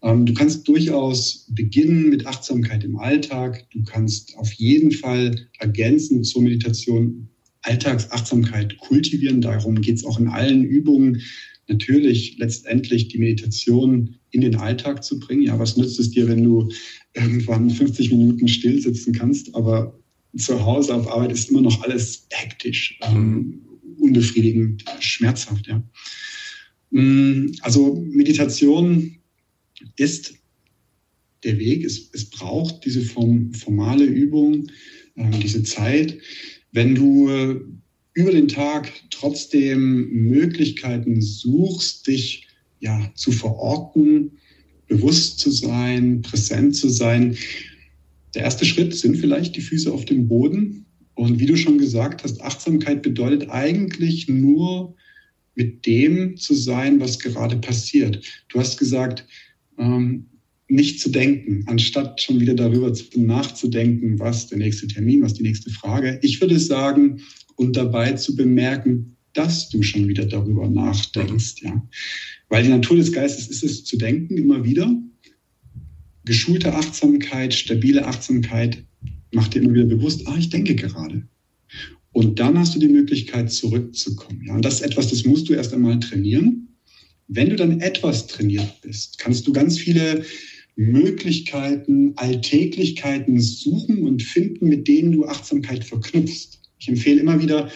Ähm, 0.02 0.26
du 0.26 0.34
kannst 0.34 0.66
durchaus 0.68 1.46
beginnen 1.50 2.10
mit 2.10 2.26
Achtsamkeit 2.26 2.84
im 2.84 2.96
Alltag. 2.98 3.66
Du 3.70 3.82
kannst 3.84 4.36
auf 4.36 4.52
jeden 4.52 4.92
Fall 4.92 5.48
ergänzend 5.58 6.26
zur 6.26 6.42
Meditation 6.42 7.28
Alltagsachtsamkeit 7.62 8.78
kultivieren. 8.78 9.40
Darum 9.40 9.80
geht 9.80 9.96
es 9.96 10.04
auch 10.04 10.18
in 10.18 10.28
allen 10.28 10.64
Übungen. 10.64 11.22
Natürlich 11.68 12.38
letztendlich 12.38 13.08
die 13.08 13.18
Meditation 13.18 14.16
in 14.30 14.40
den 14.40 14.54
Alltag 14.56 15.02
zu 15.02 15.18
bringen. 15.18 15.42
Ja, 15.42 15.58
was 15.58 15.76
nützt 15.76 15.98
es 15.98 16.10
dir, 16.10 16.28
wenn 16.28 16.44
du 16.44 16.68
irgendwann 17.14 17.70
50 17.70 18.12
Minuten 18.12 18.46
still 18.46 18.80
sitzen 18.80 19.12
kannst, 19.12 19.54
aber 19.54 19.98
zu 20.36 20.64
Hause 20.64 20.94
auf 20.94 21.10
Arbeit 21.10 21.32
ist 21.32 21.50
immer 21.50 21.62
noch 21.62 21.82
alles 21.82 22.26
hektisch, 22.30 22.98
ähm, 23.02 23.62
unbefriedigend, 23.98 24.84
schmerzhaft. 25.00 25.66
Ja. 25.66 25.82
Mm, 26.90 27.52
also 27.62 28.04
Meditation 28.08 29.16
ist 29.96 30.34
der 31.44 31.58
Weg. 31.58 31.84
Es, 31.84 32.10
es 32.12 32.28
braucht 32.30 32.84
diese 32.84 33.02
form, 33.02 33.52
formale 33.52 34.04
Übung. 34.04 34.68
äh, 35.16 35.30
diese 35.42 35.62
Zeit. 35.62 36.18
Wenn 36.72 36.94
du 36.94 37.28
äh, 37.28 37.60
über 38.14 38.32
den 38.32 38.48
Tag 38.48 38.92
trotzdem 39.10 40.08
Möglichkeiten 40.10 41.20
suchst, 41.20 42.06
dich 42.06 42.46
ja 42.80 43.10
zu 43.14 43.32
verorten, 43.32 44.32
bewusst 44.88 45.38
zu 45.38 45.50
sein, 45.50 46.22
präsent 46.22 46.76
zu 46.76 46.88
sein. 46.88 47.36
Der 48.36 48.44
erste 48.44 48.66
Schritt 48.66 48.94
sind 48.94 49.16
vielleicht 49.16 49.56
die 49.56 49.62
Füße 49.62 49.90
auf 49.90 50.04
dem 50.04 50.28
Boden. 50.28 50.84
Und 51.14 51.40
wie 51.40 51.46
du 51.46 51.56
schon 51.56 51.78
gesagt 51.78 52.22
hast, 52.22 52.42
Achtsamkeit 52.42 53.00
bedeutet 53.00 53.48
eigentlich 53.48 54.28
nur 54.28 54.94
mit 55.54 55.86
dem 55.86 56.36
zu 56.36 56.54
sein, 56.54 57.00
was 57.00 57.18
gerade 57.18 57.56
passiert. 57.56 58.22
Du 58.50 58.60
hast 58.60 58.76
gesagt, 58.76 59.26
ähm, 59.78 60.26
nicht 60.68 61.00
zu 61.00 61.08
denken, 61.08 61.64
anstatt 61.66 62.20
schon 62.20 62.38
wieder 62.38 62.52
darüber 62.52 62.92
nachzudenken, 63.14 64.18
was 64.18 64.48
der 64.48 64.58
nächste 64.58 64.86
Termin, 64.86 65.22
was 65.22 65.32
die 65.32 65.42
nächste 65.42 65.70
Frage. 65.70 66.18
Ich 66.22 66.38
würde 66.40 66.58
sagen, 66.58 67.22
und 67.54 67.74
dabei 67.74 68.12
zu 68.12 68.36
bemerken, 68.36 69.16
dass 69.32 69.70
du 69.70 69.82
schon 69.82 70.08
wieder 70.08 70.26
darüber 70.26 70.68
nachdenkst, 70.68 71.62
ja. 71.62 71.88
Weil 72.50 72.64
die 72.64 72.68
Natur 72.68 72.98
des 72.98 73.12
Geistes 73.12 73.48
ist 73.48 73.64
es 73.64 73.84
zu 73.84 73.96
denken 73.96 74.36
immer 74.36 74.62
wieder. 74.62 74.94
Geschulte 76.26 76.74
Achtsamkeit, 76.74 77.54
stabile 77.54 78.04
Achtsamkeit 78.04 78.84
macht 79.32 79.54
dir 79.54 79.62
immer 79.62 79.74
wieder 79.74 79.86
bewusst, 79.86 80.26
ah, 80.26 80.36
ich 80.36 80.50
denke 80.50 80.74
gerade. 80.74 81.22
Und 82.12 82.38
dann 82.40 82.58
hast 82.58 82.74
du 82.74 82.78
die 82.78 82.88
Möglichkeit, 82.88 83.52
zurückzukommen. 83.52 84.42
Ja, 84.46 84.54
und 84.54 84.64
das 84.64 84.74
ist 84.74 84.82
etwas, 84.82 85.08
das 85.08 85.24
musst 85.24 85.48
du 85.48 85.54
erst 85.54 85.72
einmal 85.72 86.00
trainieren. 86.00 86.76
Wenn 87.28 87.50
du 87.50 87.56
dann 87.56 87.80
etwas 87.80 88.26
trainiert 88.26 88.80
bist, 88.82 89.18
kannst 89.18 89.46
du 89.46 89.52
ganz 89.52 89.78
viele 89.78 90.24
Möglichkeiten, 90.76 92.12
Alltäglichkeiten 92.16 93.40
suchen 93.40 94.06
und 94.06 94.22
finden, 94.22 94.68
mit 94.68 94.88
denen 94.88 95.12
du 95.12 95.26
Achtsamkeit 95.26 95.84
verknüpfst. 95.84 96.60
Ich 96.78 96.88
empfehle 96.88 97.20
immer 97.20 97.40
wieder, 97.40 97.70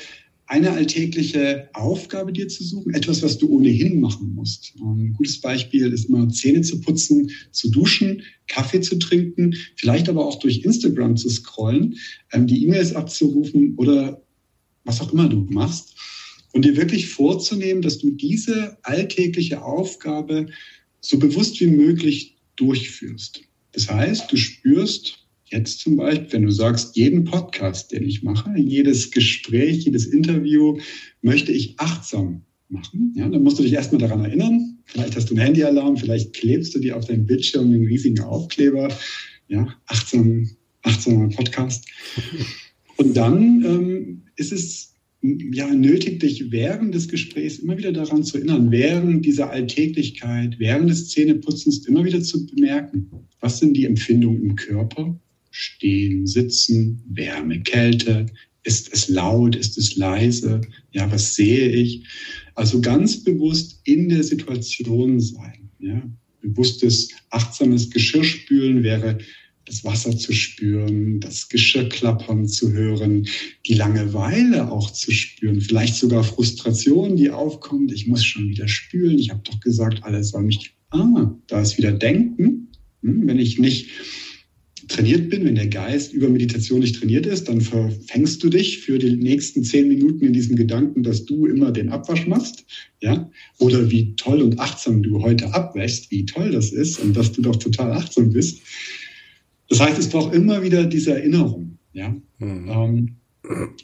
eine 0.50 0.72
alltägliche 0.72 1.70
Aufgabe 1.74 2.32
dir 2.32 2.48
zu 2.48 2.64
suchen, 2.64 2.92
etwas, 2.92 3.22
was 3.22 3.38
du 3.38 3.48
ohnehin 3.50 4.00
machen 4.00 4.34
musst. 4.34 4.74
Ein 4.80 5.12
gutes 5.12 5.40
Beispiel 5.40 5.92
ist 5.92 6.06
immer 6.06 6.28
Zähne 6.28 6.62
zu 6.62 6.80
putzen, 6.80 7.30
zu 7.52 7.70
duschen, 7.70 8.24
Kaffee 8.48 8.80
zu 8.80 8.98
trinken, 8.98 9.54
vielleicht 9.76 10.08
aber 10.08 10.26
auch 10.26 10.40
durch 10.40 10.64
Instagram 10.64 11.16
zu 11.16 11.30
scrollen, 11.30 11.94
ähm, 12.32 12.48
die 12.48 12.64
E-Mails 12.64 12.96
abzurufen 12.96 13.76
oder 13.76 14.20
was 14.82 15.00
auch 15.00 15.12
immer 15.12 15.28
du 15.28 15.46
machst. 15.50 15.94
Und 16.52 16.64
dir 16.64 16.76
wirklich 16.76 17.06
vorzunehmen, 17.06 17.80
dass 17.80 17.98
du 17.98 18.10
diese 18.10 18.76
alltägliche 18.82 19.62
Aufgabe 19.62 20.46
so 21.00 21.20
bewusst 21.20 21.60
wie 21.60 21.68
möglich 21.68 22.38
durchführst. 22.56 23.42
Das 23.70 23.88
heißt, 23.88 24.32
du 24.32 24.36
spürst, 24.36 25.28
Jetzt 25.50 25.80
zum 25.80 25.96
Beispiel, 25.96 26.32
wenn 26.32 26.42
du 26.42 26.52
sagst, 26.52 26.96
jeden 26.96 27.24
Podcast, 27.24 27.90
den 27.90 28.04
ich 28.04 28.22
mache, 28.22 28.50
jedes 28.56 29.10
Gespräch, 29.10 29.84
jedes 29.84 30.06
Interview 30.06 30.78
möchte 31.22 31.50
ich 31.50 31.74
achtsam 31.78 32.42
machen. 32.68 33.12
Ja, 33.16 33.28
dann 33.28 33.42
musst 33.42 33.58
du 33.58 33.64
dich 33.64 33.72
erstmal 33.72 34.00
daran 34.00 34.24
erinnern. 34.24 34.78
Vielleicht 34.84 35.16
hast 35.16 35.28
du 35.28 35.34
einen 35.34 35.44
Handyalarm, 35.44 35.96
vielleicht 35.96 36.34
klebst 36.34 36.74
du 36.74 36.78
dir 36.78 36.96
auf 36.96 37.06
deinem 37.06 37.26
Bildschirm 37.26 37.66
einen 37.66 37.86
riesigen 37.86 38.20
Aufkleber. 38.20 38.96
Ja, 39.48 39.74
achtsam, 39.86 40.48
achtsamer 40.82 41.28
Podcast. 41.30 41.84
Und 42.96 43.16
dann 43.16 43.64
ähm, 43.64 44.22
ist 44.36 44.52
es 44.52 44.94
ja 45.22 45.66
nötig, 45.74 46.20
dich 46.20 46.50
während 46.50 46.94
des 46.94 47.08
Gesprächs 47.08 47.58
immer 47.58 47.76
wieder 47.76 47.92
daran 47.92 48.22
zu 48.22 48.38
erinnern, 48.38 48.70
während 48.70 49.24
dieser 49.24 49.50
Alltäglichkeit, 49.50 50.58
während 50.58 50.88
des 50.88 51.08
Zähneputzens 51.08 51.86
immer 51.86 52.04
wieder 52.04 52.22
zu 52.22 52.46
bemerken, 52.46 53.10
was 53.40 53.58
sind 53.58 53.76
die 53.76 53.84
Empfindungen 53.84 54.42
im 54.42 54.56
Körper, 54.56 55.18
Stehen, 55.50 56.26
Sitzen, 56.26 57.02
Wärme, 57.08 57.60
Kälte. 57.60 58.26
Ist 58.62 58.92
es 58.92 59.08
laut? 59.08 59.56
Ist 59.56 59.78
es 59.78 59.96
leise? 59.96 60.60
Ja, 60.92 61.10
was 61.10 61.34
sehe 61.34 61.70
ich? 61.70 62.04
Also 62.54 62.80
ganz 62.80 63.24
bewusst 63.24 63.80
in 63.84 64.08
der 64.08 64.22
Situation 64.22 65.20
sein. 65.20 65.70
Ja? 65.78 66.02
Bewusstes, 66.42 67.10
achtsames 67.30 67.90
Geschirrspülen 67.90 68.82
wäre 68.82 69.18
das 69.70 69.84
Wasser 69.84 70.16
zu 70.16 70.32
spüren, 70.32 71.20
das 71.20 71.48
Geschirr 71.48 71.88
klappern 71.88 72.46
zu 72.48 72.72
hören, 72.72 73.28
die 73.66 73.74
Langeweile 73.74 74.70
auch 74.70 74.90
zu 74.90 75.12
spüren, 75.12 75.60
vielleicht 75.60 75.94
sogar 75.94 76.24
Frustration, 76.24 77.14
die 77.14 77.30
aufkommt. 77.30 77.92
Ich 77.92 78.08
muss 78.08 78.24
schon 78.24 78.48
wieder 78.48 78.66
spülen. 78.66 79.18
Ich 79.18 79.30
habe 79.30 79.42
doch 79.44 79.60
gesagt, 79.60 80.02
alles 80.02 80.30
soll 80.30 80.42
mich. 80.42 80.74
Ah, 80.90 81.32
da 81.46 81.60
ist 81.60 81.78
wieder 81.78 81.92
Denken. 81.92 82.68
Hm, 83.02 83.26
wenn 83.26 83.38
ich 83.38 83.58
nicht 83.58 83.88
trainiert 84.90 85.30
bin, 85.30 85.44
wenn 85.44 85.54
der 85.54 85.68
Geist 85.68 86.12
über 86.12 86.28
Meditation 86.28 86.80
nicht 86.80 86.96
trainiert 86.96 87.24
ist, 87.24 87.48
dann 87.48 87.60
verfängst 87.60 88.42
du 88.42 88.50
dich 88.50 88.80
für 88.80 88.98
die 88.98 89.16
nächsten 89.16 89.62
zehn 89.62 89.88
Minuten 89.88 90.26
in 90.26 90.32
diesem 90.32 90.56
Gedanken, 90.56 91.04
dass 91.04 91.24
du 91.24 91.46
immer 91.46 91.70
den 91.70 91.90
Abwasch 91.90 92.26
machst, 92.26 92.64
ja, 93.00 93.30
oder 93.58 93.90
wie 93.90 94.14
toll 94.16 94.42
und 94.42 94.58
achtsam 94.58 95.02
du 95.02 95.22
heute 95.22 95.54
abwäschst, 95.54 96.10
wie 96.10 96.26
toll 96.26 96.50
das 96.50 96.72
ist 96.72 96.98
und 96.98 97.16
dass 97.16 97.30
du 97.32 97.40
doch 97.40 97.56
total 97.56 97.92
achtsam 97.92 98.30
bist. 98.30 98.60
Das 99.68 99.80
heißt, 99.80 99.98
es 99.98 100.08
braucht 100.08 100.34
immer 100.34 100.62
wieder 100.62 100.84
diese 100.84 101.14
Erinnerung, 101.14 101.78
ja. 101.92 102.14
Mhm. 102.38 102.68
Ähm, 102.68 103.16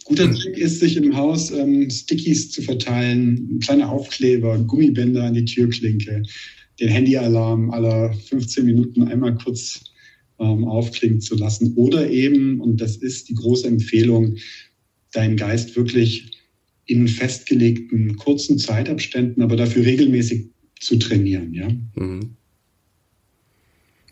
guter 0.04 0.32
Trick 0.32 0.58
ist, 0.58 0.80
sich 0.80 0.96
im 0.96 1.16
Haus 1.16 1.52
ähm, 1.52 1.88
Stickies 1.88 2.50
zu 2.50 2.62
verteilen, 2.62 3.60
kleine 3.60 3.88
Aufkleber, 3.88 4.58
Gummibänder 4.58 5.22
an 5.22 5.34
die 5.34 5.44
Türklinke, 5.44 6.24
den 6.80 6.88
Handyalarm 6.88 7.70
aller 7.70 8.12
15 8.12 8.66
Minuten 8.66 9.04
einmal 9.04 9.36
kurz 9.36 9.84
ähm, 10.38 10.64
aufklingen 10.64 11.20
zu 11.20 11.36
lassen. 11.36 11.74
Oder 11.76 12.10
eben, 12.10 12.60
und 12.60 12.80
das 12.80 12.96
ist 12.96 13.28
die 13.28 13.34
große 13.34 13.66
Empfehlung, 13.66 14.36
deinen 15.12 15.36
Geist 15.36 15.76
wirklich 15.76 16.30
in 16.86 17.08
festgelegten 17.08 18.16
kurzen 18.16 18.58
Zeitabständen, 18.58 19.42
aber 19.42 19.56
dafür 19.56 19.84
regelmäßig 19.84 20.46
zu 20.80 20.98
trainieren. 20.98 21.52
Ja? 21.52 21.68
Mhm. 21.94 22.36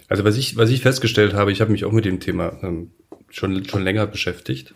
Also 0.08 0.24
was 0.24 0.36
ich, 0.36 0.56
was 0.56 0.70
ich 0.70 0.80
festgestellt 0.80 1.34
habe, 1.34 1.52
ich 1.52 1.60
habe 1.60 1.72
mich 1.72 1.84
auch 1.84 1.92
mit 1.92 2.04
dem 2.04 2.20
Thema 2.20 2.58
ähm, 2.62 2.90
schon, 3.30 3.64
schon 3.66 3.84
länger 3.84 4.06
beschäftigt. 4.06 4.72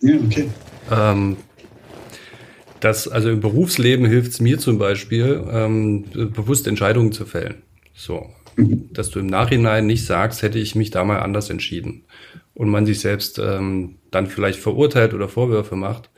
Ja, 0.00 0.16
okay. 0.16 0.48
Ähm, 0.90 1.36
das, 2.80 3.08
also 3.08 3.30
im 3.30 3.40
Berufsleben 3.40 4.06
hilft 4.06 4.32
es 4.32 4.40
mir 4.40 4.58
zum 4.58 4.78
Beispiel, 4.78 5.42
ähm, 5.50 6.04
bewusst 6.12 6.66
Entscheidungen 6.66 7.12
zu 7.12 7.24
fällen. 7.24 7.62
So, 7.94 8.26
dass 8.56 9.10
du 9.10 9.20
im 9.20 9.26
Nachhinein 9.26 9.86
nicht 9.86 10.06
sagst, 10.06 10.42
hätte 10.42 10.58
ich 10.58 10.74
mich 10.74 10.90
da 10.90 11.04
mal 11.04 11.20
anders 11.20 11.50
entschieden. 11.50 12.04
Und 12.54 12.70
man 12.70 12.86
sich 12.86 13.00
selbst 13.00 13.38
ähm, 13.38 13.96
dann 14.10 14.26
vielleicht 14.26 14.60
verurteilt 14.60 15.12
oder 15.12 15.28
Vorwürfe 15.28 15.76
macht. 15.76 16.10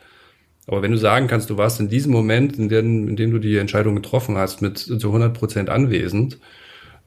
Aber 0.67 0.81
wenn 0.81 0.91
du 0.91 0.97
sagen 0.97 1.27
kannst, 1.27 1.49
du 1.49 1.57
warst 1.57 1.79
in 1.79 1.89
diesem 1.89 2.11
Moment, 2.11 2.57
in 2.57 2.69
dem, 2.69 3.07
in 3.07 3.15
dem 3.15 3.31
du 3.31 3.39
die 3.39 3.57
Entscheidung 3.57 3.95
getroffen 3.95 4.37
hast, 4.37 4.61
mit 4.61 4.77
zu 4.77 5.07
100 5.07 5.33
Prozent 5.33 5.69
anwesend 5.69 6.39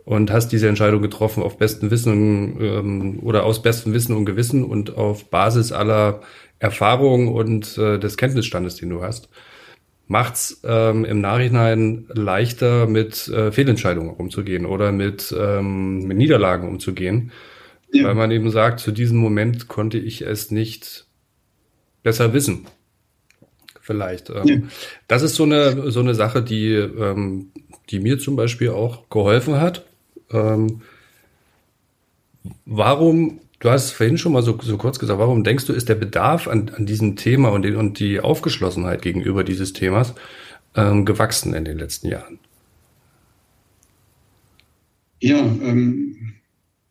und 0.04 0.32
hast 0.32 0.48
diese 0.48 0.68
Entscheidung 0.68 1.02
getroffen 1.02 1.42
auf 1.42 1.58
besten 1.58 1.90
Wissen 1.90 2.56
ähm, 2.60 3.18
oder 3.22 3.44
aus 3.44 3.62
bestem 3.62 3.92
Wissen 3.92 4.16
und 4.16 4.24
Gewissen 4.24 4.64
und 4.64 4.96
auf 4.96 5.30
Basis 5.30 5.72
aller 5.72 6.22
Erfahrungen 6.58 7.28
und 7.28 7.76
äh, 7.78 7.98
des 7.98 8.16
Kenntnisstandes, 8.16 8.76
den 8.76 8.90
du 8.90 9.02
hast, 9.02 9.28
macht's 10.10 10.60
ähm, 10.64 11.04
im 11.04 11.20
Nachhinein 11.20 12.06
leichter, 12.08 12.88
mit 12.88 13.28
äh, 13.28 13.52
Fehlentscheidungen 13.52 14.10
umzugehen 14.10 14.66
oder 14.66 14.90
mit, 14.90 15.32
ähm, 15.38 16.00
mit 16.00 16.16
Niederlagen 16.16 16.68
umzugehen. 16.68 17.30
Ja. 17.92 18.08
Weil 18.08 18.16
man 18.16 18.32
eben 18.32 18.50
sagt, 18.50 18.80
zu 18.80 18.90
diesem 18.90 19.18
Moment 19.18 19.68
konnte 19.68 19.98
ich 19.98 20.22
es 20.22 20.50
nicht 20.50 21.06
besser 22.02 22.32
wissen. 22.32 22.66
Vielleicht. 23.80 24.30
Ähm, 24.30 24.46
ja. 24.46 24.56
Das 25.06 25.22
ist 25.22 25.36
so 25.36 25.44
eine, 25.44 25.92
so 25.92 26.00
eine 26.00 26.16
Sache, 26.16 26.42
die, 26.42 26.74
ähm, 26.74 27.52
die 27.90 28.00
mir 28.00 28.18
zum 28.18 28.34
Beispiel 28.34 28.70
auch 28.70 29.08
geholfen 29.10 29.60
hat. 29.60 29.86
Ähm, 30.32 30.82
warum 32.66 33.38
Du 33.60 33.68
hast 33.68 33.90
vorhin 33.90 34.16
schon 34.16 34.32
mal 34.32 34.42
so, 34.42 34.58
so 34.62 34.78
kurz 34.78 34.98
gesagt, 34.98 35.18
warum 35.18 35.44
denkst 35.44 35.66
du, 35.66 35.74
ist 35.74 35.90
der 35.90 35.94
Bedarf 35.94 36.48
an, 36.48 36.70
an 36.70 36.86
diesem 36.86 37.16
Thema 37.16 37.50
und 37.50 37.62
die, 37.62 37.72
und 37.72 38.00
die 38.00 38.18
Aufgeschlossenheit 38.18 39.02
gegenüber 39.02 39.44
dieses 39.44 39.74
Themas 39.74 40.14
ähm, 40.74 41.04
gewachsen 41.04 41.52
in 41.52 41.66
den 41.66 41.78
letzten 41.78 42.08
Jahren? 42.08 42.38
Ja, 45.20 45.40
ähm, 45.62 46.16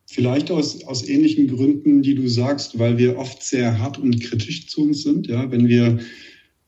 vielleicht 0.06 0.52
aus, 0.52 0.84
aus 0.84 1.08
ähnlichen 1.08 1.48
Gründen, 1.48 2.02
die 2.02 2.14
du 2.14 2.28
sagst, 2.28 2.78
weil 2.78 2.98
wir 2.98 3.18
oft 3.18 3.42
sehr 3.42 3.80
hart 3.80 3.98
und 3.98 4.20
kritisch 4.20 4.68
zu 4.68 4.82
uns 4.82 5.02
sind. 5.02 5.26
Ja, 5.26 5.50
wenn 5.50 5.66
wir, 5.66 5.98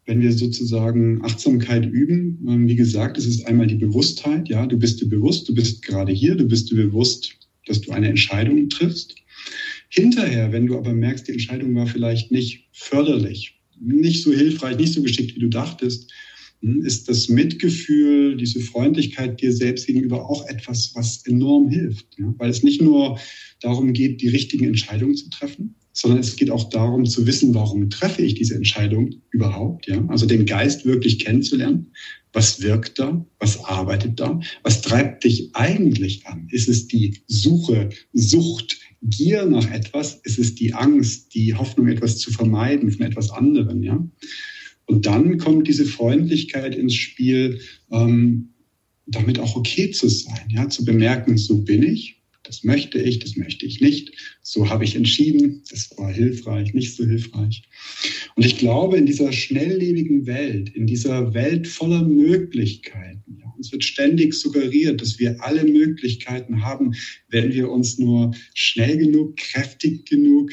wenn 0.07 0.21
wir 0.21 0.33
sozusagen 0.33 1.25
Achtsamkeit 1.25 1.87
üben, 1.87 2.45
ähm, 2.49 2.67
wie 2.67 2.75
gesagt, 2.75 3.19
es 3.19 3.27
ist 3.27 3.47
einmal 3.47 3.69
die 3.69 3.77
Bewusstheit. 3.77 4.49
Ja, 4.49 4.67
du 4.67 4.77
bist 4.77 5.01
dir 5.01 5.09
bewusst, 5.09 5.49
du 5.49 5.55
bist 5.55 5.83
gerade 5.83 6.11
hier, 6.11 6.35
du 6.35 6.45
bist 6.45 6.73
dir 6.73 6.77
bewusst, 6.77 7.37
dass 7.67 7.81
du 7.81 7.93
eine 7.93 8.09
Entscheidung 8.09 8.69
triffst. 8.69 9.22
Hinterher, 9.95 10.53
wenn 10.53 10.67
du 10.67 10.79
aber 10.79 10.95
merkst, 10.95 11.29
die 11.29 11.33
Entscheidung 11.33 11.75
war 11.75 11.87
vielleicht 11.87 12.33
nicht 12.33 12.67
förderlich, 12.73 13.61
nicht 13.79 14.23
so 14.23 14.33
hilfreich, 14.33 14.79
nicht 14.79 14.95
so 14.95 15.03
geschickt, 15.03 15.37
wie 15.37 15.41
du 15.41 15.51
dachtest, 15.51 16.11
hm, 16.63 16.83
ist 16.83 17.11
das 17.11 17.29
Mitgefühl, 17.29 18.39
diese 18.39 18.61
Freundlichkeit 18.61 19.43
dir 19.43 19.53
selbst 19.53 19.87
gegenüber 19.87 20.31
auch 20.31 20.49
etwas, 20.49 20.93
was 20.95 21.27
enorm 21.27 21.69
hilft. 21.69 22.07
Ja? 22.19 22.35
Weil 22.39 22.49
es 22.49 22.63
nicht 22.63 22.81
nur 22.81 23.21
darum 23.61 23.93
geht, 23.93 24.23
die 24.23 24.29
richtigen 24.29 24.65
Entscheidungen 24.65 25.15
zu 25.15 25.29
treffen, 25.29 25.75
sondern 25.93 26.21
es 26.21 26.37
geht 26.37 26.51
auch 26.51 26.71
darum 26.71 27.05
zu 27.05 27.27
wissen, 27.27 27.53
warum 27.53 27.91
treffe 27.91 28.23
ich 28.23 28.33
diese 28.33 28.55
Entscheidung 28.55 29.17
überhaupt, 29.31 29.89
ja? 29.89 30.03
Also 30.09 30.25
den 30.25 30.47
Geist 30.47 30.87
wirklich 30.87 31.19
kennenzulernen. 31.19 31.89
Was 32.33 32.63
wirkt 32.63 32.99
da? 32.99 33.27
Was 33.41 33.63
arbeitet 33.63 34.19
da? 34.19 34.41
Was 34.63 34.81
treibt 34.81 35.25
dich 35.25 35.51
eigentlich 35.53 36.27
an? 36.27 36.49
Ist 36.51 36.71
es 36.71 36.89
die 36.89 37.21
Suche, 37.27 37.91
Sucht, 38.15 38.79
Gier 39.03 39.47
nach 39.47 39.71
etwas? 39.71 40.21
Ist 40.25 40.39
es 40.39 40.55
die 40.55 40.75
Angst, 40.75 41.35
die 41.35 41.55
Hoffnung, 41.55 41.89
etwas 41.89 42.19
zu 42.19 42.31
vermeiden 42.31 42.91
von 42.91 43.05
etwas 43.05 43.31
anderem, 43.31 43.83
ja? 43.83 44.09
Und 44.87 45.07
dann 45.07 45.39
kommt 45.39 45.69
diese 45.69 45.87
Freundlichkeit 45.87 46.75
ins 46.75 46.95
Spiel, 46.95 47.61
ähm, 47.91 48.51
damit 49.07 49.39
auch 49.39 49.57
okay 49.57 49.91
zu 49.91 50.09
sein, 50.09 50.49
ja, 50.51 50.69
zu 50.69 50.85
bemerken, 50.85 51.37
so 51.37 51.63
bin 51.63 51.83
ich, 51.83 52.22
das 52.45 52.65
möchte 52.65 52.99
ich, 52.99 53.19
das 53.21 53.37
möchte 53.37 53.67
ich 53.67 53.81
nicht, 53.81 54.13
so 54.43 54.69
habe 54.69 54.85
ich 54.85 54.97
entschieden, 54.97 55.63
das 55.71 55.91
war 55.97 56.13
hilfreich, 56.13 56.75
nicht 56.75 56.97
so 56.97 57.05
hilfreich. 57.05 57.63
Und 58.35 58.45
ich 58.45 58.59
glaube, 58.59 58.97
in 58.97 59.07
dieser 59.07 59.33
schnelllebigen 59.33 60.27
Welt, 60.27 60.71
in 60.71 60.87
dieser 60.87 61.35
Welt 61.35 61.69
voller 61.69 62.03
Möglichkeiten, 62.03 63.39
ja, 63.41 63.53
uns 63.57 63.71
wird 63.71 63.85
ständig 63.85 64.35
suggeriert, 64.35 65.01
dass 65.01 65.19
wir 65.19 65.37
alle 65.43 65.65
Möglichkeiten 65.65 66.63
haben, 66.63 66.95
wenn 67.29 67.53
wir 67.53 67.71
uns 67.71 67.99
nur 67.99 68.35
schnell 68.55 68.97
genug, 68.97 69.37
kräftig 69.37 70.07
genug 70.07 70.51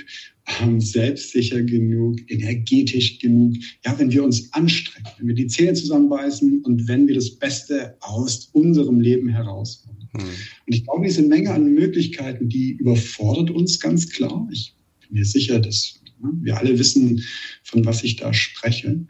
selbstsicher 0.80 1.62
genug, 1.62 2.20
energetisch 2.30 3.20
genug. 3.20 3.56
Ja, 3.86 3.98
wenn 3.98 4.12
wir 4.12 4.24
uns 4.24 4.52
anstrengen, 4.54 5.08
wenn 5.18 5.28
wir 5.28 5.36
die 5.36 5.48
Zähne 5.48 5.74
zusammenbeißen 5.74 6.62
und 6.64 6.88
wenn 6.88 7.08
wir 7.08 7.16
das 7.16 7.32
Beste 7.32 7.96
aus 8.02 8.50
unserem 8.54 9.00
Leben 9.00 9.30
herausholen. 9.30 10.10
Mhm. 10.14 10.20
Und 10.20 10.76
ich 10.76 10.84
glaube, 10.84 11.06
diese 11.06 11.22
Menge 11.22 11.52
an 11.52 11.74
Möglichkeiten, 11.74 12.50
die 12.50 12.72
überfordert 12.74 13.52
uns 13.52 13.80
ganz 13.80 14.10
klar. 14.10 14.48
Ich 14.52 14.74
bin 15.02 15.20
mir 15.20 15.26
sicher, 15.26 15.60
dass 15.60 16.00
ja, 16.22 16.30
wir 16.42 16.58
alle 16.58 16.78
wissen, 16.78 17.24
von 17.64 17.86
was 17.86 18.04
ich 18.04 18.16
da 18.16 18.34
spreche. 18.34 19.06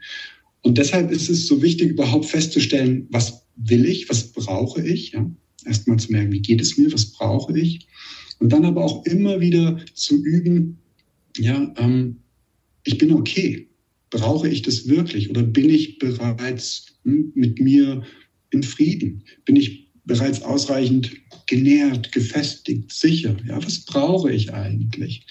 Und 0.62 0.78
deshalb 0.78 1.10
ist 1.10 1.30
es 1.30 1.46
so 1.46 1.62
wichtig, 1.62 1.90
überhaupt 1.90 2.26
festzustellen, 2.26 3.06
was 3.10 3.46
will 3.56 3.86
ich, 3.86 4.08
was 4.08 4.32
brauche 4.32 4.86
ich. 4.86 5.12
Ja? 5.12 5.30
Erstmal 5.64 5.98
zu 5.98 6.12
merken, 6.12 6.32
wie 6.32 6.42
geht 6.42 6.60
es 6.60 6.76
mir, 6.76 6.92
was 6.92 7.12
brauche 7.12 7.58
ich. 7.58 7.86
Und 8.38 8.50
dann 8.52 8.64
aber 8.64 8.84
auch 8.84 9.04
immer 9.04 9.40
wieder 9.40 9.78
zu 9.94 10.22
üben, 10.22 10.78
ja, 11.38 11.72
ähm, 11.78 12.16
ich 12.84 12.98
bin 12.98 13.12
okay. 13.12 13.68
Brauche 14.10 14.48
ich 14.48 14.62
das 14.62 14.88
wirklich 14.88 15.30
oder 15.30 15.42
bin 15.42 15.70
ich 15.70 15.98
bereits 15.98 16.86
hm, 17.04 17.32
mit 17.34 17.60
mir 17.60 18.02
in 18.50 18.62
Frieden? 18.62 19.22
Bin 19.44 19.56
ich 19.56 19.88
bereits 20.04 20.42
ausreichend 20.42 21.12
genährt, 21.46 22.10
gefestigt, 22.12 22.92
sicher? 22.92 23.36
Ja, 23.46 23.64
was 23.64 23.84
brauche 23.84 24.32
ich 24.32 24.52
eigentlich? 24.52 25.26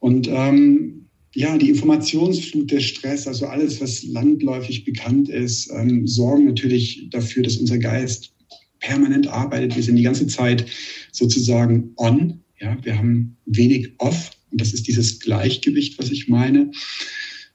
Und 0.00 0.26
ähm, 0.28 1.06
ja, 1.34 1.56
die 1.56 1.70
Informationsflut, 1.70 2.70
der 2.70 2.80
Stress, 2.80 3.26
also 3.26 3.46
alles, 3.46 3.80
was 3.80 4.02
landläufig 4.02 4.84
bekannt 4.84 5.28
ist, 5.28 5.70
ähm, 5.70 6.06
sorgen 6.06 6.46
natürlich 6.46 7.08
dafür, 7.10 7.42
dass 7.42 7.56
unser 7.56 7.78
Geist 7.78 8.34
permanent 8.80 9.28
arbeitet. 9.28 9.76
Wir 9.76 9.82
sind 9.82 9.96
die 9.96 10.02
ganze 10.02 10.26
Zeit 10.26 10.66
sozusagen 11.12 11.92
on. 11.96 12.40
Ja, 12.60 12.76
wir 12.82 12.98
haben 12.98 13.36
wenig 13.46 13.92
off. 13.98 14.30
Und 14.52 14.60
das 14.60 14.72
ist 14.72 14.86
dieses 14.86 15.18
Gleichgewicht, 15.18 15.98
was 15.98 16.10
ich 16.10 16.28
meine. 16.28 16.70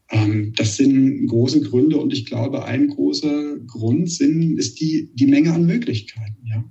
Ähm, 0.09 0.53
das 0.55 0.77
sind 0.77 1.27
große 1.27 1.61
Gründe 1.61 1.97
und 1.97 2.13
ich 2.13 2.25
glaube, 2.25 2.65
ein 2.65 2.87
großer 2.87 3.57
Grund 3.59 4.09
sind, 4.11 4.57
ist 4.57 4.79
die, 4.79 5.09
die 5.13 5.27
Menge 5.27 5.53
an 5.53 5.65
Möglichkeiten. 5.65 6.45
Ja? 6.45 6.63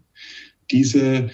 Diese 0.70 1.30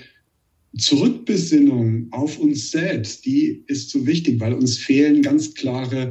Zurückbesinnung 0.77 2.09
auf 2.13 2.39
uns 2.39 2.71
selbst, 2.71 3.25
die 3.27 3.65
ist 3.67 3.91
so 3.91 4.07
wichtig, 4.07 4.41
weil 4.41 4.55
uns 4.55 4.79
fehlen 4.79 5.23
ganz 5.23 5.55
klare 5.55 6.11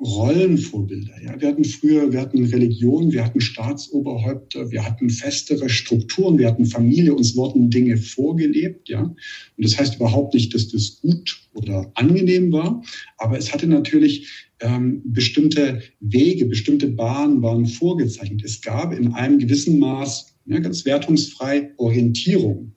Rollenvorbilder. 0.00 1.22
Ja, 1.22 1.40
wir 1.40 1.48
hatten 1.48 1.64
früher, 1.64 2.10
wir 2.10 2.20
hatten 2.20 2.44
Religion, 2.44 3.12
wir 3.12 3.24
hatten 3.24 3.40
Staatsoberhäupter, 3.40 4.70
wir 4.70 4.84
hatten 4.84 5.10
festere 5.10 5.68
Strukturen, 5.68 6.38
wir 6.38 6.48
hatten 6.48 6.64
Familie, 6.64 7.14
uns 7.14 7.36
wurden 7.36 7.68
Dinge 7.68 7.98
vorgelebt. 7.98 8.88
Ja, 8.88 9.02
und 9.02 9.16
das 9.58 9.78
heißt 9.78 9.96
überhaupt 9.96 10.32
nicht, 10.32 10.54
dass 10.54 10.68
das 10.68 11.00
gut 11.02 11.42
oder 11.52 11.92
angenehm 11.94 12.50
war, 12.50 12.82
aber 13.18 13.36
es 13.36 13.52
hatte 13.52 13.66
natürlich 13.66 14.48
ähm, 14.60 15.02
bestimmte 15.04 15.82
Wege, 16.00 16.46
bestimmte 16.46 16.88
Bahnen 16.88 17.42
waren 17.42 17.66
vorgezeichnet. 17.66 18.42
Es 18.44 18.62
gab 18.62 18.94
in 18.94 19.12
einem 19.12 19.38
gewissen 19.38 19.78
Maß, 19.78 20.34
ja, 20.46 20.58
ganz 20.60 20.86
wertungsfrei, 20.86 21.72
Orientierung. 21.76 22.72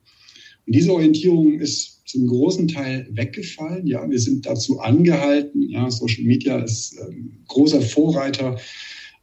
Und 0.65 0.75
diese 0.75 0.91
Orientierung 0.91 1.59
ist 1.59 1.92
zum 2.13 2.28
großen 2.28 2.67
Teil 2.67 3.08
weggefallen. 3.10 3.88
Ja, 3.88 4.08
wir 4.08 4.19
sind 4.19 4.45
dazu 4.45 4.80
angehalten. 4.80 5.63
Ja, 5.67 5.89
Social 5.89 6.23
Media 6.23 6.60
ist 6.60 6.95
ähm, 7.02 7.39
großer 7.47 7.82
Vorreiter, 7.82 8.60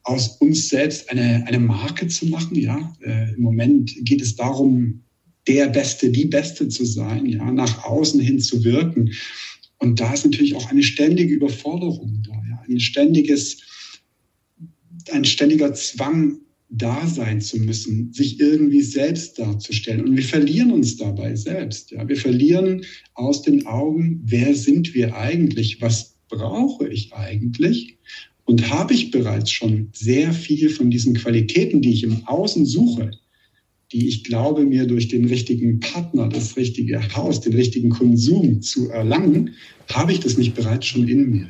aus 0.02 0.38
uns 0.40 0.68
selbst 0.68 1.08
eine, 1.08 1.46
eine 1.46 1.60
Marke 1.60 2.08
zu 2.08 2.26
machen. 2.26 2.56
Ja, 2.56 2.92
äh, 3.00 3.32
im 3.34 3.42
Moment 3.42 3.94
geht 4.00 4.20
es 4.20 4.34
darum, 4.34 5.04
der 5.46 5.68
Beste, 5.68 6.10
die 6.10 6.24
Beste 6.24 6.68
zu 6.68 6.84
sein, 6.84 7.26
ja, 7.26 7.50
nach 7.52 7.84
außen 7.84 8.20
hin 8.20 8.40
zu 8.40 8.64
wirken. 8.64 9.12
Und 9.78 10.00
da 10.00 10.12
ist 10.12 10.24
natürlich 10.24 10.56
auch 10.56 10.68
eine 10.68 10.82
ständige 10.82 11.32
Überforderung 11.32 12.22
da, 12.26 12.32
ja, 12.32 12.62
ein 12.68 12.80
ständiges, 12.80 13.58
ein 15.12 15.24
ständiger 15.24 15.72
Zwang, 15.74 16.38
da 16.70 17.06
sein 17.06 17.40
zu 17.40 17.58
müssen, 17.58 18.12
sich 18.12 18.38
irgendwie 18.38 18.82
selbst 18.82 19.38
darzustellen. 19.38 20.04
Und 20.04 20.16
wir 20.16 20.24
verlieren 20.24 20.70
uns 20.70 20.96
dabei 20.96 21.34
selbst. 21.34 21.90
Ja. 21.90 22.08
Wir 22.08 22.16
verlieren 22.16 22.84
aus 23.14 23.42
den 23.42 23.66
Augen, 23.66 24.22
wer 24.24 24.54
sind 24.54 24.94
wir 24.94 25.16
eigentlich? 25.16 25.80
Was 25.80 26.16
brauche 26.28 26.88
ich 26.88 27.12
eigentlich? 27.12 27.98
Und 28.44 28.70
habe 28.70 28.94
ich 28.94 29.10
bereits 29.10 29.50
schon 29.50 29.88
sehr 29.92 30.32
viel 30.32 30.70
von 30.70 30.90
diesen 30.90 31.14
Qualitäten, 31.14 31.82
die 31.82 31.92
ich 31.92 32.04
im 32.04 32.26
Außen 32.26 32.64
suche, 32.64 33.10
die 33.92 34.06
ich 34.06 34.22
glaube, 34.22 34.64
mir 34.64 34.86
durch 34.86 35.08
den 35.08 35.24
richtigen 35.24 35.80
Partner, 35.80 36.28
das 36.28 36.56
richtige 36.56 37.00
Haus, 37.14 37.40
den 37.40 37.54
richtigen 37.54 37.90
Konsum 37.90 38.62
zu 38.62 38.88
erlangen, 38.90 39.54
habe 39.88 40.12
ich 40.12 40.20
das 40.20 40.38
nicht 40.38 40.54
bereits 40.54 40.86
schon 40.86 41.08
in 41.08 41.30
mir. 41.30 41.48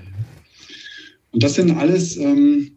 Und 1.32 1.42
das 1.42 1.54
sind 1.54 1.70
alles 1.72 2.16
ähm, 2.16 2.72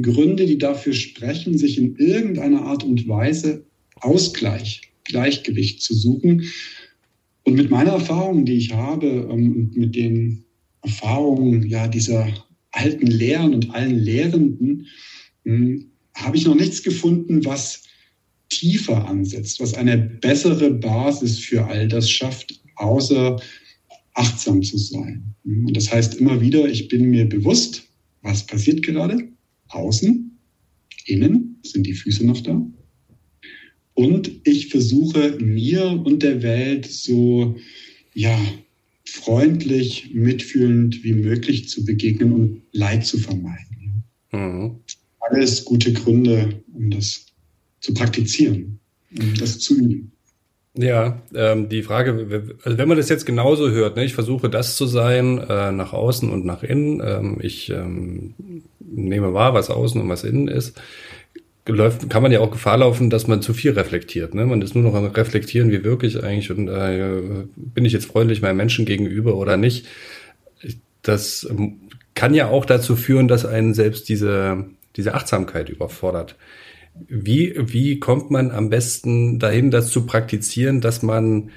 Gründe, 0.00 0.46
die 0.46 0.58
dafür 0.58 0.92
sprechen, 0.92 1.56
sich 1.58 1.78
in 1.78 1.96
irgendeiner 1.96 2.62
Art 2.62 2.84
und 2.84 3.08
Weise 3.08 3.64
Ausgleich, 3.96 4.82
Gleichgewicht 5.04 5.82
zu 5.82 5.94
suchen. 5.94 6.44
Und 7.44 7.54
mit 7.54 7.70
meiner 7.70 7.92
Erfahrung, 7.92 8.44
die 8.44 8.56
ich 8.56 8.72
habe, 8.72 9.06
ähm, 9.06 9.56
und 9.56 9.76
mit 9.76 9.94
den 9.94 10.44
Erfahrungen 10.82 11.66
ja, 11.68 11.88
dieser 11.88 12.28
alten 12.72 13.06
Lehren 13.06 13.54
und 13.54 13.70
allen 13.70 13.98
Lehrenden, 13.98 14.86
hm, 15.44 15.86
habe 16.14 16.36
ich 16.36 16.44
noch 16.44 16.54
nichts 16.54 16.82
gefunden, 16.82 17.44
was 17.44 17.82
tiefer 18.48 19.06
ansetzt, 19.08 19.60
was 19.60 19.74
eine 19.74 19.96
bessere 19.96 20.70
Basis 20.70 21.38
für 21.38 21.64
all 21.66 21.88
das 21.88 22.10
schafft, 22.10 22.60
außer 22.76 23.40
achtsam 24.14 24.62
zu 24.62 24.78
sein. 24.78 25.34
Hm, 25.44 25.66
und 25.66 25.76
das 25.76 25.92
heißt 25.92 26.16
immer 26.16 26.40
wieder, 26.40 26.68
ich 26.68 26.88
bin 26.88 27.10
mir 27.10 27.28
bewusst, 27.28 27.84
was 28.22 28.46
passiert 28.46 28.82
gerade, 28.82 29.28
außen, 29.68 30.38
innen 31.06 31.58
sind 31.62 31.86
die 31.86 31.94
Füße 31.94 32.26
noch 32.26 32.40
da. 32.40 32.64
Und 33.94 34.30
ich 34.44 34.68
versuche 34.68 35.38
mir 35.40 36.02
und 36.04 36.22
der 36.22 36.42
Welt 36.42 36.86
so, 36.86 37.56
ja, 38.14 38.38
freundlich, 39.04 40.10
mitfühlend 40.12 41.02
wie 41.02 41.14
möglich 41.14 41.68
zu 41.68 41.84
begegnen 41.84 42.32
und 42.32 42.62
Leid 42.72 43.06
zu 43.06 43.18
vermeiden. 43.18 44.04
Mhm. 44.32 44.80
Alles 45.20 45.64
gute 45.64 45.92
Gründe, 45.92 46.62
um 46.72 46.90
das 46.90 47.26
zu 47.80 47.94
praktizieren, 47.94 48.78
um 49.18 49.34
das 49.34 49.58
zu 49.58 49.76
üben. 49.76 50.12
Ja, 50.78 51.22
ähm, 51.34 51.70
die 51.70 51.82
Frage, 51.82 52.52
also 52.62 52.76
wenn 52.76 52.88
man 52.88 52.98
das 52.98 53.08
jetzt 53.08 53.24
genauso 53.24 53.70
hört, 53.70 53.96
ne, 53.96 54.04
ich 54.04 54.14
versuche 54.14 54.50
das 54.50 54.76
zu 54.76 54.86
sein, 54.86 55.38
äh, 55.38 55.72
nach 55.72 55.94
außen 55.94 56.30
und 56.30 56.44
nach 56.44 56.62
innen, 56.62 57.00
ähm, 57.02 57.38
ich 57.40 57.70
ähm, 57.70 58.34
nehme 58.78 59.32
wahr, 59.32 59.54
was 59.54 59.70
außen 59.70 60.00
und 60.00 60.08
was 60.10 60.22
innen 60.22 60.48
ist, 60.48 60.78
läuft, 61.66 62.10
kann 62.10 62.22
man 62.22 62.30
ja 62.30 62.40
auch 62.40 62.50
Gefahr 62.50 62.76
laufen, 62.76 63.08
dass 63.08 63.26
man 63.26 63.40
zu 63.40 63.54
viel 63.54 63.72
reflektiert. 63.72 64.34
Ne? 64.34 64.44
Man 64.44 64.60
ist 64.60 64.74
nur 64.74 64.84
noch 64.84 64.94
am 64.94 65.06
Reflektieren, 65.06 65.70
wie 65.70 65.82
wirklich 65.82 66.22
eigentlich 66.22 66.50
und 66.50 66.68
äh, 66.68 67.46
bin 67.56 67.84
ich 67.86 67.92
jetzt 67.92 68.06
freundlich 68.06 68.42
meinem 68.42 68.58
Menschen 68.58 68.84
gegenüber 68.84 69.34
oder 69.36 69.56
nicht. 69.56 69.86
Das 71.02 71.48
kann 72.14 72.34
ja 72.34 72.48
auch 72.48 72.66
dazu 72.66 72.96
führen, 72.96 73.28
dass 73.28 73.46
einen 73.46 73.72
selbst 73.72 74.08
diese, 74.08 74.66
diese 74.96 75.14
Achtsamkeit 75.14 75.70
überfordert. 75.70 76.36
Wie, 77.08 77.54
wie 77.56 78.00
kommt 78.00 78.30
man 78.30 78.50
am 78.50 78.70
besten 78.70 79.38
dahin, 79.38 79.70
das 79.70 79.90
zu 79.90 80.06
praktizieren, 80.06 80.80
dass 80.80 81.02
man, 81.02 81.50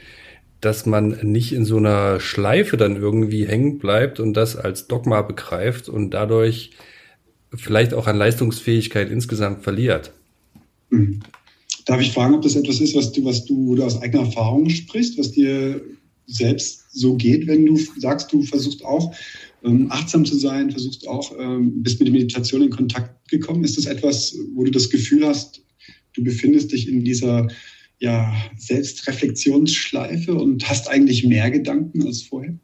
dass 0.62 0.86
man 0.86 1.18
nicht 1.24 1.54
in 1.54 1.66
so 1.66 1.78
einer 1.78 2.20
Schleife 2.20 2.78
dann 2.78 2.96
irgendwie 2.96 3.48
hängen 3.48 3.80
bleibt 3.80 4.20
und 4.20 4.34
das 4.34 4.56
als 4.56 4.88
Dogma 4.88 5.22
begreift 5.22 5.90
und 5.90 6.12
dadurch 6.12 6.72
vielleicht 7.54 7.94
auch 7.94 8.08
an 8.08 8.18
Leistungsfähigkeit 8.18 9.10
insgesamt 9.10 9.64
verliert? 9.64 10.14
Hm. 10.92 11.22
Darf 11.86 12.02
ich 12.02 12.12
fragen, 12.12 12.36
ob 12.36 12.42
das 12.42 12.56
etwas 12.56 12.82
ist, 12.82 12.96
was 12.96 13.12
du, 13.12 13.26
was 13.26 13.46
du, 13.46 13.76
du 13.76 13.84
aus 13.84 14.02
eigener 14.02 14.26
Erfahrung 14.26 14.70
sprichst, 14.70 15.18
was 15.18 15.32
dir 15.32 15.82
selbst 16.28 16.86
so 16.92 17.16
geht, 17.16 17.48
wenn 17.48 17.66
du 17.66 17.80
sagst, 17.98 18.32
du 18.32 18.44
versuchst 18.44 18.86
auch 18.86 19.16
ähm, 19.64 19.88
achtsam 19.92 20.26
zu 20.26 20.38
sein, 20.38 20.72
versuchst 20.72 21.08
auch, 21.08 21.38
ähm, 21.38 21.84
bist 21.84 22.00
mit 22.00 22.08
der 22.08 22.14
Meditation 22.14 22.62
in 22.62 22.70
Kontakt 22.70 23.30
gekommen. 23.30 23.64
Ist 23.64 23.78
das 23.78 23.86
etwas, 23.86 24.38
wo 24.54 24.64
du 24.64 24.72
das 24.72 24.90
Gefühl 24.90 25.26
hast, 25.26 25.62
du 26.14 26.24
befindest 26.24 26.72
dich 26.72 26.88
in 26.88 27.04
dieser 27.04 27.48
ja, 28.00 28.34
Selbstreflexionsschleife 28.58 30.34
und 30.34 30.68
hast 30.70 30.90
eigentlich 30.90 31.26
mehr 31.26 31.52
Gedanken 31.52 32.06
als 32.06 32.24
vorher? 32.24 32.56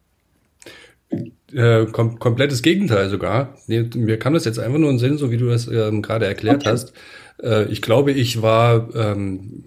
Äh, 1.53 1.85
kom 1.91 2.19
komplettes 2.19 2.61
Gegenteil 2.61 3.09
sogar. 3.09 3.57
mir 3.67 4.17
kam 4.17 4.33
das 4.33 4.45
jetzt 4.45 4.59
einfach 4.59 4.79
nur 4.79 4.89
in 4.89 4.95
den 4.95 4.99
Sinn, 4.99 5.17
so 5.17 5.31
wie 5.31 5.37
du 5.37 5.47
das 5.47 5.67
ähm, 5.67 6.01
gerade 6.01 6.25
erklärt 6.25 6.61
okay. 6.61 6.69
hast. 6.69 6.93
Äh, 7.41 7.71
ich 7.71 7.81
glaube, 7.81 8.11
ich 8.11 8.41
war, 8.41 8.93
ähm, 8.95 9.65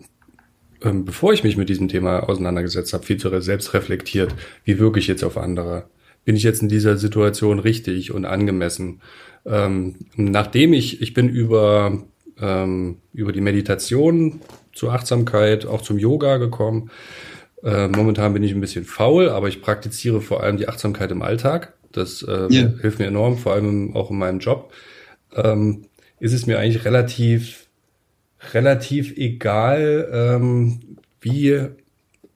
ähm, 0.82 1.04
bevor 1.04 1.32
ich 1.32 1.44
mich 1.44 1.56
mit 1.56 1.68
diesem 1.68 1.88
Thema 1.88 2.28
auseinandergesetzt 2.28 2.92
habe, 2.92 3.04
viel 3.04 3.18
zu 3.18 3.40
selbst 3.40 3.74
reflektiert. 3.74 4.34
Wie 4.64 4.78
wirke 4.78 4.98
ich 4.98 5.06
jetzt 5.06 5.22
auf 5.22 5.36
andere? 5.36 5.88
Bin 6.28 6.36
ich 6.36 6.42
jetzt 6.42 6.60
in 6.60 6.68
dieser 6.68 6.98
Situation 6.98 7.58
richtig 7.58 8.12
und 8.12 8.26
angemessen? 8.26 9.00
Ähm, 9.46 9.94
nachdem 10.14 10.74
ich, 10.74 11.00
ich 11.00 11.14
bin 11.14 11.30
über, 11.30 12.02
ähm, 12.38 12.98
über 13.14 13.32
die 13.32 13.40
Meditation 13.40 14.42
zur 14.74 14.92
Achtsamkeit, 14.92 15.64
auch 15.64 15.80
zum 15.80 15.96
Yoga 15.96 16.36
gekommen. 16.36 16.90
Äh, 17.64 17.88
momentan 17.88 18.34
bin 18.34 18.42
ich 18.42 18.52
ein 18.52 18.60
bisschen 18.60 18.84
faul, 18.84 19.30
aber 19.30 19.48
ich 19.48 19.62
praktiziere 19.62 20.20
vor 20.20 20.42
allem 20.42 20.58
die 20.58 20.68
Achtsamkeit 20.68 21.10
im 21.12 21.22
Alltag. 21.22 21.72
Das 21.92 22.20
äh, 22.22 22.46
yeah. 22.50 22.74
hilft 22.78 22.98
mir 22.98 23.06
enorm, 23.06 23.38
vor 23.38 23.54
allem 23.54 23.96
auch 23.96 24.10
in 24.10 24.18
meinem 24.18 24.40
Job. 24.40 24.74
Ähm, 25.34 25.86
ist 26.20 26.34
es 26.34 26.46
mir 26.46 26.58
eigentlich 26.58 26.84
relativ, 26.84 27.68
relativ 28.52 29.16
egal, 29.16 30.10
ähm, 30.12 30.98
wie, 31.22 31.68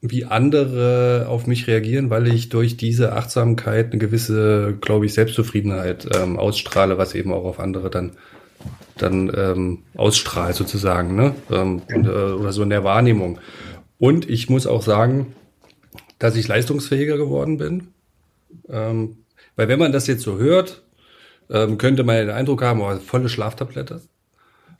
wie 0.05 0.25
andere 0.25 1.27
auf 1.29 1.47
mich 1.47 1.65
reagieren, 1.65 2.09
weil 2.09 2.27
ich 2.27 2.49
durch 2.49 2.75
diese 2.75 3.13
Achtsamkeit 3.13 3.91
eine 3.93 3.99
gewisse, 3.99 4.77
glaube 4.81 5.05
ich, 5.05 5.13
Selbstzufriedenheit 5.13 6.09
ähm, 6.13 6.37
ausstrahle, 6.37 6.97
was 6.97 7.15
eben 7.15 7.31
auch 7.31 7.45
auf 7.45 7.59
andere 7.59 7.89
dann 7.89 8.11
dann 8.97 9.31
ähm, 9.35 9.79
ausstrahlt 9.95 10.55
sozusagen, 10.55 11.15
ne? 11.15 11.33
Ähm, 11.49 11.81
und, 11.93 12.05
äh, 12.05 12.09
oder 12.09 12.51
so 12.51 12.63
in 12.63 12.69
der 12.69 12.83
Wahrnehmung. 12.83 13.39
Und 13.97 14.29
ich 14.29 14.49
muss 14.49 14.67
auch 14.67 14.83
sagen, 14.83 15.33
dass 16.19 16.35
ich 16.35 16.47
leistungsfähiger 16.47 17.17
geworden 17.17 17.57
bin. 17.57 17.87
Ähm, 18.69 19.17
weil 19.55 19.67
wenn 19.67 19.79
man 19.79 19.91
das 19.91 20.07
jetzt 20.07 20.21
so 20.21 20.37
hört, 20.37 20.83
ähm, 21.49 21.77
könnte 21.77 22.03
man 22.03 22.17
den 22.17 22.29
Eindruck 22.29 22.61
haben, 22.61 22.81
oh, 22.81 22.95
volle 22.97 23.29
Schlaftablette. 23.29 24.01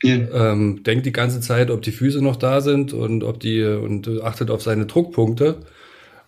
Ja. 0.03 0.51
Ähm, 0.51 0.83
denkt 0.83 1.05
die 1.05 1.13
ganze 1.13 1.39
Zeit, 1.39 1.71
ob 1.71 1.81
die 1.81 1.93
Füße 1.93 2.21
noch 2.21 2.35
da 2.35 2.59
sind 2.59 2.91
und 2.91 3.23
ob 3.23 3.39
die 3.39 3.63
und 3.63 4.21
achtet 4.21 4.51
auf 4.51 4.61
seine 4.61 4.85
Druckpunkte 4.85 5.59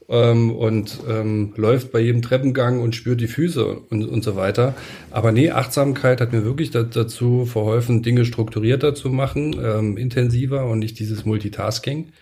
ähm, 0.07 0.51
und 0.51 0.99
ähm, 1.09 1.53
läuft 1.57 1.91
bei 1.91 1.99
jedem 1.99 2.21
Treppengang 2.21 2.79
und 2.79 2.95
spürt 2.95 3.19
die 3.19 3.27
Füße 3.27 3.65
und, 3.65 4.05
und 4.05 4.23
so 4.23 4.37
weiter. 4.37 4.75
Aber 5.11 5.33
nee, 5.33 5.51
Achtsamkeit 5.51 6.21
hat 6.21 6.31
mir 6.31 6.45
wirklich 6.45 6.71
dazu 6.71 7.45
verholfen, 7.45 8.01
Dinge 8.01 8.23
strukturierter 8.23 8.95
zu 8.95 9.09
machen, 9.09 9.55
ähm, 9.61 9.97
intensiver 9.97 10.65
und 10.65 10.79
nicht 10.79 10.97
dieses 10.99 11.25
Multitasking. 11.25 12.13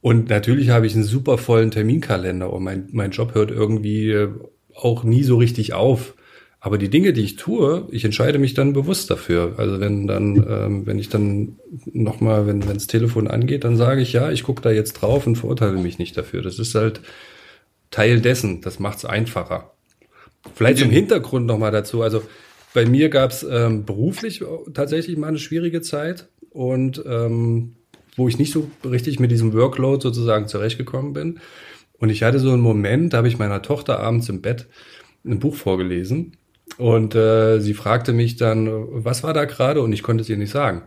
Und 0.00 0.30
natürlich 0.30 0.70
habe 0.70 0.86
ich 0.86 0.94
einen 0.94 1.04
super 1.04 1.38
vollen 1.38 1.70
Terminkalender 1.70 2.52
und 2.52 2.64
mein, 2.64 2.88
mein 2.92 3.10
Job 3.12 3.34
hört 3.34 3.50
irgendwie 3.50 4.26
auch 4.74 5.04
nie 5.04 5.22
so 5.22 5.36
richtig 5.36 5.74
auf. 5.74 6.14
Aber 6.64 6.78
die 6.78 6.90
Dinge, 6.90 7.12
die 7.12 7.22
ich 7.22 7.34
tue, 7.34 7.88
ich 7.90 8.04
entscheide 8.04 8.38
mich 8.38 8.54
dann 8.54 8.72
bewusst 8.72 9.10
dafür. 9.10 9.54
Also 9.56 9.80
wenn 9.80 10.06
dann, 10.06 10.46
ähm, 10.48 10.86
wenn 10.86 10.96
ich 10.96 11.08
dann 11.08 11.58
nochmal, 11.86 12.46
wenn 12.46 12.60
das 12.60 12.86
Telefon 12.86 13.26
angeht, 13.26 13.64
dann 13.64 13.76
sage 13.76 14.00
ich, 14.00 14.12
ja, 14.12 14.30
ich 14.30 14.44
gucke 14.44 14.62
da 14.62 14.70
jetzt 14.70 14.92
drauf 14.92 15.26
und 15.26 15.34
verurteile 15.34 15.76
mich 15.76 15.98
nicht 15.98 16.16
dafür. 16.16 16.40
Das 16.40 16.60
ist 16.60 16.76
halt 16.76 17.00
Teil 17.90 18.20
dessen. 18.20 18.60
Das 18.60 18.78
macht 18.78 18.98
es 18.98 19.04
einfacher. 19.04 19.72
Vielleicht 20.54 20.80
im 20.82 20.90
Hintergrund 20.90 21.46
nochmal 21.46 21.72
dazu. 21.72 22.00
Also 22.00 22.22
bei 22.74 22.86
mir 22.86 23.08
gab 23.08 23.32
es 23.32 23.42
ähm, 23.42 23.84
beruflich 23.84 24.44
tatsächlich 24.72 25.16
mal 25.16 25.26
eine 25.26 25.40
schwierige 25.40 25.80
Zeit 25.80 26.28
und 26.50 27.02
ähm, 27.04 27.74
wo 28.14 28.28
ich 28.28 28.38
nicht 28.38 28.52
so 28.52 28.70
richtig 28.84 29.18
mit 29.18 29.32
diesem 29.32 29.52
Workload 29.52 30.00
sozusagen 30.00 30.46
zurechtgekommen 30.46 31.12
bin. 31.12 31.40
Und 31.98 32.10
ich 32.10 32.22
hatte 32.22 32.38
so 32.38 32.52
einen 32.52 32.62
Moment, 32.62 33.14
da 33.14 33.16
habe 33.16 33.26
ich 33.26 33.40
meiner 33.40 33.62
Tochter 33.62 33.98
abends 33.98 34.28
im 34.28 34.42
Bett 34.42 34.68
ein 35.24 35.40
Buch 35.40 35.56
vorgelesen 35.56 36.36
und 36.78 37.14
äh, 37.14 37.60
sie 37.60 37.74
fragte 37.74 38.12
mich 38.12 38.36
dann, 38.36 38.68
was 39.04 39.22
war 39.22 39.34
da 39.34 39.44
gerade? 39.44 39.82
Und 39.82 39.92
ich 39.92 40.02
konnte 40.02 40.22
es 40.22 40.28
ihr 40.28 40.36
nicht 40.36 40.52
sagen. 40.52 40.82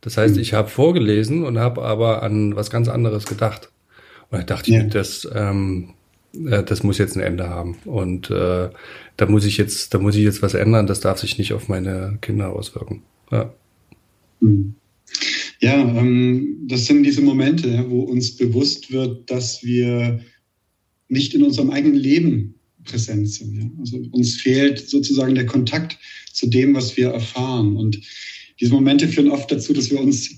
Das 0.00 0.16
heißt, 0.16 0.36
mhm. 0.36 0.42
ich 0.42 0.54
habe 0.54 0.68
vorgelesen 0.68 1.44
und 1.44 1.58
habe 1.58 1.82
aber 1.82 2.22
an 2.22 2.56
was 2.56 2.70
ganz 2.70 2.88
anderes 2.88 3.26
gedacht. 3.26 3.70
Und 4.30 4.38
da 4.38 4.44
dachte 4.44 4.70
ja. 4.70 4.82
ich, 4.82 4.92
das, 4.92 5.28
ähm, 5.34 5.94
äh, 6.34 6.62
das 6.62 6.82
muss 6.82 6.98
jetzt 6.98 7.16
ein 7.16 7.22
Ende 7.22 7.48
haben. 7.48 7.76
Und 7.84 8.30
äh, 8.30 8.68
da 9.16 9.26
muss 9.26 9.44
ich 9.44 9.56
jetzt, 9.56 9.94
da 9.94 9.98
muss 9.98 10.14
ich 10.14 10.22
jetzt 10.22 10.42
was 10.42 10.54
ändern. 10.54 10.86
Das 10.86 11.00
darf 11.00 11.18
sich 11.18 11.38
nicht 11.38 11.52
auf 11.52 11.68
meine 11.68 12.18
Kinder 12.20 12.50
auswirken. 12.50 13.02
Ja, 13.30 13.52
mhm. 14.40 14.74
ja 15.60 15.74
ähm, 15.74 16.66
das 16.68 16.86
sind 16.86 17.02
diese 17.04 17.22
Momente, 17.22 17.86
wo 17.88 18.02
uns 18.02 18.36
bewusst 18.36 18.92
wird, 18.92 19.30
dass 19.30 19.62
wir 19.62 20.20
nicht 21.08 21.34
in 21.34 21.42
unserem 21.42 21.70
eigenen 21.70 21.96
Leben 21.96 22.57
präsent 22.88 23.30
sind. 23.30 23.56
Ja? 23.56 23.70
Also 23.78 23.98
uns 24.10 24.36
fehlt 24.40 24.88
sozusagen 24.88 25.34
der 25.34 25.46
Kontakt 25.46 25.98
zu 26.32 26.46
dem, 26.46 26.74
was 26.74 26.96
wir 26.96 27.10
erfahren. 27.10 27.76
Und 27.76 28.00
diese 28.60 28.72
Momente 28.72 29.06
führen 29.08 29.30
oft 29.30 29.50
dazu, 29.50 29.72
dass 29.72 29.90
wir 29.90 30.00
uns 30.00 30.36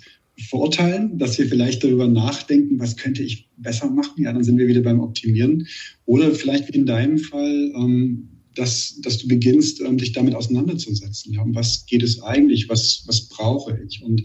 verurteilen, 0.48 1.18
dass 1.18 1.38
wir 1.38 1.46
vielleicht 1.46 1.84
darüber 1.84 2.08
nachdenken, 2.08 2.78
was 2.78 2.96
könnte 2.96 3.22
ich 3.22 3.48
besser 3.56 3.90
machen. 3.90 4.22
Ja, 4.22 4.32
dann 4.32 4.44
sind 4.44 4.58
wir 4.58 4.68
wieder 4.68 4.82
beim 4.82 5.00
Optimieren. 5.00 5.66
Oder 6.06 6.34
vielleicht 6.34 6.68
wie 6.68 6.78
in 6.78 6.86
deinem 6.86 7.18
Fall, 7.18 7.72
ähm, 7.74 8.28
dass, 8.54 9.00
dass 9.02 9.18
du 9.18 9.28
beginnst, 9.28 9.80
ähm, 9.80 9.98
dich 9.98 10.12
damit 10.12 10.34
auseinanderzusetzen. 10.34 11.34
Ja, 11.34 11.42
um 11.42 11.54
was 11.54 11.86
geht 11.86 12.02
es 12.02 12.22
eigentlich? 12.22 12.68
Was, 12.68 13.04
was 13.06 13.28
brauche 13.28 13.78
ich? 13.86 14.02
Und 14.02 14.22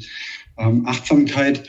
ähm, 0.58 0.86
Achtsamkeit 0.86 1.64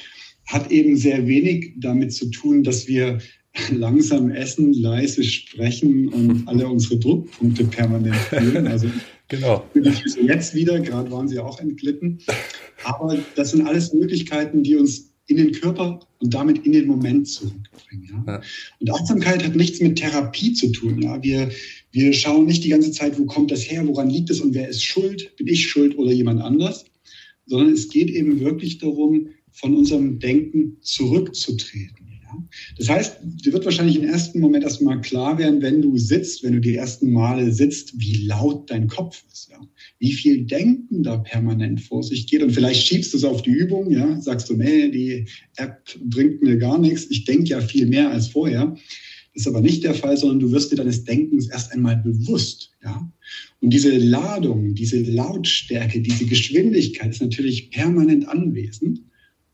hat 0.46 0.70
eben 0.70 0.96
sehr 0.96 1.26
wenig 1.26 1.74
damit 1.78 2.12
zu 2.12 2.30
tun, 2.30 2.62
dass 2.62 2.86
wir 2.86 3.18
langsam 3.72 4.30
essen, 4.30 4.72
leise 4.72 5.24
sprechen 5.24 6.08
und 6.08 6.48
alle 6.48 6.68
unsere 6.68 6.98
Druckpunkte 6.98 7.64
permanent 7.64 8.16
fühlen. 8.16 8.66
Also 8.66 8.88
genau. 9.28 9.64
jetzt 10.22 10.54
wieder, 10.54 10.80
gerade 10.80 11.10
waren 11.10 11.28
sie 11.28 11.38
auch 11.38 11.60
entglitten. 11.60 12.18
Aber 12.84 13.18
das 13.34 13.50
sind 13.52 13.66
alles 13.66 13.92
Möglichkeiten, 13.92 14.62
die 14.62 14.76
uns 14.76 15.12
in 15.28 15.36
den 15.38 15.52
Körper 15.52 16.00
und 16.20 16.34
damit 16.34 16.64
in 16.64 16.72
den 16.72 16.86
Moment 16.86 17.28
zurückbringen. 17.28 18.08
Ja? 18.10 18.32
ja? 18.34 18.42
Und 18.80 18.90
Achtsamkeit 18.90 19.44
hat 19.44 19.56
nichts 19.56 19.80
mit 19.80 19.98
Therapie 19.98 20.52
zu 20.52 20.70
tun. 20.70 21.02
Ja? 21.02 21.22
Wir, 21.22 21.50
wir 21.90 22.12
schauen 22.12 22.46
nicht 22.46 22.64
die 22.64 22.68
ganze 22.68 22.92
Zeit, 22.92 23.18
wo 23.18 23.26
kommt 23.26 23.50
das 23.50 23.68
her, 23.68 23.86
woran 23.86 24.10
liegt 24.10 24.30
es 24.30 24.40
und 24.40 24.54
wer 24.54 24.68
ist 24.68 24.84
schuld, 24.84 25.34
bin 25.36 25.48
ich 25.48 25.68
schuld 25.68 25.98
oder 25.98 26.12
jemand 26.12 26.40
anders, 26.42 26.84
sondern 27.46 27.72
es 27.72 27.88
geht 27.88 28.10
eben 28.10 28.40
wirklich 28.40 28.78
darum, 28.78 29.28
von 29.50 29.74
unserem 29.74 30.18
Denken 30.18 30.76
zurückzutreten. 30.82 32.15
Das 32.78 32.88
heißt, 32.88 33.18
dir 33.22 33.52
wird 33.52 33.64
wahrscheinlich 33.64 33.96
im 33.96 34.04
ersten 34.04 34.40
Moment 34.40 34.64
erstmal 34.64 35.00
klar 35.00 35.38
werden, 35.38 35.62
wenn 35.62 35.82
du 35.82 35.96
sitzt, 35.96 36.42
wenn 36.42 36.52
du 36.52 36.60
die 36.60 36.74
ersten 36.74 37.10
Male 37.10 37.52
sitzt, 37.52 37.98
wie 38.00 38.26
laut 38.26 38.70
dein 38.70 38.88
Kopf 38.88 39.22
ist, 39.32 39.48
ja. 39.50 39.60
Wie 39.98 40.12
viel 40.12 40.44
Denken 40.44 41.02
da 41.02 41.18
permanent 41.18 41.80
vor 41.80 42.02
sich 42.02 42.26
geht. 42.26 42.42
Und 42.42 42.52
vielleicht 42.52 42.86
schiebst 42.86 43.12
du 43.12 43.16
es 43.16 43.24
auf 43.24 43.42
die 43.42 43.50
Übung, 43.50 43.90
ja. 43.90 44.20
Sagst 44.20 44.48
du, 44.48 44.54
nee, 44.54 44.90
die 44.90 45.26
App 45.56 45.82
bringt 46.04 46.42
mir 46.42 46.56
gar 46.56 46.78
nichts. 46.78 47.06
Ich 47.10 47.24
denke 47.24 47.50
ja 47.50 47.60
viel 47.60 47.86
mehr 47.86 48.10
als 48.10 48.28
vorher. 48.28 48.76
Das 49.36 49.42
ist 49.42 49.48
aber 49.48 49.60
nicht 49.60 49.84
der 49.84 49.94
Fall, 49.94 50.16
sondern 50.16 50.40
du 50.40 50.50
wirst 50.50 50.72
dir 50.72 50.76
deines 50.76 51.04
Denkens 51.04 51.48
erst 51.48 51.70
einmal 51.70 51.96
bewusst, 51.98 52.72
ja. 52.82 53.12
Und 53.60 53.70
diese 53.70 53.96
Ladung, 53.96 54.74
diese 54.74 55.02
Lautstärke, 55.02 56.00
diese 56.00 56.24
Geschwindigkeit 56.24 57.10
ist 57.10 57.20
natürlich 57.20 57.70
permanent 57.70 58.28
anwesend. 58.28 59.02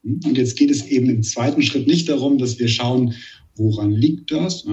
Und 0.04 0.36
jetzt 0.36 0.56
geht 0.56 0.70
es 0.70 0.86
eben 0.86 1.08
im 1.08 1.22
zweiten 1.22 1.62
Schritt 1.62 1.86
nicht 1.86 2.08
darum, 2.08 2.38
dass 2.38 2.58
wir 2.58 2.68
schauen, 2.68 3.14
woran 3.54 3.92
liegt 3.92 4.30
das, 4.30 4.64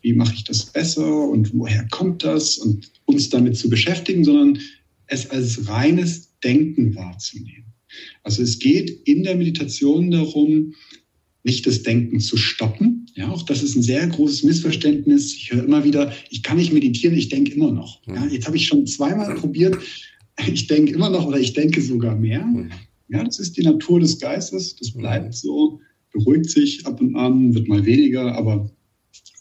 wie 0.00 0.12
mache 0.12 0.34
ich 0.34 0.44
das 0.44 0.66
besser 0.66 1.28
und 1.28 1.52
woher 1.54 1.86
kommt 1.88 2.24
das 2.24 2.56
und 2.58 2.90
uns 3.04 3.28
damit 3.28 3.56
zu 3.56 3.68
beschäftigen, 3.68 4.24
sondern 4.24 4.58
es 5.06 5.28
als 5.30 5.68
reines 5.68 6.38
Denken 6.40 6.94
wahrzunehmen. 6.94 7.64
Also 8.22 8.42
es 8.42 8.58
geht 8.58 8.90
in 9.04 9.24
der 9.24 9.36
Meditation 9.36 10.10
darum, 10.10 10.74
nicht 11.42 11.66
das 11.66 11.82
Denken 11.82 12.20
zu 12.20 12.36
stoppen. 12.36 13.06
Ja, 13.14 13.30
auch 13.30 13.42
das 13.42 13.62
ist 13.62 13.74
ein 13.74 13.82
sehr 13.82 14.06
großes 14.06 14.44
Missverständnis. 14.44 15.34
Ich 15.34 15.52
höre 15.52 15.64
immer 15.64 15.84
wieder, 15.84 16.12
ich 16.30 16.42
kann 16.42 16.58
nicht 16.58 16.72
meditieren, 16.72 17.16
ich 17.16 17.30
denke 17.30 17.52
immer 17.52 17.72
noch. 17.72 18.00
Ja, 18.06 18.26
jetzt 18.26 18.46
habe 18.46 18.56
ich 18.56 18.66
schon 18.66 18.86
zweimal 18.86 19.34
probiert, 19.34 19.76
ich 20.46 20.66
denke 20.66 20.92
immer 20.92 21.10
noch 21.10 21.26
oder 21.26 21.40
ich 21.40 21.52
denke 21.52 21.80
sogar 21.80 22.14
mehr. 22.16 22.46
Ja, 23.08 23.24
das 23.24 23.38
ist 23.38 23.56
die 23.56 23.62
Natur 23.62 24.00
des 24.00 24.18
Geistes, 24.18 24.76
das 24.76 24.92
bleibt 24.92 25.34
so, 25.34 25.80
beruhigt 26.12 26.50
sich 26.50 26.86
ab 26.86 27.00
und 27.00 27.16
an, 27.16 27.54
wird 27.54 27.68
mal 27.68 27.84
weniger, 27.84 28.34
aber 28.34 28.70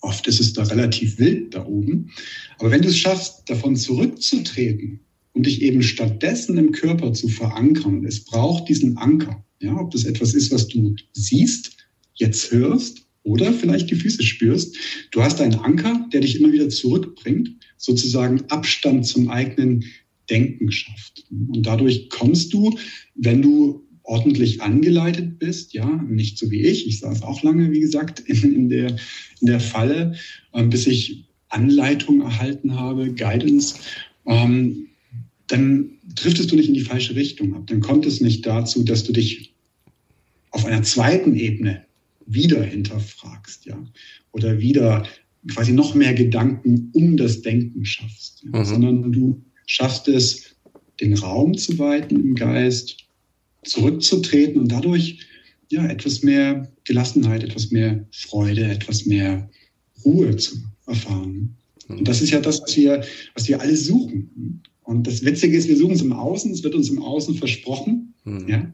oft 0.02 0.28
ist 0.28 0.40
es 0.40 0.54
da 0.54 0.64
relativ 0.64 1.20
wild 1.20 1.54
da 1.54 1.66
oben. 1.66 2.12
Aber 2.60 2.72
wenn 2.72 2.82
du 2.82 2.88
es 2.88 2.98
schaffst, 2.98 3.44
davon 3.50 3.76
zurückzutreten 3.76 5.02
und 5.34 5.46
dich 5.46 5.62
eben 5.62 5.84
stattdessen 5.84 6.58
im 6.58 6.72
Körper 6.72 7.14
zu 7.14 7.28
verankern, 7.28 8.06
es 8.06 8.24
braucht 8.24 8.70
diesen 8.70 8.98
Anker, 8.98 9.46
ja, 9.62 9.76
ob 9.76 9.92
das 9.92 10.06
etwas 10.06 10.34
ist, 10.34 10.52
was 10.52 10.68
du 10.68 10.96
siehst, 11.14 11.76
jetzt 12.16 12.52
hörst 12.52 13.06
oder 13.24 13.52
vielleicht 13.52 13.92
die 13.92 13.96
Füße 13.96 14.24
spürst. 14.24 14.78
Du 15.12 15.22
hast 15.22 15.42
einen 15.42 15.56
Anker, 15.56 16.08
der 16.14 16.22
dich 16.22 16.40
immer 16.40 16.52
wieder 16.54 16.70
zurückbringt, 16.70 17.50
sozusagen 17.76 18.42
Abstand 18.50 19.06
zum 19.06 19.30
eigenen 19.30 19.84
Denken 20.30 20.72
schafft. 20.72 21.26
Und 21.30 21.66
dadurch 21.66 22.10
kommst 22.10 22.54
du, 22.54 22.78
wenn 23.16 23.42
du 23.42 23.88
ordentlich 24.04 24.62
angeleitet 24.62 25.38
bist, 25.38 25.74
ja, 25.74 25.86
nicht 26.10 26.38
so 26.38 26.50
wie 26.50 26.62
ich, 26.62 26.88
ich 26.88 27.00
saß 27.00 27.24
auch 27.24 27.44
lange, 27.44 27.72
wie 27.72 27.82
gesagt, 27.82 28.20
in, 28.26 28.56
in 28.56 28.70
der, 28.70 28.96
in 29.42 29.48
der 29.48 29.60
Falle, 29.60 30.16
äh, 30.54 30.64
bis 30.64 30.88
ich 30.88 31.26
Anleitung 31.50 32.22
erhalten 32.22 32.76
habe, 32.76 33.14
Guidance, 33.14 33.76
ähm, 34.26 34.88
dann 35.48 35.92
driftest 36.16 36.52
du 36.52 36.56
nicht 36.56 36.68
in 36.68 36.74
die 36.74 36.82
falsche 36.82 37.16
Richtung 37.16 37.56
ab. 37.56 37.68
Dann 37.68 37.80
kommt 37.80 38.06
es 38.06 38.20
nicht 38.20 38.46
dazu, 38.46 38.84
dass 38.84 39.04
du 39.04 39.14
dich 39.14 39.54
auf 40.52 40.66
einer 40.66 40.84
zweiten 40.84 41.36
Ebene 41.36 41.86
wieder 42.26 42.64
hinterfragst, 42.64 43.66
ja, 43.66 43.82
oder 44.32 44.60
wieder 44.60 45.08
quasi 45.50 45.72
noch 45.72 45.96
mehr 45.96 46.14
Gedanken 46.14 46.90
um 46.94 47.16
das 47.16 47.42
Denken 47.42 47.86
schaffst, 47.86 48.44
ja? 48.44 48.60
mhm. 48.60 48.66
sondern 48.66 49.12
du 49.12 49.42
schaffst 49.68 50.08
es, 50.08 50.56
den 51.00 51.14
Raum 51.14 51.56
zu 51.56 51.78
weiten 51.78 52.16
im 52.16 52.34
Geist, 52.34 52.98
zurückzutreten 53.64 54.60
und 54.60 54.72
dadurch 54.72 55.20
ja 55.70 55.86
etwas 55.86 56.24
mehr 56.24 56.72
Gelassenheit, 56.86 57.44
etwas 57.44 57.70
mehr 57.70 58.08
Freude, 58.12 58.64
etwas 58.64 59.06
mehr 59.06 59.50
Ruhe 60.04 60.36
zu 60.38 60.58
erfahren. 60.88 61.56
Und 61.88 62.08
das 62.08 62.22
ist 62.22 62.32
ja 62.32 62.40
das, 62.40 62.62
was 62.62 62.76
wir, 62.76 63.04
was 63.36 63.48
wir 63.48 63.62
alle 63.62 63.76
suchen. 63.76 64.62
Und 64.84 65.06
das 65.06 65.24
Witzige 65.24 65.58
ist, 65.58 65.68
wir 65.68 65.78
suchen 65.78 65.96
es 65.96 66.02
im 66.02 66.14
Außen, 66.14 66.52
es 66.52 66.64
wird 66.64 66.76
uns 66.76 66.90
im 66.90 67.02
Außen 67.02 67.36
versprochen. 67.36 68.14
Mhm. 68.24 68.48
Ja? 68.48 68.74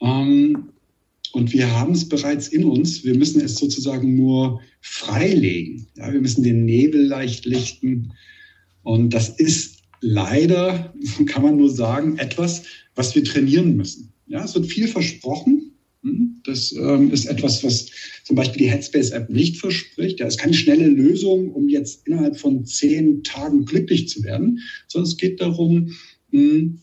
Ähm, 0.00 0.68
und 1.32 1.52
wir 1.52 1.70
haben 1.70 1.92
es 1.92 2.08
bereits 2.08 2.48
in 2.48 2.64
uns. 2.64 3.04
Wir 3.04 3.16
müssen 3.16 3.40
es 3.40 3.56
sozusagen 3.56 4.14
nur 4.14 4.60
freilegen. 4.82 5.86
Ja? 5.96 6.12
Wir 6.12 6.20
müssen 6.20 6.42
den 6.42 6.64
Nebel 6.64 7.06
leicht 7.06 7.46
lichten. 7.46 8.12
Und 8.82 9.14
das 9.14 9.30
ist 9.30 9.81
leider, 10.02 10.92
kann 11.26 11.42
man 11.42 11.56
nur 11.56 11.70
sagen, 11.70 12.18
etwas, 12.18 12.64
was 12.94 13.14
wir 13.14 13.24
trainieren 13.24 13.76
müssen. 13.76 14.12
Ja, 14.26 14.44
es 14.44 14.54
wird 14.54 14.66
viel 14.66 14.88
versprochen. 14.88 15.72
Hm? 16.02 16.40
Das 16.44 16.72
ähm, 16.72 17.10
ist 17.10 17.26
etwas, 17.26 17.64
was 17.64 17.86
zum 18.24 18.36
Beispiel 18.36 18.64
die 18.64 18.70
Headspace-App 18.70 19.30
nicht 19.30 19.56
verspricht. 19.56 20.20
Ja, 20.20 20.26
es 20.26 20.34
ist 20.34 20.40
keine 20.40 20.54
schnelle 20.54 20.88
Lösung, 20.88 21.50
um 21.52 21.68
jetzt 21.68 22.06
innerhalb 22.06 22.38
von 22.38 22.66
zehn 22.66 23.22
Tagen 23.22 23.64
glücklich 23.64 24.08
zu 24.08 24.22
werden, 24.24 24.60
sondern 24.88 25.08
es 25.08 25.16
geht 25.16 25.40
darum, 25.40 25.94
hm, 26.30 26.80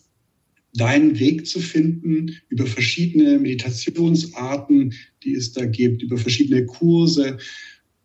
deinen 0.74 1.20
Weg 1.20 1.47
zu 1.47 1.59
finden 1.59 2.38
über 2.47 2.65
verschiedene 2.65 3.39
Meditationsarten, 3.39 4.93
die 5.24 5.34
es 5.34 5.51
da 5.51 5.65
gibt, 5.65 6.03
über 6.03 6.17
verschiedene 6.17 6.65
Kurse 6.65 7.38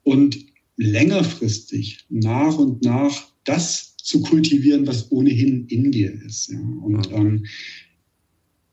und 0.02 0.38
längerfristig 0.76 2.04
nach 2.08 2.58
und 2.58 2.82
nach 2.82 3.28
das 3.44 3.93
zu 4.04 4.20
kultivieren, 4.20 4.86
was 4.86 5.10
ohnehin 5.10 5.66
in 5.68 5.90
dir 5.90 6.12
ist. 6.26 6.50
Ja. 6.50 6.60
Und 6.60 7.10
ähm, 7.10 7.46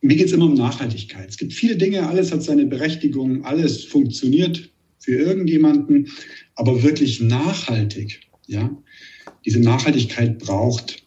mir 0.02 0.18
geht 0.18 0.28
es 0.28 0.34
immer 0.34 0.46
um 0.46 0.56
Nachhaltigkeit. 0.56 1.30
Es 1.30 1.38
gibt 1.38 1.54
viele 1.54 1.78
Dinge, 1.78 2.06
alles 2.06 2.32
hat 2.32 2.44
seine 2.44 2.66
Berechtigung, 2.66 3.46
alles 3.46 3.86
funktioniert 3.86 4.70
für 5.00 5.16
irgendjemanden, 5.16 6.10
aber 6.56 6.84
wirklich 6.84 7.22
nachhaltig, 7.22 8.20
ja, 8.48 8.78
diese 9.46 9.60
Nachhaltigkeit 9.60 10.38
braucht 10.38 11.04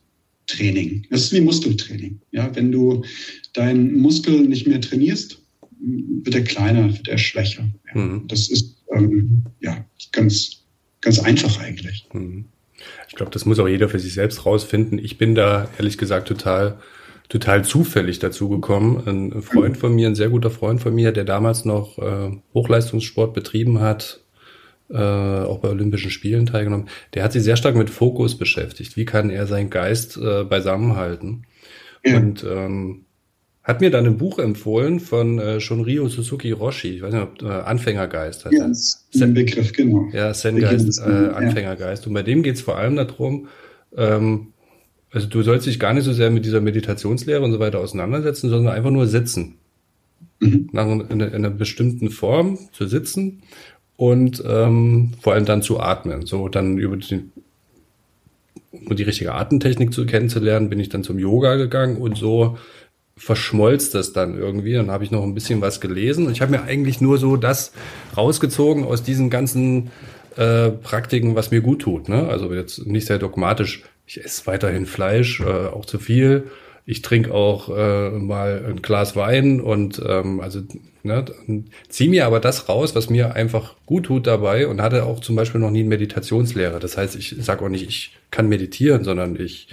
Training. 0.47 1.07
Das 1.11 1.25
ist 1.25 1.33
wie 1.33 1.41
Muskeltraining. 1.41 2.21
Ja, 2.33 2.55
wenn 2.57 2.73
du 2.73 3.05
deinen 3.53 3.95
Muskel 3.95 4.41
nicht 4.49 4.67
mehr 4.67 4.81
trainierst, 4.81 5.43
wird 5.79 6.35
er 6.35 6.45
kleiner, 6.45 6.93
wird 6.93 7.09
er 7.09 7.19
schwächer. 7.19 7.71
Ja. 7.95 8.01
Mhm. 8.01 8.27
Das 8.29 8.49
ist 8.49 8.83
ähm, 8.95 9.45
ja 9.61 9.87
ganz, 10.13 10.65
ganz 11.01 11.19
einfach 11.19 11.61
eigentlich. 11.61 12.07
Mhm. 12.13 12.47
Ich 13.09 13.15
glaube, 13.15 13.33
das 13.33 13.45
muss 13.45 13.59
auch 13.59 13.69
jeder 13.69 13.89
für 13.89 13.99
sich 13.99 14.15
selbst 14.15 14.47
rausfinden. 14.47 14.99
Ich 14.99 15.19
bin 15.19 15.35
da 15.35 15.69
ehrlich 15.79 15.99
gesagt 15.99 16.29
total 16.29 16.79
total 17.29 17.65
zufällig 17.65 18.19
dazu 18.19 18.49
gekommen. 18.49 19.03
Ein 19.07 19.43
Freund 19.43 19.77
von 19.77 19.95
mir, 19.95 20.09
ein 20.09 20.15
sehr 20.15 20.29
guter 20.29 20.51
Freund 20.51 20.81
von 20.81 20.95
mir, 20.95 21.13
der 21.13 21.25
damals 21.25 21.65
noch 21.65 21.99
äh, 21.99 22.31
Hochleistungssport 22.53 23.33
betrieben 23.33 23.81
hat, 23.81 24.21
äh, 24.91 24.99
auch 24.99 25.59
bei 25.59 25.69
Olympischen 25.69 26.11
Spielen 26.11 26.47
teilgenommen, 26.47 26.89
der 27.15 27.25
hat 27.25 27.33
sich 27.33 27.43
sehr 27.43 27.57
stark 27.57 27.77
mit 27.77 27.91
Fokus 27.91 28.37
beschäftigt. 28.37 28.97
Wie 28.97 29.05
kann 29.05 29.31
er 29.31 29.47
seinen 29.47 29.71
Geist 29.71 30.17
äh, 30.17 30.45
beisammenhalten? 30.45 31.47
Ja. 32.05 32.19
Und 32.19 32.45
ähm, 32.45 33.07
hat 33.65 33.81
mir 33.81 33.91
dann 33.91 34.05
ein 34.05 34.19
Buch 34.19 34.39
empfohlen 34.39 35.01
von 35.01 35.39
äh, 35.39 35.59
Shunryo 35.59 36.09
Suzuki 36.09 36.53
Roshi, 36.53 36.97
ich 36.97 37.03
weiß 37.03 37.15
nicht, 37.15 37.23
ob 37.23 37.43
äh, 37.43 37.47
Anfängergeist 37.47 38.45
heißt. 38.45 38.55
Ja, 38.55 38.69
das 38.69 39.07
ist 39.11 39.23
ein 39.23 39.33
Begriff, 39.33 39.73
genau. 39.73 40.07
Ja, 40.13 40.33
Zen-Geist, 40.35 41.01
äh, 41.01 41.31
Anfängergeist. 41.35 42.07
Und 42.07 42.13
bei 42.13 42.23
dem 42.23 42.43
geht 42.43 42.57
es 42.57 42.61
vor 42.61 42.77
allem 42.77 42.95
darum, 42.95 43.49
ähm, 43.97 44.49
also 45.11 45.29
du 45.29 45.43
sollst 45.43 45.67
dich 45.67 45.81
gar 45.81 45.95
nicht 45.95 46.05
so 46.05 46.13
sehr 46.13 46.31
mit 46.31 46.45
dieser 46.45 46.61
Meditationslehre 46.61 47.43
und 47.43 47.53
so 47.53 47.59
weiter 47.59 47.79
auseinandersetzen, 47.79 48.51
sondern 48.51 48.75
einfach 48.75 48.91
nur 48.91 49.07
sitzen. 49.07 49.55
Mhm. 50.41 50.69
Nach 50.73 50.87
in, 50.87 51.09
in 51.09 51.23
einer 51.23 51.51
bestimmten 51.51 52.11
Form 52.11 52.59
zu 52.73 52.87
sitzen 52.87 53.43
und 53.97 54.43
ähm, 54.47 55.13
vor 55.21 55.33
allem 55.33 55.47
dann 55.47 55.63
zu 55.63 55.81
atmen. 55.81 56.27
So 56.27 56.49
dann 56.49 56.77
über 56.77 56.97
die, 56.97 57.21
um 58.73 58.95
die 58.95 59.05
richtige 59.05 59.33
Atemtechnik 59.33 59.95
zu 59.95 60.05
kennenzulernen, 60.05 60.69
bin 60.69 60.81
ich 60.81 60.91
dann 60.91 61.05
zum 61.05 61.19
Yoga 61.19 61.55
gegangen 61.55 61.97
und 61.97 62.19
so 62.19 62.59
verschmolzt 63.17 63.95
das 63.95 64.13
dann 64.13 64.37
irgendwie. 64.37 64.75
Dann 64.75 64.91
habe 64.91 65.05
ich 65.05 65.11
noch 65.11 65.23
ein 65.23 65.35
bisschen 65.35 65.61
was 65.61 65.81
gelesen 65.81 66.31
ich 66.31 66.41
habe 66.41 66.51
mir 66.51 66.63
eigentlich 66.63 67.01
nur 67.01 67.19
so 67.19 67.37
das 67.37 67.73
rausgezogen 68.17 68.85
aus 68.85 69.03
diesen 69.03 69.31
ganzen 69.31 69.91
äh, 70.37 70.71
Praktiken, 70.71 71.37
was 71.37 71.51
mir 71.51 71.61
gut 71.61 71.83
tut. 71.83 72.09
Ne? 72.09 72.29
Also 72.29 72.53
jetzt 72.53 72.87
nicht 72.87 73.07
sehr 73.07 73.19
dogmatisch 73.19 73.83
ich 74.07 74.25
esse 74.25 74.47
weiterhin 74.47 74.87
Fleisch, 74.87 75.41
äh, 75.41 75.45
auch 75.45 75.85
zu 75.87 75.99
viel. 75.99 76.49
Ich 76.87 77.01
trinke 77.01 77.33
auch 77.33 77.71
äh, 77.75 78.11
mal 78.11 78.63
ein 78.69 78.83
Glas 78.83 79.17
Wein 79.17 79.61
und 79.61 80.03
ähm, 80.07 80.41
also 80.41 80.61
ne, 81.03 81.25
ziehe 81.89 82.11
mir 82.11 82.27
aber 82.27 82.41
das 82.41 82.69
raus, 82.69 82.95
was 82.95 83.09
mir 83.09 83.35
einfach 83.35 83.77
gut 83.87 84.07
tut 84.07 84.27
dabei 84.27 84.67
und 84.67 84.83
hatte 84.83 85.05
auch 85.05 85.21
zum 85.21 85.35
Beispiel 85.35 85.63
noch 85.63 85.71
nie 85.71 85.81
eine 85.81 85.89
Meditationslehre. 85.89 86.81
Das 86.81 86.99
heißt, 86.99 87.17
ich 87.17 87.37
sage 87.41 87.65
auch 87.65 87.71
nicht, 87.71 87.89
ich 87.89 88.13
kann 88.31 88.49
meditieren, 88.49 89.03
sondern 89.03 89.41
ich 89.41 89.69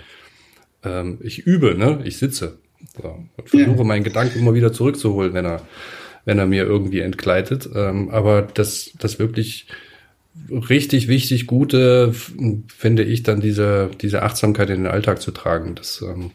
ähm, 0.83 1.19
ich 1.21 1.39
übe, 1.39 1.75
ne? 1.75 1.99
Ich 2.05 2.17
sitze 2.17 2.57
so, 3.01 3.07
und 3.37 3.49
versuche 3.49 3.77
ja. 3.77 3.83
meinen 3.83 4.03
Gedanken 4.03 4.39
immer 4.39 4.53
wieder 4.53 4.73
zurückzuholen, 4.73 5.33
wenn 5.33 5.45
er 5.45 5.61
wenn 6.25 6.37
er 6.37 6.45
mir 6.45 6.63
irgendwie 6.65 6.99
entgleitet. 6.99 7.67
Ähm, 7.73 8.09
aber 8.09 8.43
das 8.43 8.91
das 8.99 9.19
wirklich 9.19 9.67
richtig 10.49 11.07
wichtig, 11.07 11.47
gute, 11.47 12.13
finde 12.67 13.03
ich, 13.03 13.23
dann 13.23 13.41
diese, 13.41 13.89
diese 14.01 14.23
Achtsamkeit 14.23 14.69
in 14.69 14.83
den 14.83 14.91
Alltag 14.91 15.21
zu 15.21 15.31
tragen, 15.31 15.75
das, 15.75 16.01
ähm, 16.01 16.31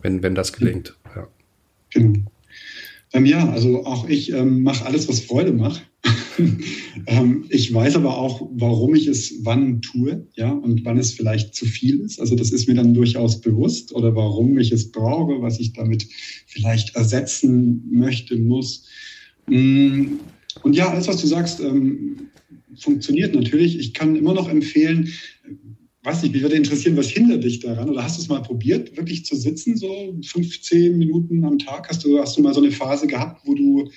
wenn, 0.00 0.22
wenn 0.22 0.34
das 0.34 0.52
gelingt. 0.52 0.94
Ja. 1.14 1.26
Genau. 1.92 2.30
Ähm, 3.12 3.26
ja, 3.26 3.48
also 3.50 3.84
auch 3.84 4.08
ich 4.08 4.32
ähm, 4.32 4.62
mache 4.62 4.86
alles, 4.86 5.08
was 5.08 5.20
Freude 5.20 5.52
macht. 5.52 5.84
ähm, 7.06 7.44
ich 7.48 7.72
weiß 7.72 7.96
aber 7.96 8.16
auch, 8.16 8.48
warum 8.54 8.94
ich 8.94 9.06
es 9.08 9.44
wann 9.44 9.82
tue, 9.82 10.26
ja, 10.36 10.52
und 10.52 10.84
wann 10.84 10.98
es 10.98 11.12
vielleicht 11.12 11.54
zu 11.54 11.66
viel 11.66 12.00
ist. 12.00 12.20
Also 12.20 12.36
das 12.36 12.52
ist 12.52 12.68
mir 12.68 12.74
dann 12.74 12.94
durchaus 12.94 13.40
bewusst 13.40 13.92
oder 13.92 14.14
warum 14.14 14.58
ich 14.58 14.70
es 14.70 14.92
brauche, 14.92 15.42
was 15.42 15.58
ich 15.58 15.72
damit 15.72 16.06
vielleicht 16.46 16.94
ersetzen 16.94 17.84
möchte, 17.90 18.36
muss. 18.36 18.86
Mm, 19.48 20.18
und 20.62 20.76
ja, 20.76 20.90
alles, 20.90 21.08
was 21.08 21.20
du 21.20 21.26
sagst, 21.26 21.60
ähm, 21.60 22.28
funktioniert 22.76 23.34
natürlich. 23.34 23.78
Ich 23.78 23.92
kann 23.92 24.16
immer 24.16 24.34
noch 24.34 24.48
empfehlen, 24.48 25.12
weiß 26.02 26.22
nicht, 26.22 26.32
mich 26.32 26.42
würde 26.42 26.56
interessieren, 26.56 26.96
was 26.96 27.08
hindert 27.08 27.44
dich 27.44 27.60
daran? 27.60 27.90
Oder 27.90 28.02
hast 28.04 28.18
du 28.18 28.22
es 28.22 28.28
mal 28.28 28.42
probiert, 28.42 28.96
wirklich 28.96 29.24
zu 29.24 29.36
sitzen, 29.36 29.76
so 29.76 30.16
15 30.24 30.96
Minuten 30.96 31.44
am 31.44 31.58
Tag? 31.58 31.88
Hast 31.88 32.04
du, 32.04 32.18
hast 32.18 32.36
du 32.36 32.42
mal 32.42 32.54
so 32.54 32.60
eine 32.60 32.72
Phase 32.72 33.06
gehabt, 33.06 33.42
wo 33.44 33.54
du 33.54 33.90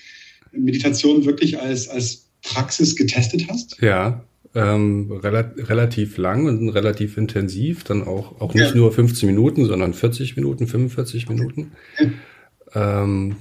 Meditation 0.52 1.26
wirklich 1.26 1.60
als, 1.60 1.88
als 1.88 2.30
Praxis 2.42 2.96
getestet 2.96 3.48
hast? 3.50 3.78
Ja, 3.82 4.26
ähm, 4.56 5.12
rela 5.12 5.52
relativ 5.58 6.18
lang 6.18 6.46
und 6.46 6.70
relativ 6.70 7.18
intensiv, 7.18 7.84
dann 7.84 8.04
auch, 8.04 8.40
auch 8.40 8.54
nicht 8.54 8.70
ja. 8.70 8.76
nur 8.76 8.92
15 8.92 9.28
Minuten, 9.28 9.66
sondern 9.66 9.94
40 9.94 10.36
Minuten, 10.36 10.68
45 10.68 11.30
Minuten. 11.30 11.72
Ja. 12.76 13.04
Ähm, 13.04 13.38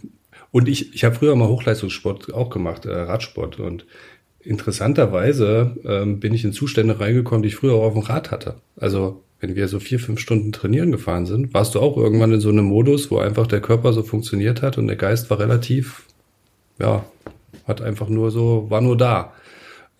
und 0.53 0.69
ich, 0.69 0.95
ich 0.95 1.05
habe 1.05 1.15
früher 1.15 1.35
mal 1.35 1.49
Hochleistungssport 1.49 2.33
auch 2.33 2.51
gemacht, 2.51 2.85
äh, 2.85 2.93
Radsport. 2.93 3.59
Und 3.59 3.87
interessanterweise 4.45 5.76
ähm, 5.84 6.20
bin 6.20 6.34
ich 6.34 6.45
in 6.45 6.53
Zustände 6.53 6.99
reingekommen, 6.99 7.43
die 7.43 7.49
ich 7.49 7.57
früher 7.57 7.74
auch 7.74 7.84
auf 7.84 7.95
dem 7.95 8.03
Rad 8.03 8.30
hatte. 8.30 8.57
Also 8.76 9.22
wenn 9.40 9.57
wir 9.57 9.68
so 9.68 9.80
vier, 9.80 9.99
fünf 9.99 10.20
Stunden 10.20 10.53
trainieren 10.53 10.93
gefahren 10.93 11.26
sind, 11.26 11.53
warst 11.53 11.74
du 11.74 11.80
auch 11.80 11.97
irgendwann 11.97 12.32
in 12.32 12.40
so 12.40 12.49
einem 12.49 12.64
Modus, 12.64 13.11
wo 13.11 13.18
einfach 13.18 13.47
der 13.47 13.61
Körper 13.61 13.93
so 13.93 14.03
funktioniert 14.03 14.62
hat 14.62 14.78
und 14.78 14.86
der 14.86 14.97
Geist 14.97 15.30
war 15.30 15.38
relativ, 15.38 16.05
ja, 16.78 17.05
hat 17.66 17.82
einfach 17.82 18.09
nur 18.09 18.30
so, 18.30 18.66
war 18.68 18.80
nur 18.80 18.97
da. 18.97 19.32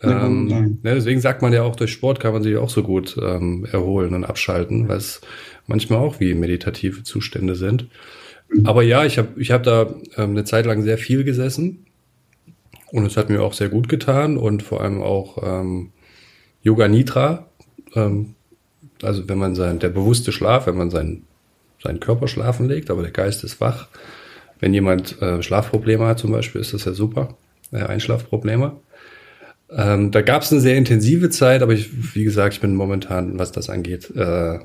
Ähm, 0.03 0.47
ne, 0.47 0.95
deswegen 0.95 1.21
sagt 1.21 1.43
man 1.43 1.53
ja 1.53 1.63
auch, 1.63 1.77
durch 1.77 1.93
Sport 1.93 2.19
kann 2.19 2.33
man 2.33 2.43
sich 2.43 2.57
auch 2.57 2.71
so 2.71 2.83
gut 2.83 3.17
ähm, 3.21 3.67
erholen 3.71 4.15
und 4.15 4.25
abschalten, 4.25 4.89
weil 4.89 4.97
es 4.97 5.21
manchmal 5.67 6.01
auch 6.01 6.19
wie 6.19 6.35
meditative 6.35 7.05
Zustände 7.05 7.55
sind. 7.55 7.89
Mhm. 8.49 8.67
Aber 8.67 8.83
ja, 8.83 9.05
ich 9.05 9.19
habe 9.19 9.29
ich 9.41 9.53
hab 9.53 9.63
da 9.63 9.95
ähm, 10.17 10.31
eine 10.31 10.45
Zeit 10.45 10.67
lang 10.67 10.83
sehr 10.83 10.99
viel 10.99 11.23
gesessen 11.23 11.87
Und 12.93 13.07
es 13.07 13.17
hat 13.17 13.31
mir 13.31 13.43
auch 13.43 13.55
sehr 13.55 13.71
gut 13.71 13.89
getan 13.89 14.37
und 14.37 14.63
vor 14.63 14.83
allem 14.83 15.03
auch 15.03 15.39
ähm, 15.43 15.93
Yoga 16.63 16.89
Nidra. 16.89 17.47
Ähm, 17.95 18.35
also 19.03 19.29
wenn 19.29 19.39
man 19.39 19.55
sein, 19.55 19.79
der 19.79 19.89
bewusste 19.89 20.31
Schlaf, 20.31 20.67
wenn 20.67 20.77
man 20.77 20.91
seinen, 20.91 21.25
seinen 21.83 22.01
Körper 22.01 22.29
schlafen 22.29 22.69
legt, 22.69 22.91
aber 22.91 23.03
der 23.03 23.11
Geist 23.11 23.45
ist 23.45 23.61
wach. 23.61 23.89
Wenn 24.61 24.75
jemand 24.75 25.21
äh, 25.23 25.43
Schlafprobleme 25.43 26.07
hat 26.07 26.19
zum 26.19 26.33
Beispiel, 26.33 26.61
ist 26.61 26.75
das 26.75 26.85
ja 26.85 26.93
super. 26.93 27.37
Äh, 27.73 27.83
Einschlafprobleme. 27.83 28.77
Ähm, 29.71 30.11
da 30.11 30.21
gab 30.21 30.43
es 30.43 30.53
eine 30.53 30.61
sehr 30.61 30.77
intensive 30.77 31.31
Zeit, 31.31 31.63
aber 31.63 31.73
ich, 31.73 32.15
wie 32.15 32.25
gesagt, 32.25 32.55
ich 32.55 32.61
bin 32.61 32.75
momentan, 32.75 33.39
was 33.39 33.53
das 33.53 33.71
angeht, 33.71 34.15
äh, 34.15 34.59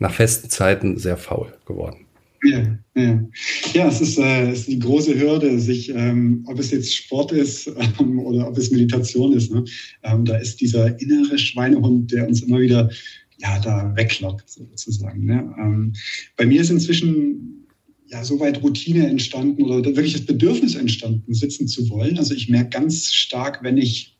nach 0.00 0.12
festen 0.12 0.50
Zeiten 0.50 0.98
sehr 0.98 1.16
faul 1.16 1.52
geworden. 1.66 2.06
Ja, 2.42 2.78
ja. 2.94 3.28
ja 3.74 3.88
es, 3.88 4.00
ist, 4.00 4.18
äh, 4.18 4.50
es 4.50 4.60
ist 4.60 4.68
die 4.68 4.78
große 4.78 5.18
Hürde, 5.18 5.58
sich, 5.58 5.90
ähm, 5.90 6.44
ob 6.46 6.58
es 6.58 6.70
jetzt 6.70 6.94
Sport 6.94 7.32
ist 7.32 7.70
ähm, 8.00 8.18
oder 8.18 8.48
ob 8.48 8.56
es 8.56 8.70
Meditation 8.70 9.32
ist. 9.32 9.52
Ne? 9.52 9.64
Ähm, 10.02 10.24
da 10.24 10.36
ist 10.36 10.60
dieser 10.60 10.98
innere 11.00 11.38
Schweinehund, 11.38 12.12
der 12.12 12.26
uns 12.26 12.42
immer 12.42 12.60
wieder 12.60 12.90
ja, 13.38 13.58
da 13.58 13.94
weglockt, 13.96 14.48
sozusagen. 14.48 15.24
Ne? 15.24 15.54
Ähm, 15.58 15.92
bei 16.36 16.46
mir 16.46 16.60
ist 16.60 16.70
inzwischen 16.70 17.66
ja 18.08 18.24
soweit 18.24 18.62
Routine 18.62 19.08
entstanden 19.08 19.62
oder 19.62 19.84
wirklich 19.84 20.12
das 20.12 20.26
Bedürfnis 20.26 20.74
entstanden, 20.74 21.32
sitzen 21.32 21.68
zu 21.68 21.88
wollen. 21.90 22.18
Also 22.18 22.34
ich 22.34 22.48
merke 22.48 22.70
ganz 22.70 23.12
stark, 23.12 23.62
wenn 23.62 23.76
ich 23.76 24.18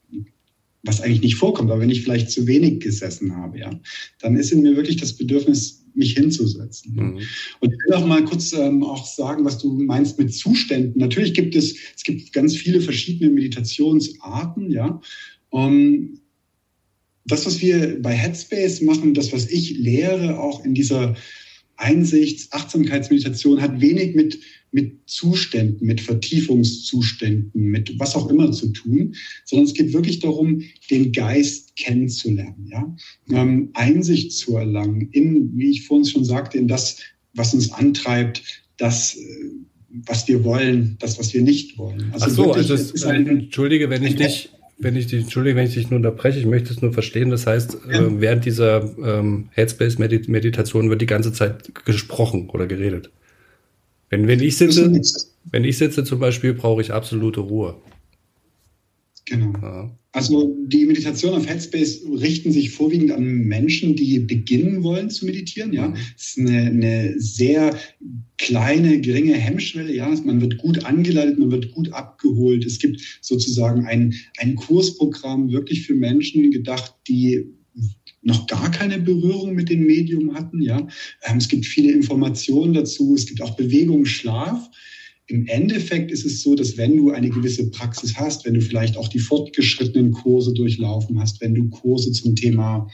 was 0.82 1.00
eigentlich 1.00 1.20
nicht 1.20 1.34
vorkommt, 1.34 1.70
aber 1.70 1.80
wenn 1.80 1.90
ich 1.90 2.02
vielleicht 2.02 2.30
zu 2.30 2.46
wenig 2.46 2.80
gesessen 2.80 3.36
habe, 3.36 3.58
ja, 3.58 3.70
dann 4.20 4.36
ist 4.36 4.52
in 4.52 4.62
mir 4.62 4.76
wirklich 4.76 4.96
das 4.96 5.12
Bedürfnis, 5.12 5.79
mich 5.94 6.14
hinzusetzen. 6.14 6.94
Mhm. 6.94 7.18
Und 7.60 7.72
ich 7.72 7.78
will 7.86 7.94
auch 7.94 8.06
mal 8.06 8.24
kurz 8.24 8.52
ähm, 8.52 8.82
auch 8.82 9.06
sagen, 9.06 9.44
was 9.44 9.58
du 9.58 9.72
meinst 9.72 10.18
mit 10.18 10.34
Zuständen. 10.34 11.00
Natürlich 11.00 11.34
gibt 11.34 11.54
es, 11.54 11.74
es 11.96 12.02
gibt 12.04 12.32
ganz 12.32 12.56
viele 12.56 12.80
verschiedene 12.80 13.30
Meditationsarten, 13.30 14.70
ja. 14.70 15.00
Um, 15.50 16.20
das, 17.24 17.44
was 17.46 17.60
wir 17.60 18.00
bei 18.00 18.12
Headspace 18.12 18.82
machen, 18.82 19.14
das, 19.14 19.32
was 19.32 19.50
ich 19.50 19.76
lehre, 19.76 20.38
auch 20.38 20.64
in 20.64 20.74
dieser 20.74 21.16
Einsichts-, 21.80 22.52
Achtsamkeitsmeditation, 22.52 23.60
hat 23.60 23.80
wenig 23.80 24.14
mit 24.14 24.38
mit 24.72 25.00
Zuständen, 25.06 25.86
mit 25.86 26.00
Vertiefungszuständen, 26.00 27.62
mit 27.62 27.98
was 27.98 28.14
auch 28.14 28.30
immer 28.30 28.52
zu 28.52 28.68
tun, 28.68 29.14
sondern 29.44 29.66
es 29.66 29.74
geht 29.74 29.92
wirklich 29.92 30.20
darum, 30.20 30.62
den 30.90 31.12
Geist 31.12 31.76
kennenzulernen, 31.76 32.68
ja, 32.70 32.96
ähm, 33.30 33.70
Einsicht 33.74 34.32
zu 34.32 34.56
erlangen 34.56 35.08
in, 35.12 35.56
wie 35.56 35.70
ich 35.70 35.86
vorhin 35.86 36.06
schon 36.06 36.24
sagte, 36.24 36.58
in 36.58 36.68
das, 36.68 36.98
was 37.34 37.54
uns 37.54 37.72
antreibt, 37.72 38.42
das, 38.76 39.16
äh, 39.16 39.50
was 40.06 40.28
wir 40.28 40.44
wollen, 40.44 40.96
das, 41.00 41.18
was 41.18 41.34
wir 41.34 41.42
nicht 41.42 41.76
wollen. 41.76 42.10
Also 42.12 42.26
Ach 42.26 42.30
so, 42.30 42.44
wirklich, 42.44 42.70
also 42.70 42.74
es, 42.74 42.92
ist 42.92 43.04
ein, 43.04 43.26
entschuldige, 43.26 43.90
wenn 43.90 44.04
ich 44.04 44.14
dich 44.14 44.50
wenn 44.80 44.96
ich 44.96 45.06
dich, 45.06 45.22
entschuldige, 45.22 45.56
wenn 45.56 45.66
ich 45.66 45.74
dich 45.74 45.90
nur 45.90 45.98
unterbreche, 45.98 46.38
ich 46.38 46.46
möchte 46.46 46.72
es 46.72 46.80
nur 46.80 46.92
verstehen. 46.92 47.30
Das 47.30 47.46
heißt, 47.46 47.78
ja. 47.86 48.00
äh, 48.00 48.20
während 48.20 48.44
dieser 48.44 48.82
ähm, 48.98 49.48
Headspace-Meditation 49.52 50.90
wird 50.90 51.02
die 51.02 51.06
ganze 51.06 51.32
Zeit 51.32 51.74
gesprochen 51.84 52.48
oder 52.50 52.66
geredet. 52.66 53.10
Wenn, 54.08 54.26
wenn 54.26 54.40
ich 54.40 54.56
sitze, 54.56 54.90
wenn 55.50 55.64
ich 55.64 55.78
sitze 55.78 56.02
zum 56.04 56.18
Beispiel, 56.18 56.54
brauche 56.54 56.80
ich 56.80 56.92
absolute 56.92 57.40
Ruhe. 57.40 57.76
Genau. 59.26 59.58
Ja. 59.62 59.90
Also 60.12 60.56
die 60.66 60.86
Meditation 60.86 61.34
auf 61.34 61.48
Headspace 61.48 62.02
richten 62.20 62.50
sich 62.50 62.70
vorwiegend 62.70 63.12
an 63.12 63.24
Menschen, 63.24 63.94
die 63.94 64.18
beginnen 64.18 64.82
wollen 64.82 65.08
zu 65.08 65.24
meditieren. 65.24 65.72
Ja, 65.72 65.94
es 66.16 66.30
ist 66.30 66.38
eine, 66.38 66.62
eine 66.62 67.14
sehr 67.20 67.78
kleine, 68.36 69.00
geringe 69.00 69.34
Hemmschwelle. 69.34 69.94
Ja, 69.94 70.08
man 70.24 70.40
wird 70.40 70.58
gut 70.58 70.84
angeleitet, 70.84 71.38
man 71.38 71.52
wird 71.52 71.70
gut 71.72 71.92
abgeholt. 71.92 72.64
Es 72.64 72.80
gibt 72.80 73.00
sozusagen 73.20 73.86
ein, 73.86 74.14
ein 74.38 74.56
Kursprogramm 74.56 75.52
wirklich 75.52 75.86
für 75.86 75.94
Menschen 75.94 76.50
gedacht, 76.50 76.92
die 77.06 77.46
noch 78.22 78.48
gar 78.48 78.70
keine 78.70 78.98
Berührung 78.98 79.54
mit 79.54 79.68
dem 79.68 79.86
Medium 79.86 80.34
hatten. 80.34 80.60
Ja, 80.60 80.86
ähm, 81.22 81.38
es 81.38 81.48
gibt 81.48 81.66
viele 81.66 81.92
Informationen 81.92 82.74
dazu. 82.74 83.14
Es 83.14 83.26
gibt 83.26 83.42
auch 83.42 83.56
Bewegung, 83.56 84.04
Schlaf. 84.04 84.70
Im 85.30 85.46
Endeffekt 85.46 86.10
ist 86.10 86.26
es 86.26 86.42
so, 86.42 86.56
dass 86.56 86.76
wenn 86.76 86.96
du 86.96 87.10
eine 87.10 87.30
gewisse 87.30 87.70
Praxis 87.70 88.16
hast, 88.16 88.44
wenn 88.44 88.54
du 88.54 88.60
vielleicht 88.60 88.96
auch 88.96 89.08
die 89.08 89.20
fortgeschrittenen 89.20 90.10
Kurse 90.10 90.52
durchlaufen 90.52 91.20
hast, 91.20 91.40
wenn 91.40 91.54
du 91.54 91.68
Kurse 91.70 92.10
zum 92.10 92.34
Thema 92.34 92.88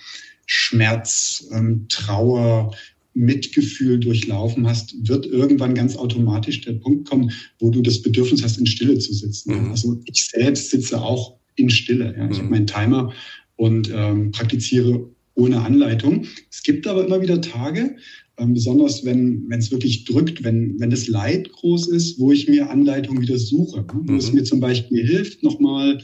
Schmerz, 0.45 1.49
ähm, 1.53 1.87
Trauer, 1.89 2.75
Mitgefühl 3.15 3.99
durchlaufen 3.99 4.69
hast, 4.69 4.95
wird 5.09 5.25
irgendwann 5.25 5.75
ganz 5.75 5.97
automatisch 5.97 6.61
der 6.61 6.75
Punkt 6.75 7.09
kommen, 7.09 7.33
wo 7.59 7.71
du 7.71 7.81
das 7.81 8.03
Bedürfnis 8.03 8.43
hast, 8.43 8.59
in 8.59 8.67
Stille 8.67 8.99
zu 8.99 9.15
sitzen. 9.15 9.59
Mhm. 9.59 9.71
Also 9.71 9.99
ich 10.05 10.27
selbst 10.27 10.71
sitze 10.71 11.01
auch 11.01 11.39
in 11.55 11.71
Stille. 11.71 12.15
Ja. 12.17 12.27
Ich 12.31 12.37
mhm. 12.37 12.43
habe 12.43 12.51
meinen 12.51 12.67
Timer 12.67 13.15
und 13.57 13.91
ähm, 13.91 14.33
praktiziere 14.33 15.09
ohne 15.35 15.63
Anleitung. 15.63 16.27
Es 16.51 16.63
gibt 16.63 16.87
aber 16.87 17.07
immer 17.07 17.23
wieder 17.23 17.41
Tage, 17.41 17.97
ähm, 18.39 18.55
besonders 18.55 19.05
wenn 19.05 19.51
es 19.51 19.71
wirklich 19.71 20.05
drückt, 20.05 20.45
wenn, 20.45 20.79
wenn 20.79 20.91
das 20.91 21.09
Leid 21.09 21.51
groß 21.53 21.89
ist, 21.89 22.19
wo 22.19 22.33
ich 22.33 22.49
mir 22.49 22.71
Anleitung 22.71 23.21
wieder 23.21 23.39
suche. 23.39 23.81
Ne? 23.81 24.03
Wo 24.05 24.13
mhm. 24.13 24.19
es 24.19 24.33
mir 24.33 24.45
zum 24.45 24.61
Beispiel 24.61 25.07
hilft, 25.07 25.43
nochmal 25.43 26.03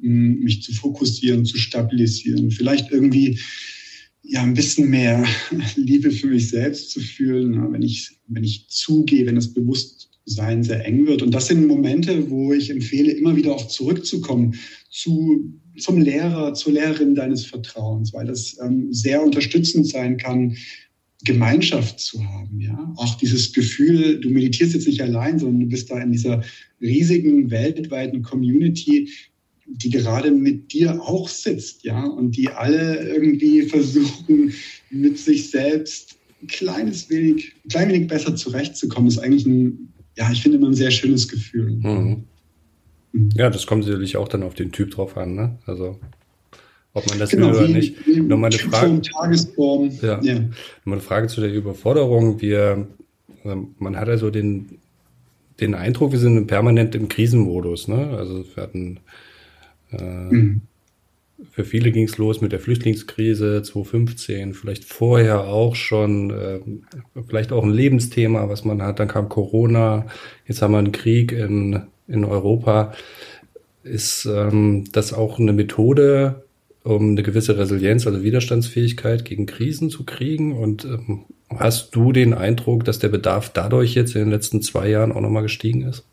hm, 0.00 0.40
mich 0.40 0.62
zu 0.62 0.72
fokussieren, 0.72 1.44
zu 1.44 1.58
stabilisieren, 1.58 2.50
vielleicht 2.50 2.90
irgendwie 2.90 3.38
ja 4.22 4.42
ein 4.42 4.54
bisschen 4.54 4.88
mehr 4.88 5.24
Liebe 5.76 6.10
für 6.10 6.28
mich 6.28 6.48
selbst 6.48 6.90
zu 6.90 7.00
fühlen, 7.00 7.52
ne? 7.52 7.68
wenn 7.70 7.82
ich, 7.82 8.10
wenn 8.26 8.44
ich 8.44 8.68
zugehe, 8.68 9.26
wenn 9.26 9.36
das 9.36 9.52
Bewusstsein 9.52 10.62
sehr 10.62 10.84
eng 10.84 11.06
wird. 11.06 11.22
Und 11.22 11.32
das 11.32 11.46
sind 11.48 11.66
Momente, 11.66 12.30
wo 12.30 12.52
ich 12.52 12.70
empfehle, 12.70 13.12
immer 13.12 13.36
wieder 13.36 13.54
auch 13.54 13.68
zurückzukommen 13.68 14.54
zu, 14.90 15.52
zum 15.78 16.00
Lehrer, 16.00 16.54
zur 16.54 16.72
Lehrerin 16.72 17.14
deines 17.14 17.44
Vertrauens, 17.44 18.12
weil 18.14 18.26
das 18.26 18.56
ähm, 18.62 18.92
sehr 18.92 19.22
unterstützend 19.22 19.86
sein 19.86 20.16
kann, 20.16 20.56
Gemeinschaft 21.24 21.98
zu 22.00 22.22
haben, 22.24 22.60
ja. 22.60 22.92
Auch 22.96 23.14
dieses 23.16 23.52
Gefühl, 23.52 24.20
du 24.20 24.28
meditierst 24.30 24.74
jetzt 24.74 24.86
nicht 24.86 25.00
allein, 25.00 25.38
sondern 25.38 25.60
du 25.60 25.66
bist 25.66 25.90
da 25.90 26.00
in 26.00 26.12
dieser 26.12 26.42
riesigen 26.80 27.50
weltweiten 27.50 28.22
Community, 28.22 29.08
die 29.66 29.90
gerade 29.90 30.30
mit 30.30 30.72
dir 30.72 31.00
auch 31.02 31.28
sitzt, 31.28 31.84
ja, 31.84 32.04
und 32.04 32.36
die 32.36 32.48
alle 32.48 33.08
irgendwie 33.08 33.62
versuchen, 33.62 34.52
mit 34.90 35.18
sich 35.18 35.50
selbst 35.50 36.18
ein 36.42 36.46
kleines 36.46 37.10
wenig, 37.10 37.52
ein 37.64 37.68
klein 37.68 37.88
wenig 37.88 38.08
besser 38.08 38.36
zurechtzukommen, 38.36 39.08
ist 39.08 39.18
eigentlich 39.18 39.46
ein, 39.46 39.92
ja, 40.16 40.30
ich 40.30 40.42
finde 40.42 40.58
immer 40.58 40.68
ein 40.68 40.74
sehr 40.74 40.90
schönes 40.90 41.28
Gefühl. 41.28 41.72
Mhm. 41.76 42.24
mhm. 43.12 43.30
Ja, 43.34 43.48
das 43.48 43.66
kommt 43.66 43.84
sicherlich 43.84 44.18
auch 44.18 44.28
dann 44.28 44.42
auf 44.42 44.54
den 44.54 44.72
Typ 44.72 44.90
drauf 44.90 45.16
an, 45.16 45.34
ne? 45.34 45.58
Also 45.64 45.98
ob 46.96 47.06
man 47.10 47.18
das 47.18 47.30
genau, 47.30 47.48
will 47.48 47.56
oder 47.56 47.68
nicht. 47.68 48.06
Nochmal 48.06 48.50
eine 48.50 48.58
Frage. 48.58 49.02
Tagesform. 49.02 49.90
Ja. 50.00 50.18
ja. 50.22 50.34
Nochmal 50.34 50.50
eine 50.86 51.00
Frage 51.00 51.26
zu 51.26 51.42
der 51.42 51.52
Überforderung. 51.52 52.40
Wir, 52.40 52.86
ähm, 53.44 53.74
man 53.78 53.96
hat 53.96 54.08
also 54.08 54.30
den, 54.30 54.78
den 55.60 55.74
Eindruck, 55.74 56.12
wir 56.12 56.18
sind 56.18 56.46
permanent 56.46 56.94
im 56.94 57.08
Krisenmodus. 57.08 57.88
Ne? 57.88 58.16
Also 58.16 58.46
wir 58.54 58.62
hatten 58.62 59.00
äh, 59.92 60.02
mhm. 60.02 60.62
für 61.50 61.66
viele 61.66 61.92
ging 61.92 62.04
es 62.04 62.16
los 62.16 62.40
mit 62.40 62.52
der 62.52 62.60
Flüchtlingskrise 62.60 63.62
2015, 63.62 64.54
vielleicht 64.54 64.84
vorher 64.84 65.44
auch 65.44 65.74
schon, 65.74 66.30
äh, 66.30 66.60
vielleicht 67.28 67.52
auch 67.52 67.62
ein 67.62 67.72
Lebensthema, 67.72 68.48
was 68.48 68.64
man 68.64 68.80
hat. 68.80 69.00
Dann 69.00 69.08
kam 69.08 69.28
Corona, 69.28 70.06
jetzt 70.46 70.62
haben 70.62 70.72
wir 70.72 70.78
einen 70.78 70.92
Krieg 70.92 71.32
in, 71.32 71.82
in 72.08 72.24
Europa. 72.24 72.94
Ist 73.84 74.24
ähm, 74.24 74.84
das 74.92 75.12
auch 75.12 75.38
eine 75.38 75.52
Methode, 75.52 76.45
um 76.86 77.10
eine 77.10 77.22
gewisse 77.22 77.58
Resilienz, 77.58 78.06
also 78.06 78.22
Widerstandsfähigkeit 78.22 79.24
gegen 79.24 79.46
Krisen 79.46 79.90
zu 79.90 80.04
kriegen? 80.04 80.52
Und 80.52 80.84
ähm, 80.84 81.24
hast 81.50 81.94
du 81.94 82.12
den 82.12 82.32
Eindruck, 82.32 82.84
dass 82.84 82.98
der 82.98 83.08
Bedarf 83.08 83.50
dadurch 83.52 83.94
jetzt 83.94 84.14
in 84.14 84.22
den 84.22 84.30
letzten 84.30 84.62
zwei 84.62 84.88
Jahren 84.88 85.12
auch 85.12 85.20
nochmal 85.20 85.42
gestiegen 85.42 85.82
ist? 85.82 86.04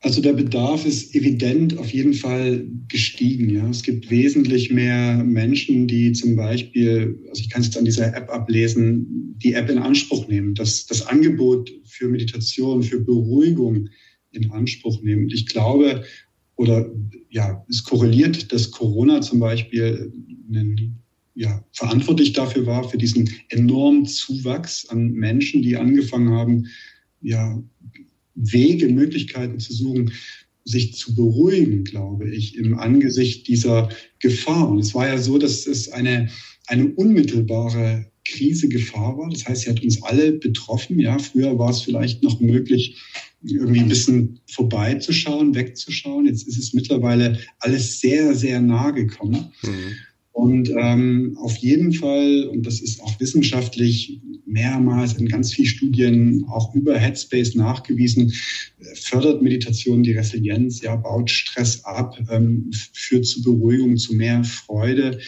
Also 0.00 0.22
der 0.22 0.34
Bedarf 0.34 0.86
ist 0.86 1.14
evident 1.14 1.76
auf 1.76 1.90
jeden 1.90 2.14
Fall 2.14 2.64
gestiegen. 2.86 3.50
Ja. 3.50 3.68
Es 3.68 3.82
gibt 3.82 4.10
wesentlich 4.10 4.70
mehr 4.70 5.22
Menschen, 5.24 5.88
die 5.88 6.12
zum 6.12 6.36
Beispiel, 6.36 7.18
also 7.28 7.40
ich 7.40 7.50
kann 7.50 7.62
es 7.62 7.68
jetzt 7.68 7.78
an 7.78 7.84
dieser 7.84 8.14
App 8.16 8.30
ablesen, 8.30 9.34
die 9.42 9.54
App 9.54 9.68
in 9.68 9.78
Anspruch 9.78 10.28
nehmen, 10.28 10.54
das, 10.54 10.86
das 10.86 11.06
Angebot 11.06 11.72
für 11.84 12.08
Meditation, 12.08 12.84
für 12.84 13.00
Beruhigung 13.00 13.88
in 14.30 14.50
Anspruch 14.52 15.02
nehmen. 15.02 15.24
Und 15.24 15.34
ich 15.34 15.46
glaube, 15.46 16.04
oder 16.58 16.90
ja, 17.30 17.64
es 17.70 17.84
korreliert, 17.84 18.52
dass 18.52 18.72
Corona 18.72 19.20
zum 19.20 19.38
Beispiel 19.38 20.12
einen, 20.52 20.98
ja, 21.34 21.64
verantwortlich 21.72 22.32
dafür 22.32 22.66
war, 22.66 22.88
für 22.88 22.98
diesen 22.98 23.30
enormen 23.48 24.06
Zuwachs 24.06 24.86
an 24.88 25.12
Menschen, 25.12 25.62
die 25.62 25.76
angefangen 25.76 26.30
haben, 26.30 26.66
ja, 27.22 27.62
Wege, 28.34 28.88
Möglichkeiten 28.88 29.60
zu 29.60 29.72
suchen, 29.72 30.12
sich 30.64 30.94
zu 30.94 31.14
beruhigen, 31.14 31.84
glaube 31.84 32.28
ich, 32.28 32.56
im 32.56 32.76
Angesicht 32.78 33.46
dieser 33.46 33.88
Gefahr. 34.18 34.68
Und 34.68 34.80
es 34.80 34.94
war 34.94 35.06
ja 35.06 35.18
so, 35.18 35.38
dass 35.38 35.66
es 35.66 35.90
eine, 35.90 36.28
eine 36.66 36.88
unmittelbare 36.88 38.10
Krise 38.24 38.68
Gefahr 38.68 39.16
war. 39.16 39.30
Das 39.30 39.46
heißt, 39.46 39.62
sie 39.62 39.70
hat 39.70 39.82
uns 39.82 40.02
alle 40.02 40.32
betroffen. 40.32 40.98
Ja, 40.98 41.18
früher 41.18 41.58
war 41.58 41.70
es 41.70 41.82
vielleicht 41.82 42.22
noch 42.22 42.40
möglich, 42.40 42.96
irgendwie 43.42 43.80
ein 43.80 43.88
bisschen 43.88 44.40
vorbeizuschauen, 44.50 45.54
wegzuschauen. 45.54 46.26
Jetzt 46.26 46.46
ist 46.48 46.58
es 46.58 46.74
mittlerweile 46.74 47.38
alles 47.60 48.00
sehr, 48.00 48.34
sehr 48.34 48.60
nah 48.60 48.90
gekommen. 48.90 49.52
Mhm. 49.62 49.94
Und 50.32 50.70
ähm, 50.78 51.36
auf 51.40 51.56
jeden 51.56 51.92
Fall, 51.92 52.44
und 52.44 52.64
das 52.64 52.80
ist 52.80 53.02
auch 53.02 53.18
wissenschaftlich 53.18 54.20
mehrmals 54.46 55.14
in 55.14 55.26
ganz 55.26 55.52
vielen 55.52 55.68
Studien 55.68 56.44
auch 56.48 56.74
über 56.76 56.96
Headspace 56.96 57.56
nachgewiesen, 57.56 58.32
fördert 58.94 59.42
Meditation 59.42 60.04
die 60.04 60.12
Resilienz, 60.12 60.80
ja, 60.80 60.94
baut 60.94 61.28
Stress 61.28 61.84
ab, 61.84 62.16
ähm, 62.30 62.70
führt 62.92 63.26
zu 63.26 63.42
Beruhigung, 63.42 63.96
zu 63.96 64.14
mehr 64.14 64.44
Freude 64.44 65.18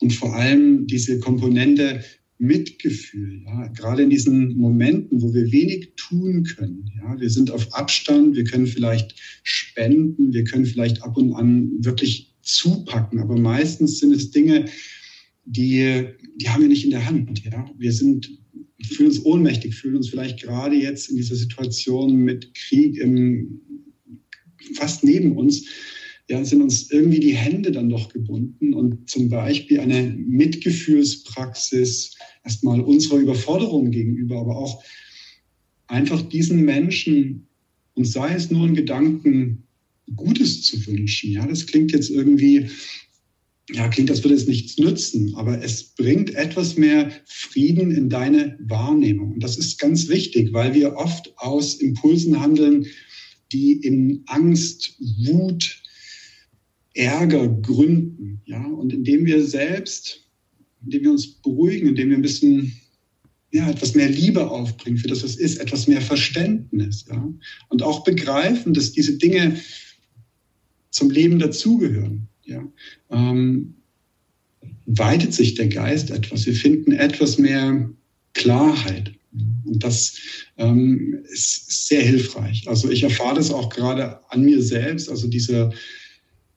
und 0.00 0.12
vor 0.12 0.34
allem 0.34 0.86
diese 0.88 1.20
Komponente 1.20 2.02
Mitgefühl, 2.38 3.42
ja, 3.44 3.68
gerade 3.68 4.02
in 4.02 4.10
diesen 4.10 4.56
Momenten, 4.56 5.22
wo 5.22 5.32
wir 5.32 5.50
wenig 5.52 5.92
tun 5.96 6.44
können. 6.44 6.90
Ja, 6.96 7.18
wir 7.18 7.30
sind 7.30 7.50
auf 7.50 7.72
Abstand, 7.72 8.36
wir 8.36 8.44
können 8.44 8.66
vielleicht 8.66 9.14
spenden, 9.42 10.32
wir 10.32 10.44
können 10.44 10.66
vielleicht 10.66 11.02
ab 11.02 11.16
und 11.16 11.32
an 11.32 11.72
wirklich 11.78 12.34
zupacken. 12.42 13.20
Aber 13.20 13.38
meistens 13.38 13.98
sind 14.00 14.12
es 14.12 14.30
Dinge, 14.30 14.66
die, 15.46 16.04
die 16.36 16.48
haben 16.48 16.60
wir 16.60 16.68
nicht 16.68 16.84
in 16.84 16.90
der 16.90 17.06
Hand. 17.06 17.42
Ja? 17.44 17.70
Wir 17.78 17.92
sind, 17.92 18.30
fühlen 18.82 19.08
uns 19.08 19.24
ohnmächtig, 19.24 19.74
fühlen 19.74 19.96
uns 19.96 20.08
vielleicht 20.08 20.42
gerade 20.42 20.76
jetzt 20.76 21.08
in 21.08 21.16
dieser 21.16 21.36
Situation 21.36 22.16
mit 22.16 22.54
Krieg 22.54 22.98
im, 22.98 23.60
fast 24.74 25.04
neben 25.04 25.36
uns, 25.36 25.64
ja, 26.28 26.44
sind 26.44 26.62
uns 26.62 26.90
irgendwie 26.90 27.20
die 27.20 27.36
Hände 27.36 27.70
dann 27.70 27.88
doch 27.88 28.08
gebunden 28.08 28.74
und 28.74 29.08
zum 29.08 29.28
Beispiel 29.28 29.80
eine 29.80 30.02
Mitgefühlspraxis 30.02 32.16
erstmal 32.44 32.80
unserer 32.80 33.18
Überforderung 33.18 33.90
gegenüber, 33.90 34.40
aber 34.40 34.56
auch 34.56 34.82
einfach 35.86 36.22
diesen 36.22 36.64
Menschen, 36.64 37.46
und 37.94 38.06
sei 38.06 38.34
es 38.34 38.50
nur 38.50 38.66
ein 38.66 38.74
Gedanken, 38.74 39.66
Gutes 40.14 40.62
zu 40.62 40.86
wünschen. 40.86 41.32
Ja, 41.32 41.46
das 41.46 41.66
klingt 41.66 41.92
jetzt 41.92 42.10
irgendwie, 42.10 42.68
ja, 43.72 43.88
klingt, 43.88 44.10
als 44.10 44.22
würde 44.22 44.36
es 44.36 44.46
nichts 44.46 44.78
nützen, 44.78 45.34
aber 45.34 45.62
es 45.62 45.94
bringt 45.94 46.34
etwas 46.34 46.76
mehr 46.76 47.10
Frieden 47.24 47.90
in 47.90 48.08
deine 48.08 48.56
Wahrnehmung. 48.60 49.32
Und 49.32 49.42
das 49.42 49.56
ist 49.56 49.78
ganz 49.78 50.08
wichtig, 50.08 50.52
weil 50.52 50.74
wir 50.74 50.96
oft 50.96 51.32
aus 51.38 51.76
Impulsen 51.76 52.40
handeln, 52.40 52.86
die 53.52 53.72
in 53.72 54.22
Angst, 54.26 54.96
Wut, 55.24 55.82
Ärger 56.96 57.48
gründen. 57.48 58.40
Ja, 58.44 58.64
und 58.64 58.92
indem 58.92 59.26
wir 59.26 59.44
selbst, 59.44 60.24
indem 60.84 61.02
wir 61.02 61.10
uns 61.10 61.26
beruhigen, 61.26 61.88
indem 61.88 62.10
wir 62.10 62.16
ein 62.16 62.22
bisschen 62.22 62.72
ja, 63.50 63.68
etwas 63.70 63.94
mehr 63.94 64.08
Liebe 64.08 64.50
aufbringen 64.50 64.98
für 64.98 65.08
das, 65.08 65.22
was 65.22 65.36
ist, 65.36 65.58
etwas 65.58 65.86
mehr 65.88 66.00
Verständnis. 66.00 67.06
Ja? 67.08 67.32
Und 67.68 67.82
auch 67.82 68.04
begreifen, 68.04 68.74
dass 68.74 68.92
diese 68.92 69.16
Dinge 69.18 69.60
zum 70.90 71.10
Leben 71.10 71.38
dazugehören. 71.38 72.28
Ja. 72.44 72.66
Ähm, 73.10 73.74
weitet 74.86 75.34
sich 75.34 75.54
der 75.54 75.68
Geist 75.68 76.10
etwas. 76.10 76.46
Wir 76.46 76.54
finden 76.54 76.92
etwas 76.92 77.38
mehr 77.38 77.90
Klarheit. 78.34 79.12
Und 79.64 79.82
das 79.82 80.16
ähm, 80.56 81.24
ist 81.30 81.88
sehr 81.88 82.02
hilfreich. 82.02 82.66
Also 82.68 82.90
ich 82.90 83.02
erfahre 83.02 83.36
das 83.36 83.50
auch 83.50 83.68
gerade 83.68 84.20
an 84.30 84.42
mir 84.44 84.62
selbst. 84.62 85.10
Also 85.10 85.28
dieser 85.28 85.72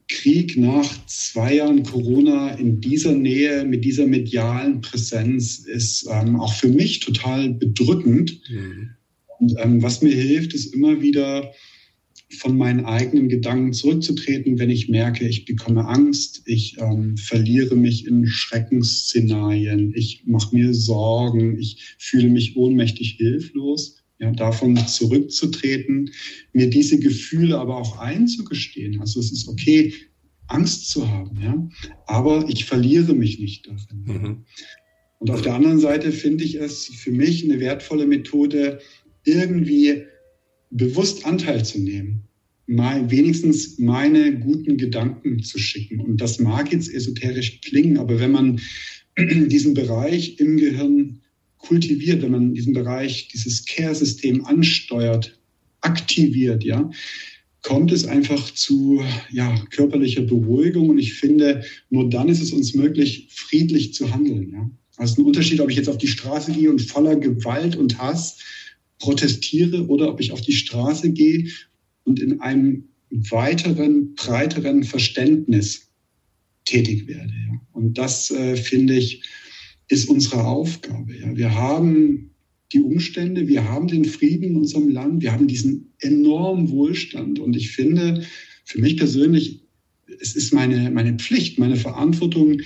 Krieg 0.09 0.57
nach 0.57 1.05
zwei 1.05 1.55
Jahren 1.55 1.83
Corona 1.83 2.55
in 2.55 2.81
dieser 2.81 3.13
Nähe 3.13 3.63
mit 3.63 3.85
dieser 3.85 4.07
medialen 4.07 4.81
Präsenz 4.81 5.59
ist 5.59 6.07
ähm, 6.11 6.39
auch 6.39 6.53
für 6.53 6.67
mich 6.67 6.99
total 6.99 7.51
bedrückend. 7.51 8.41
Mhm. 8.49 8.89
Und 9.39 9.55
ähm, 9.59 9.81
was 9.81 10.01
mir 10.01 10.13
hilft, 10.13 10.53
ist 10.53 10.73
immer 10.73 11.01
wieder 11.01 11.51
von 12.37 12.57
meinen 12.57 12.85
eigenen 12.85 13.29
Gedanken 13.29 13.73
zurückzutreten, 13.73 14.59
wenn 14.59 14.69
ich 14.69 14.89
merke, 14.89 15.27
ich 15.27 15.45
bekomme 15.45 15.87
Angst, 15.87 16.43
ich 16.45 16.77
ähm, 16.79 17.17
verliere 17.17 17.75
mich 17.75 18.05
in 18.05 18.27
Schreckensszenarien, 18.27 19.93
ich 19.95 20.23
mache 20.25 20.55
mir 20.55 20.73
Sorgen, 20.73 21.59
ich 21.59 21.95
fühle 21.97 22.29
mich 22.29 22.55
ohnmächtig 22.55 23.13
hilflos. 23.17 23.98
Ja, 24.19 24.31
davon 24.31 24.75
zurückzutreten, 24.75 26.11
mir 26.51 26.69
diese 26.69 26.99
Gefühle 26.99 27.57
aber 27.57 27.77
auch 27.77 27.99
einzugestehen. 27.99 28.99
Also 28.99 29.21
es 29.21 29.31
ist 29.31 29.47
okay, 29.47 29.93
Angst 30.47 30.89
zu 30.89 31.09
haben, 31.09 31.39
ja, 31.41 31.69
aber 32.05 32.45
ich 32.49 32.65
verliere 32.65 33.13
mich 33.13 33.39
nicht 33.39 33.67
darin. 33.67 34.03
Mhm. 34.03 34.45
Und 35.19 35.31
auf 35.31 35.41
der 35.41 35.53
anderen 35.53 35.79
Seite 35.79 36.11
finde 36.11 36.43
ich 36.43 36.55
es 36.55 36.87
für 36.87 37.11
mich 37.11 37.43
eine 37.43 37.59
wertvolle 37.59 38.07
Methode, 38.07 38.79
irgendwie 39.25 40.03
bewusst 40.71 41.25
Anteil 41.25 41.63
zu 41.63 41.79
nehmen, 41.79 42.23
mal 42.67 43.09
wenigstens 43.09 43.79
meine 43.79 44.39
guten 44.39 44.77
Gedanken 44.77 45.43
zu 45.43 45.59
schicken. 45.59 45.99
Und 45.99 46.21
das 46.21 46.39
mag 46.39 46.71
jetzt 46.71 46.93
esoterisch 46.93 47.61
klingen, 47.61 47.97
aber 47.97 48.19
wenn 48.19 48.31
man 48.31 48.61
diesen 49.17 49.73
Bereich 49.73 50.39
im 50.39 50.57
Gehirn 50.57 51.21
kultiviert, 51.59 52.21
wenn 52.21 52.31
man 52.31 52.53
diesen 52.53 52.73
Bereich, 52.73 53.27
dieses 53.27 53.65
Care-System 53.65 54.45
ansteuert, 54.45 55.37
aktiviert, 55.81 56.63
ja, 56.63 56.89
kommt 57.61 57.91
es 57.91 58.05
einfach 58.05 58.53
zu 58.53 59.01
ja, 59.31 59.55
körperlicher 59.69 60.21
Beruhigung. 60.21 60.89
Und 60.89 60.97
ich 60.97 61.13
finde, 61.13 61.63
nur 61.89 62.09
dann 62.09 62.29
ist 62.29 62.41
es 62.41 62.51
uns 62.51 62.73
möglich, 62.73 63.27
friedlich 63.29 63.93
zu 63.93 64.13
handeln. 64.13 64.51
Ja. 64.51 64.71
Also 64.97 65.21
ein 65.21 65.25
Unterschied, 65.25 65.59
ob 65.59 65.69
ich 65.69 65.77
jetzt 65.77 65.89
auf 65.89 65.97
die 65.97 66.07
Straße 66.07 66.51
gehe 66.51 66.69
und 66.69 66.81
voller 66.81 67.15
Gewalt 67.15 67.75
und 67.75 67.97
Hass 67.97 68.39
protestiere 68.99 69.87
oder 69.87 70.09
ob 70.09 70.19
ich 70.19 70.31
auf 70.31 70.41
die 70.41 70.53
Straße 70.53 71.11
gehe 71.11 71.49
und 72.03 72.19
in 72.19 72.41
einem 72.41 72.85
weiteren, 73.09 74.13
breiteren 74.15 74.83
Verständnis 74.83 75.89
tätig 76.65 77.07
werde. 77.07 77.31
Ja. 77.31 77.61
Und 77.73 77.97
das, 77.97 78.29
äh, 78.31 78.55
finde 78.55 78.95
ich, 78.95 79.23
ist 79.89 80.07
unsere 80.07 80.45
Aufgabe. 80.45 81.17
Ja. 81.17 81.35
Wir 81.35 81.53
haben 81.53 82.31
die 82.71 82.79
Umstände, 82.79 83.47
wir 83.47 83.67
haben 83.67 83.87
den 83.87 84.05
Frieden 84.05 84.43
in 84.43 84.55
unserem 84.55 84.89
Land, 84.89 85.23
wir 85.23 85.31
haben 85.31 85.47
diesen 85.47 85.91
enormen 85.99 86.69
Wohlstand. 86.69 87.39
Und 87.39 87.55
ich 87.55 87.71
finde, 87.71 88.23
für 88.65 88.79
mich 88.79 88.97
persönlich, 88.97 89.63
es 90.21 90.35
ist 90.35 90.53
meine, 90.53 90.91
meine 90.91 91.15
Pflicht, 91.15 91.57
meine 91.57 91.75
Verantwortung, 91.75 92.61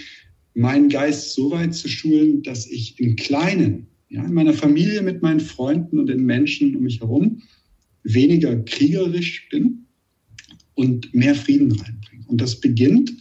meinen 0.53 0.89
Geist 0.89 1.33
so 1.33 1.51
weit 1.51 1.73
zu 1.73 1.87
schulen, 1.87 2.43
dass 2.43 2.67
ich 2.67 2.99
im 2.99 3.15
Kleinen 3.15 3.87
ja, 4.09 4.23
in 4.23 4.33
meiner 4.33 4.53
Familie, 4.53 5.01
mit 5.01 5.21
meinen 5.21 5.39
Freunden 5.39 5.97
und 5.97 6.07
den 6.07 6.25
Menschen 6.25 6.75
um 6.75 6.83
mich 6.83 6.99
herum 6.99 7.41
weniger 8.03 8.55
kriegerisch 8.63 9.47
bin 9.49 9.85
und 10.75 11.13
mehr 11.13 11.35
Frieden 11.35 11.71
reinbringe. 11.71 12.25
Und 12.27 12.41
das 12.41 12.59
beginnt 12.59 13.13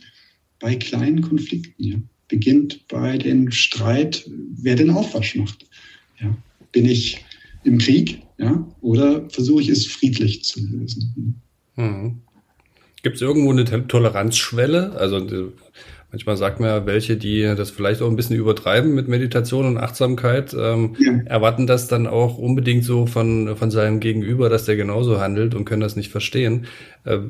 bei 0.59 0.74
kleinen 0.74 1.22
Konflikten, 1.22 1.82
ja. 1.82 2.03
Beginnt 2.33 2.89
bei 2.89 3.18
dem 3.18 3.51
Streit, 3.51 4.28
wer 4.57 4.74
den 4.74 4.89
Aufwasch 4.91 5.37
macht. 5.37 5.66
Ja. 6.18 6.35
Bin 6.72 6.87
ich 6.87 7.22
im 7.62 7.76
Krieg 7.76 8.22
ja, 8.39 8.66
oder 8.80 9.28
versuche 9.28 9.61
ich 9.61 9.68
es 9.68 9.87
friedlich 9.87 10.43
zu 10.43 10.61
lösen? 10.66 11.43
Mhm. 11.76 12.22
Gibt 13.03 13.16
es 13.16 13.22
irgendwo 13.22 13.51
eine 13.51 13.64
Toleranzschwelle? 13.87 14.93
Also 14.93 15.53
Manchmal 16.11 16.37
sagt 16.37 16.61
man 16.61 16.68
ja, 16.68 16.87
welche, 16.87 17.16
die 17.16 17.43
das 17.57 17.70
vielleicht 17.70 18.03
auch 18.03 18.09
ein 18.09 18.16
bisschen 18.16 18.37
übertreiben 18.37 18.95
mit 18.95 19.09
Meditation 19.09 19.64
und 19.64 19.78
Achtsamkeit, 19.78 20.55
ähm, 20.59 20.95
ja. 20.99 21.20
erwarten 21.24 21.66
das 21.66 21.89
dann 21.89 22.07
auch 22.07 22.37
unbedingt 22.37 22.85
so 22.85 23.07
von, 23.07 23.57
von 23.57 23.70
seinem 23.70 23.99
Gegenüber, 23.99 24.51
dass 24.51 24.66
der 24.66 24.76
genauso 24.76 25.20
handelt 25.20 25.55
und 25.55 25.64
können 25.64 25.80
das 25.80 25.97
nicht 25.97 26.11
verstehen. 26.11 26.66
Äh, 27.05 27.20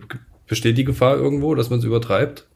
besteht 0.48 0.78
die 0.78 0.84
Gefahr 0.84 1.16
irgendwo, 1.16 1.54
dass 1.54 1.70
man 1.70 1.78
es 1.78 1.84
übertreibt? 1.84 2.48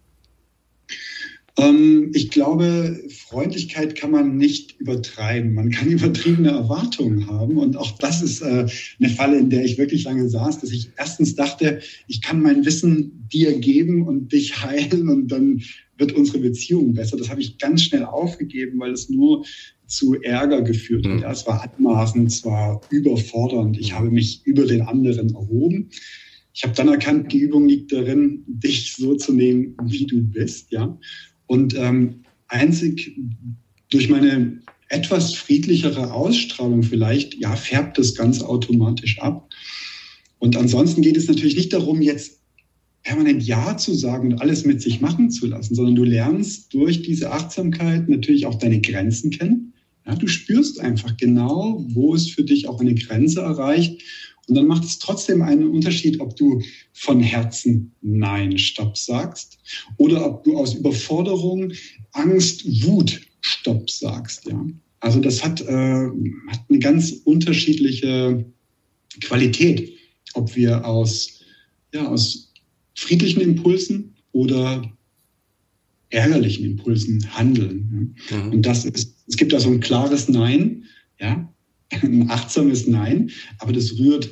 Ähm, 1.58 2.10
ich 2.12 2.30
glaube, 2.30 3.00
Freundlichkeit 3.08 3.94
kann 3.94 4.10
man 4.10 4.36
nicht 4.36 4.78
übertreiben. 4.78 5.54
Man 5.54 5.70
kann 5.70 5.88
übertriebene 5.90 6.50
Erwartungen 6.50 7.26
haben. 7.28 7.56
Und 7.56 7.76
auch 7.76 7.96
das 7.98 8.22
ist 8.22 8.42
äh, 8.42 8.66
eine 9.00 9.08
Falle, 9.10 9.38
in 9.38 9.50
der 9.50 9.64
ich 9.64 9.78
wirklich 9.78 10.04
lange 10.04 10.28
saß, 10.28 10.60
dass 10.60 10.70
ich 10.70 10.90
erstens 10.96 11.34
dachte, 11.34 11.80
ich 12.08 12.20
kann 12.20 12.42
mein 12.42 12.64
Wissen 12.64 13.26
dir 13.32 13.58
geben 13.58 14.06
und 14.06 14.32
dich 14.32 14.62
heilen 14.62 15.08
und 15.08 15.28
dann 15.28 15.62
wird 15.98 16.12
unsere 16.12 16.38
Beziehung 16.38 16.92
besser. 16.92 17.16
Das 17.16 17.30
habe 17.30 17.40
ich 17.40 17.58
ganz 17.58 17.82
schnell 17.82 18.04
aufgegeben, 18.04 18.78
weil 18.78 18.92
es 18.92 19.08
nur 19.08 19.46
zu 19.86 20.14
Ärger 20.20 20.62
geführt 20.62 21.06
hat. 21.06 21.14
Mhm. 21.14 21.22
Ja, 21.22 21.32
es 21.32 21.46
war 21.46 21.62
anmaßend, 21.62 22.28
es 22.28 22.44
war 22.44 22.80
überfordernd. 22.90 23.78
Ich 23.78 23.94
habe 23.94 24.10
mich 24.10 24.42
über 24.44 24.66
den 24.66 24.82
anderen 24.82 25.32
erhoben. 25.32 25.90
Ich 26.52 26.64
habe 26.64 26.74
dann 26.74 26.88
erkannt, 26.88 27.32
die 27.32 27.38
Übung 27.38 27.68
liegt 27.68 27.92
darin, 27.92 28.42
dich 28.46 28.94
so 28.94 29.14
zu 29.14 29.32
nehmen, 29.32 29.76
wie 29.84 30.06
du 30.06 30.22
bist. 30.22 30.72
Ja? 30.72 30.98
Und 31.46 31.74
ähm, 31.74 32.22
einzig 32.48 33.16
durch 33.90 34.08
meine 34.08 34.60
etwas 34.88 35.34
friedlichere 35.34 36.12
Ausstrahlung 36.12 36.82
vielleicht, 36.82 37.34
ja, 37.34 37.56
färbt 37.56 37.98
das 37.98 38.14
ganz 38.14 38.42
automatisch 38.42 39.18
ab. 39.20 39.48
Und 40.38 40.56
ansonsten 40.56 41.02
geht 41.02 41.16
es 41.16 41.28
natürlich 41.28 41.56
nicht 41.56 41.72
darum, 41.72 42.02
jetzt 42.02 42.40
permanent 43.02 43.42
Ja 43.44 43.76
zu 43.76 43.94
sagen 43.94 44.32
und 44.32 44.40
alles 44.40 44.64
mit 44.64 44.82
sich 44.82 45.00
machen 45.00 45.30
zu 45.30 45.46
lassen, 45.46 45.74
sondern 45.74 45.94
du 45.94 46.04
lernst 46.04 46.74
durch 46.74 47.02
diese 47.02 47.30
Achtsamkeit 47.30 48.08
natürlich 48.08 48.46
auch 48.46 48.56
deine 48.56 48.80
Grenzen 48.80 49.30
kennen. 49.30 49.72
Ja, 50.04 50.14
du 50.14 50.26
spürst 50.26 50.80
einfach 50.80 51.16
genau, 51.16 51.84
wo 51.88 52.14
es 52.14 52.30
für 52.30 52.44
dich 52.44 52.68
auch 52.68 52.80
eine 52.80 52.94
Grenze 52.94 53.40
erreicht 53.40 54.02
Und 54.48 54.54
dann 54.54 54.66
macht 54.66 54.84
es 54.84 54.98
trotzdem 54.98 55.42
einen 55.42 55.68
Unterschied, 55.68 56.20
ob 56.20 56.36
du 56.36 56.62
von 56.92 57.20
Herzen 57.20 57.92
Nein, 58.00 58.58
Stopp 58.58 58.96
sagst 58.96 59.58
oder 59.96 60.24
ob 60.24 60.44
du 60.44 60.56
aus 60.56 60.74
Überforderung, 60.74 61.72
Angst, 62.12 62.64
Wut 62.84 63.20
Stopp 63.40 63.90
sagst. 63.90 64.46
Ja? 64.46 64.64
Also 65.00 65.20
das 65.20 65.42
hat, 65.44 65.60
äh, 65.62 66.06
hat 66.48 66.60
eine 66.68 66.78
ganz 66.78 67.12
unterschiedliche 67.24 68.44
Qualität, 69.20 69.92
ob 70.34 70.54
wir 70.54 70.84
aus, 70.84 71.40
ja, 71.92 72.06
aus 72.06 72.52
friedlichen 72.94 73.40
Impulsen 73.40 74.14
oder 74.32 74.92
ärgerlichen 76.10 76.64
Impulsen 76.64 77.34
handeln. 77.34 78.16
Ja? 78.30 78.44
Mhm. 78.44 78.52
Und 78.52 78.62
das 78.62 78.84
ist, 78.84 79.16
es 79.26 79.36
gibt 79.36 79.52
da 79.52 79.58
so 79.58 79.70
ein 79.70 79.80
klares 79.80 80.28
Nein, 80.28 80.84
ja, 81.18 81.52
ein 82.02 82.30
achtsames 82.30 82.86
Nein, 82.86 83.30
aber 83.58 83.72
das 83.72 83.98
rührt, 83.98 84.30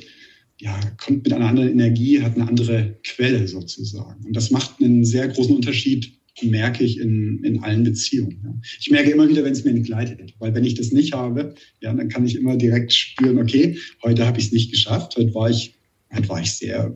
ja, 0.59 0.79
kommt 0.97 1.23
mit 1.23 1.33
einer 1.33 1.47
anderen 1.47 1.69
Energie, 1.69 2.21
hat 2.21 2.35
eine 2.35 2.47
andere 2.47 2.97
Quelle 3.03 3.47
sozusagen. 3.47 4.25
Und 4.25 4.35
das 4.35 4.51
macht 4.51 4.81
einen 4.81 5.03
sehr 5.03 5.27
großen 5.27 5.55
Unterschied, 5.55 6.13
merke 6.41 6.83
ich 6.83 6.99
in, 6.99 7.43
in 7.43 7.63
allen 7.63 7.83
Beziehungen. 7.83 8.41
Ja. 8.43 8.53
Ich 8.79 8.91
merke 8.91 9.11
immer 9.11 9.29
wieder, 9.29 9.43
wenn 9.43 9.53
es 9.53 9.63
mir 9.63 9.71
entgleitet, 9.71 10.33
weil 10.39 10.53
wenn 10.53 10.65
ich 10.65 10.73
das 10.75 10.91
nicht 10.91 11.13
habe, 11.13 11.55
ja, 11.81 11.93
dann 11.93 12.09
kann 12.09 12.25
ich 12.25 12.35
immer 12.35 12.57
direkt 12.57 12.93
spüren, 12.93 13.39
okay, 13.39 13.77
heute 14.03 14.25
habe 14.25 14.39
ich 14.39 14.47
es 14.47 14.51
nicht 14.51 14.71
geschafft, 14.71 15.15
heute 15.17 15.33
war 15.33 15.49
ich, 15.49 15.75
heute 16.13 16.27
war 16.27 16.41
ich 16.41 16.51
sehr 16.51 16.95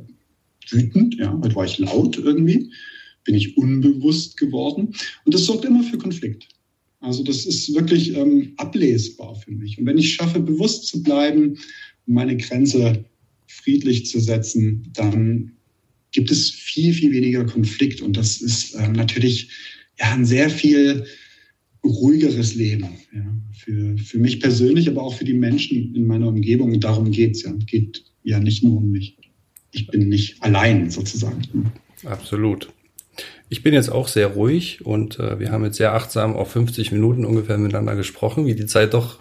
wütend, 0.69 1.15
ja, 1.15 1.37
heute 1.41 1.55
war 1.55 1.65
ich 1.65 1.79
laut 1.79 2.17
irgendwie, 2.17 2.71
bin 3.23 3.35
ich 3.35 3.57
unbewusst 3.57 4.37
geworden. 4.37 4.93
Und 5.25 5.33
das 5.33 5.45
sorgt 5.45 5.65
immer 5.65 5.83
für 5.83 5.97
Konflikt. 5.97 6.47
Also 7.01 7.23
das 7.23 7.45
ist 7.45 7.73
wirklich 7.73 8.15
ähm, 8.15 8.53
ablesbar 8.57 9.35
für 9.35 9.51
mich. 9.51 9.77
Und 9.77 9.85
wenn 9.85 9.97
ich 9.97 10.13
schaffe, 10.13 10.39
bewusst 10.39 10.87
zu 10.87 11.01
bleiben, 11.01 11.57
meine 12.05 12.35
Grenze 12.35 13.05
friedlich 13.47 14.05
zu 14.05 14.19
setzen, 14.19 14.89
dann 14.93 15.53
gibt 16.11 16.31
es 16.31 16.49
viel, 16.49 16.93
viel 16.93 17.11
weniger 17.11 17.45
Konflikt. 17.45 18.01
Und 18.01 18.17
das 18.17 18.41
ist 18.41 18.75
ähm, 18.75 18.93
natürlich 18.93 19.49
ja, 19.99 20.13
ein 20.13 20.25
sehr 20.25 20.49
viel 20.49 21.05
ruhigeres 21.83 22.55
Leben. 22.55 22.89
Ja, 23.13 23.37
für, 23.53 23.97
für 23.97 24.19
mich 24.19 24.39
persönlich, 24.39 24.89
aber 24.89 25.03
auch 25.03 25.13
für 25.13 25.25
die 25.25 25.33
Menschen 25.33 25.95
in 25.95 26.05
meiner 26.05 26.27
Umgebung. 26.27 26.73
Und 26.73 26.83
darum 26.83 27.11
geht 27.11 27.35
es 27.35 27.43
ja. 27.43 27.53
Geht 27.65 28.03
ja 28.23 28.39
nicht 28.39 28.63
nur 28.63 28.77
um 28.77 28.91
mich. 28.91 29.17
Ich 29.71 29.87
bin 29.87 30.09
nicht 30.09 30.41
allein 30.41 30.89
sozusagen. 30.89 31.71
Absolut. 32.03 32.73
Ich 33.49 33.63
bin 33.63 33.73
jetzt 33.73 33.91
auch 33.91 34.07
sehr 34.07 34.27
ruhig 34.27 34.85
und 34.85 35.19
äh, 35.19 35.39
wir 35.39 35.51
haben 35.51 35.65
jetzt 35.65 35.77
sehr 35.77 35.93
achtsam 35.93 36.35
auf 36.35 36.51
50 36.51 36.91
Minuten 36.91 37.25
ungefähr 37.25 37.57
miteinander 37.57 37.95
gesprochen, 37.95 38.45
wie 38.45 38.53
die 38.53 38.67
Zeit 38.67 38.93
doch 38.93 39.19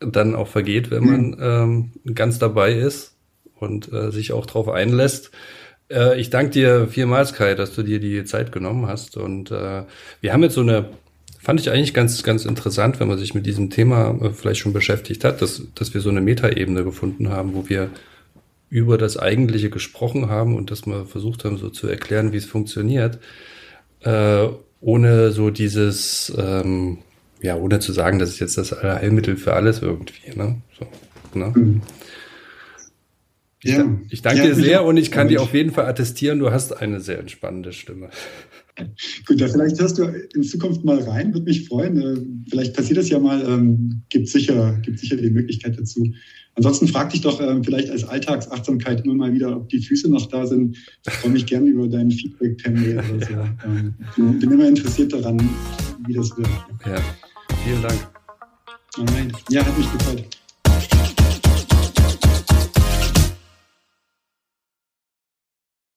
dann 0.00 0.34
auch 0.34 0.48
vergeht, 0.48 0.90
wenn 0.90 1.04
man 1.04 1.26
mhm. 1.30 1.92
ähm, 2.06 2.14
ganz 2.14 2.38
dabei 2.38 2.74
ist 2.74 3.16
und 3.54 3.92
äh, 3.92 4.10
sich 4.10 4.32
auch 4.32 4.46
darauf 4.46 4.68
einlässt. 4.68 5.30
Äh, 5.90 6.20
ich 6.20 6.28
danke 6.28 6.50
dir 6.50 6.88
vielmals, 6.88 7.32
Kai, 7.32 7.54
dass 7.54 7.74
du 7.74 7.82
dir 7.82 8.00
die 8.00 8.24
Zeit 8.24 8.52
genommen 8.52 8.86
hast. 8.86 9.16
Und 9.16 9.50
äh, 9.50 9.84
wir 10.20 10.32
haben 10.32 10.42
jetzt 10.42 10.54
so 10.54 10.60
eine, 10.60 10.90
fand 11.38 11.60
ich 11.60 11.70
eigentlich 11.70 11.94
ganz, 11.94 12.22
ganz 12.22 12.44
interessant, 12.44 13.00
wenn 13.00 13.08
man 13.08 13.18
sich 13.18 13.34
mit 13.34 13.46
diesem 13.46 13.70
Thema 13.70 14.18
äh, 14.20 14.30
vielleicht 14.30 14.60
schon 14.60 14.74
beschäftigt 14.74 15.24
hat, 15.24 15.40
dass, 15.40 15.62
dass 15.74 15.94
wir 15.94 16.02
so 16.02 16.10
eine 16.10 16.20
Metaebene 16.20 16.84
gefunden 16.84 17.30
haben, 17.30 17.54
wo 17.54 17.68
wir 17.68 17.90
über 18.68 18.98
das 18.98 19.16
Eigentliche 19.16 19.70
gesprochen 19.70 20.28
haben 20.28 20.54
und 20.54 20.70
dass 20.70 20.86
wir 20.86 21.06
versucht 21.06 21.44
haben, 21.44 21.56
so 21.56 21.70
zu 21.70 21.88
erklären, 21.88 22.32
wie 22.32 22.36
es 22.36 22.44
funktioniert 22.44 23.18
äh, 24.00 24.48
ohne 24.80 25.32
so 25.32 25.50
dieses, 25.50 26.32
ähm, 26.36 26.98
ja, 27.42 27.56
ohne 27.56 27.80
zu 27.80 27.92
sagen, 27.92 28.18
das 28.18 28.30
ist 28.30 28.40
jetzt 28.40 28.58
das 28.58 28.72
Heilmittel 28.82 29.36
für 29.36 29.54
alles 29.54 29.82
irgendwie, 29.82 30.36
ne? 30.36 30.60
So, 30.78 31.38
ne? 31.38 31.52
Mhm. 31.54 31.82
Ich, 33.62 33.72
ja. 33.72 34.00
ich 34.08 34.22
danke 34.22 34.38
ja, 34.40 34.46
dir 34.46 34.54
sehr 34.54 34.84
und 34.84 34.96
ich 34.96 35.10
kann 35.10 35.28
dir 35.28 35.42
auf 35.42 35.52
jeden 35.52 35.70
Fall 35.70 35.84
attestieren, 35.84 36.38
du 36.38 36.50
hast 36.50 36.72
eine 36.72 37.00
sehr 37.00 37.18
entspannende 37.18 37.74
Stimme. 37.74 38.08
Gut, 39.26 39.38
ja, 39.38 39.48
vielleicht 39.48 39.78
hörst 39.78 39.98
du 39.98 40.04
in 40.04 40.42
Zukunft 40.42 40.84
mal 40.84 40.98
rein, 41.00 41.34
würde 41.34 41.44
mich 41.44 41.68
freuen. 41.68 42.00
Äh, 42.00 42.16
vielleicht 42.48 42.74
passiert 42.74 42.98
das 42.98 43.10
ja 43.10 43.18
mal, 43.18 43.42
ähm, 43.42 44.02
gibt 44.08 44.28
sicher, 44.28 44.78
gibt 44.82 44.98
sicher 44.98 45.16
die 45.16 45.28
Möglichkeit 45.28 45.78
dazu. 45.78 46.10
Ansonsten 46.60 46.88
frag 46.88 47.08
dich 47.08 47.22
doch 47.22 47.40
ähm, 47.40 47.64
vielleicht 47.64 47.88
als 47.88 48.04
Alltagsachtsamkeit 48.04 49.02
immer 49.06 49.14
mal 49.14 49.32
wieder, 49.32 49.56
ob 49.56 49.70
die 49.70 49.80
Füße 49.80 50.10
noch 50.10 50.26
da 50.26 50.46
sind. 50.46 50.76
Ich 51.06 51.12
freue 51.14 51.30
mich 51.30 51.46
gerne 51.46 51.70
über 51.70 51.88
dein 51.88 52.10
Feedback 52.10 52.58
per 52.58 52.70
Mail 52.72 52.98
oder 52.98 53.26
so. 53.26 53.32
Ja. 53.32 53.56
Ähm, 53.64 54.38
bin 54.38 54.50
immer 54.50 54.68
interessiert 54.68 55.14
daran, 55.14 55.40
wie 56.06 56.12
das 56.12 56.36
wird. 56.36 56.48
Ja, 56.84 57.00
vielen 57.64 57.80
Dank. 57.80 58.08
Alright. 58.98 59.32
Ja, 59.48 59.64
hat 59.64 59.78
mich 59.78 59.90
gefreut. 59.90 60.39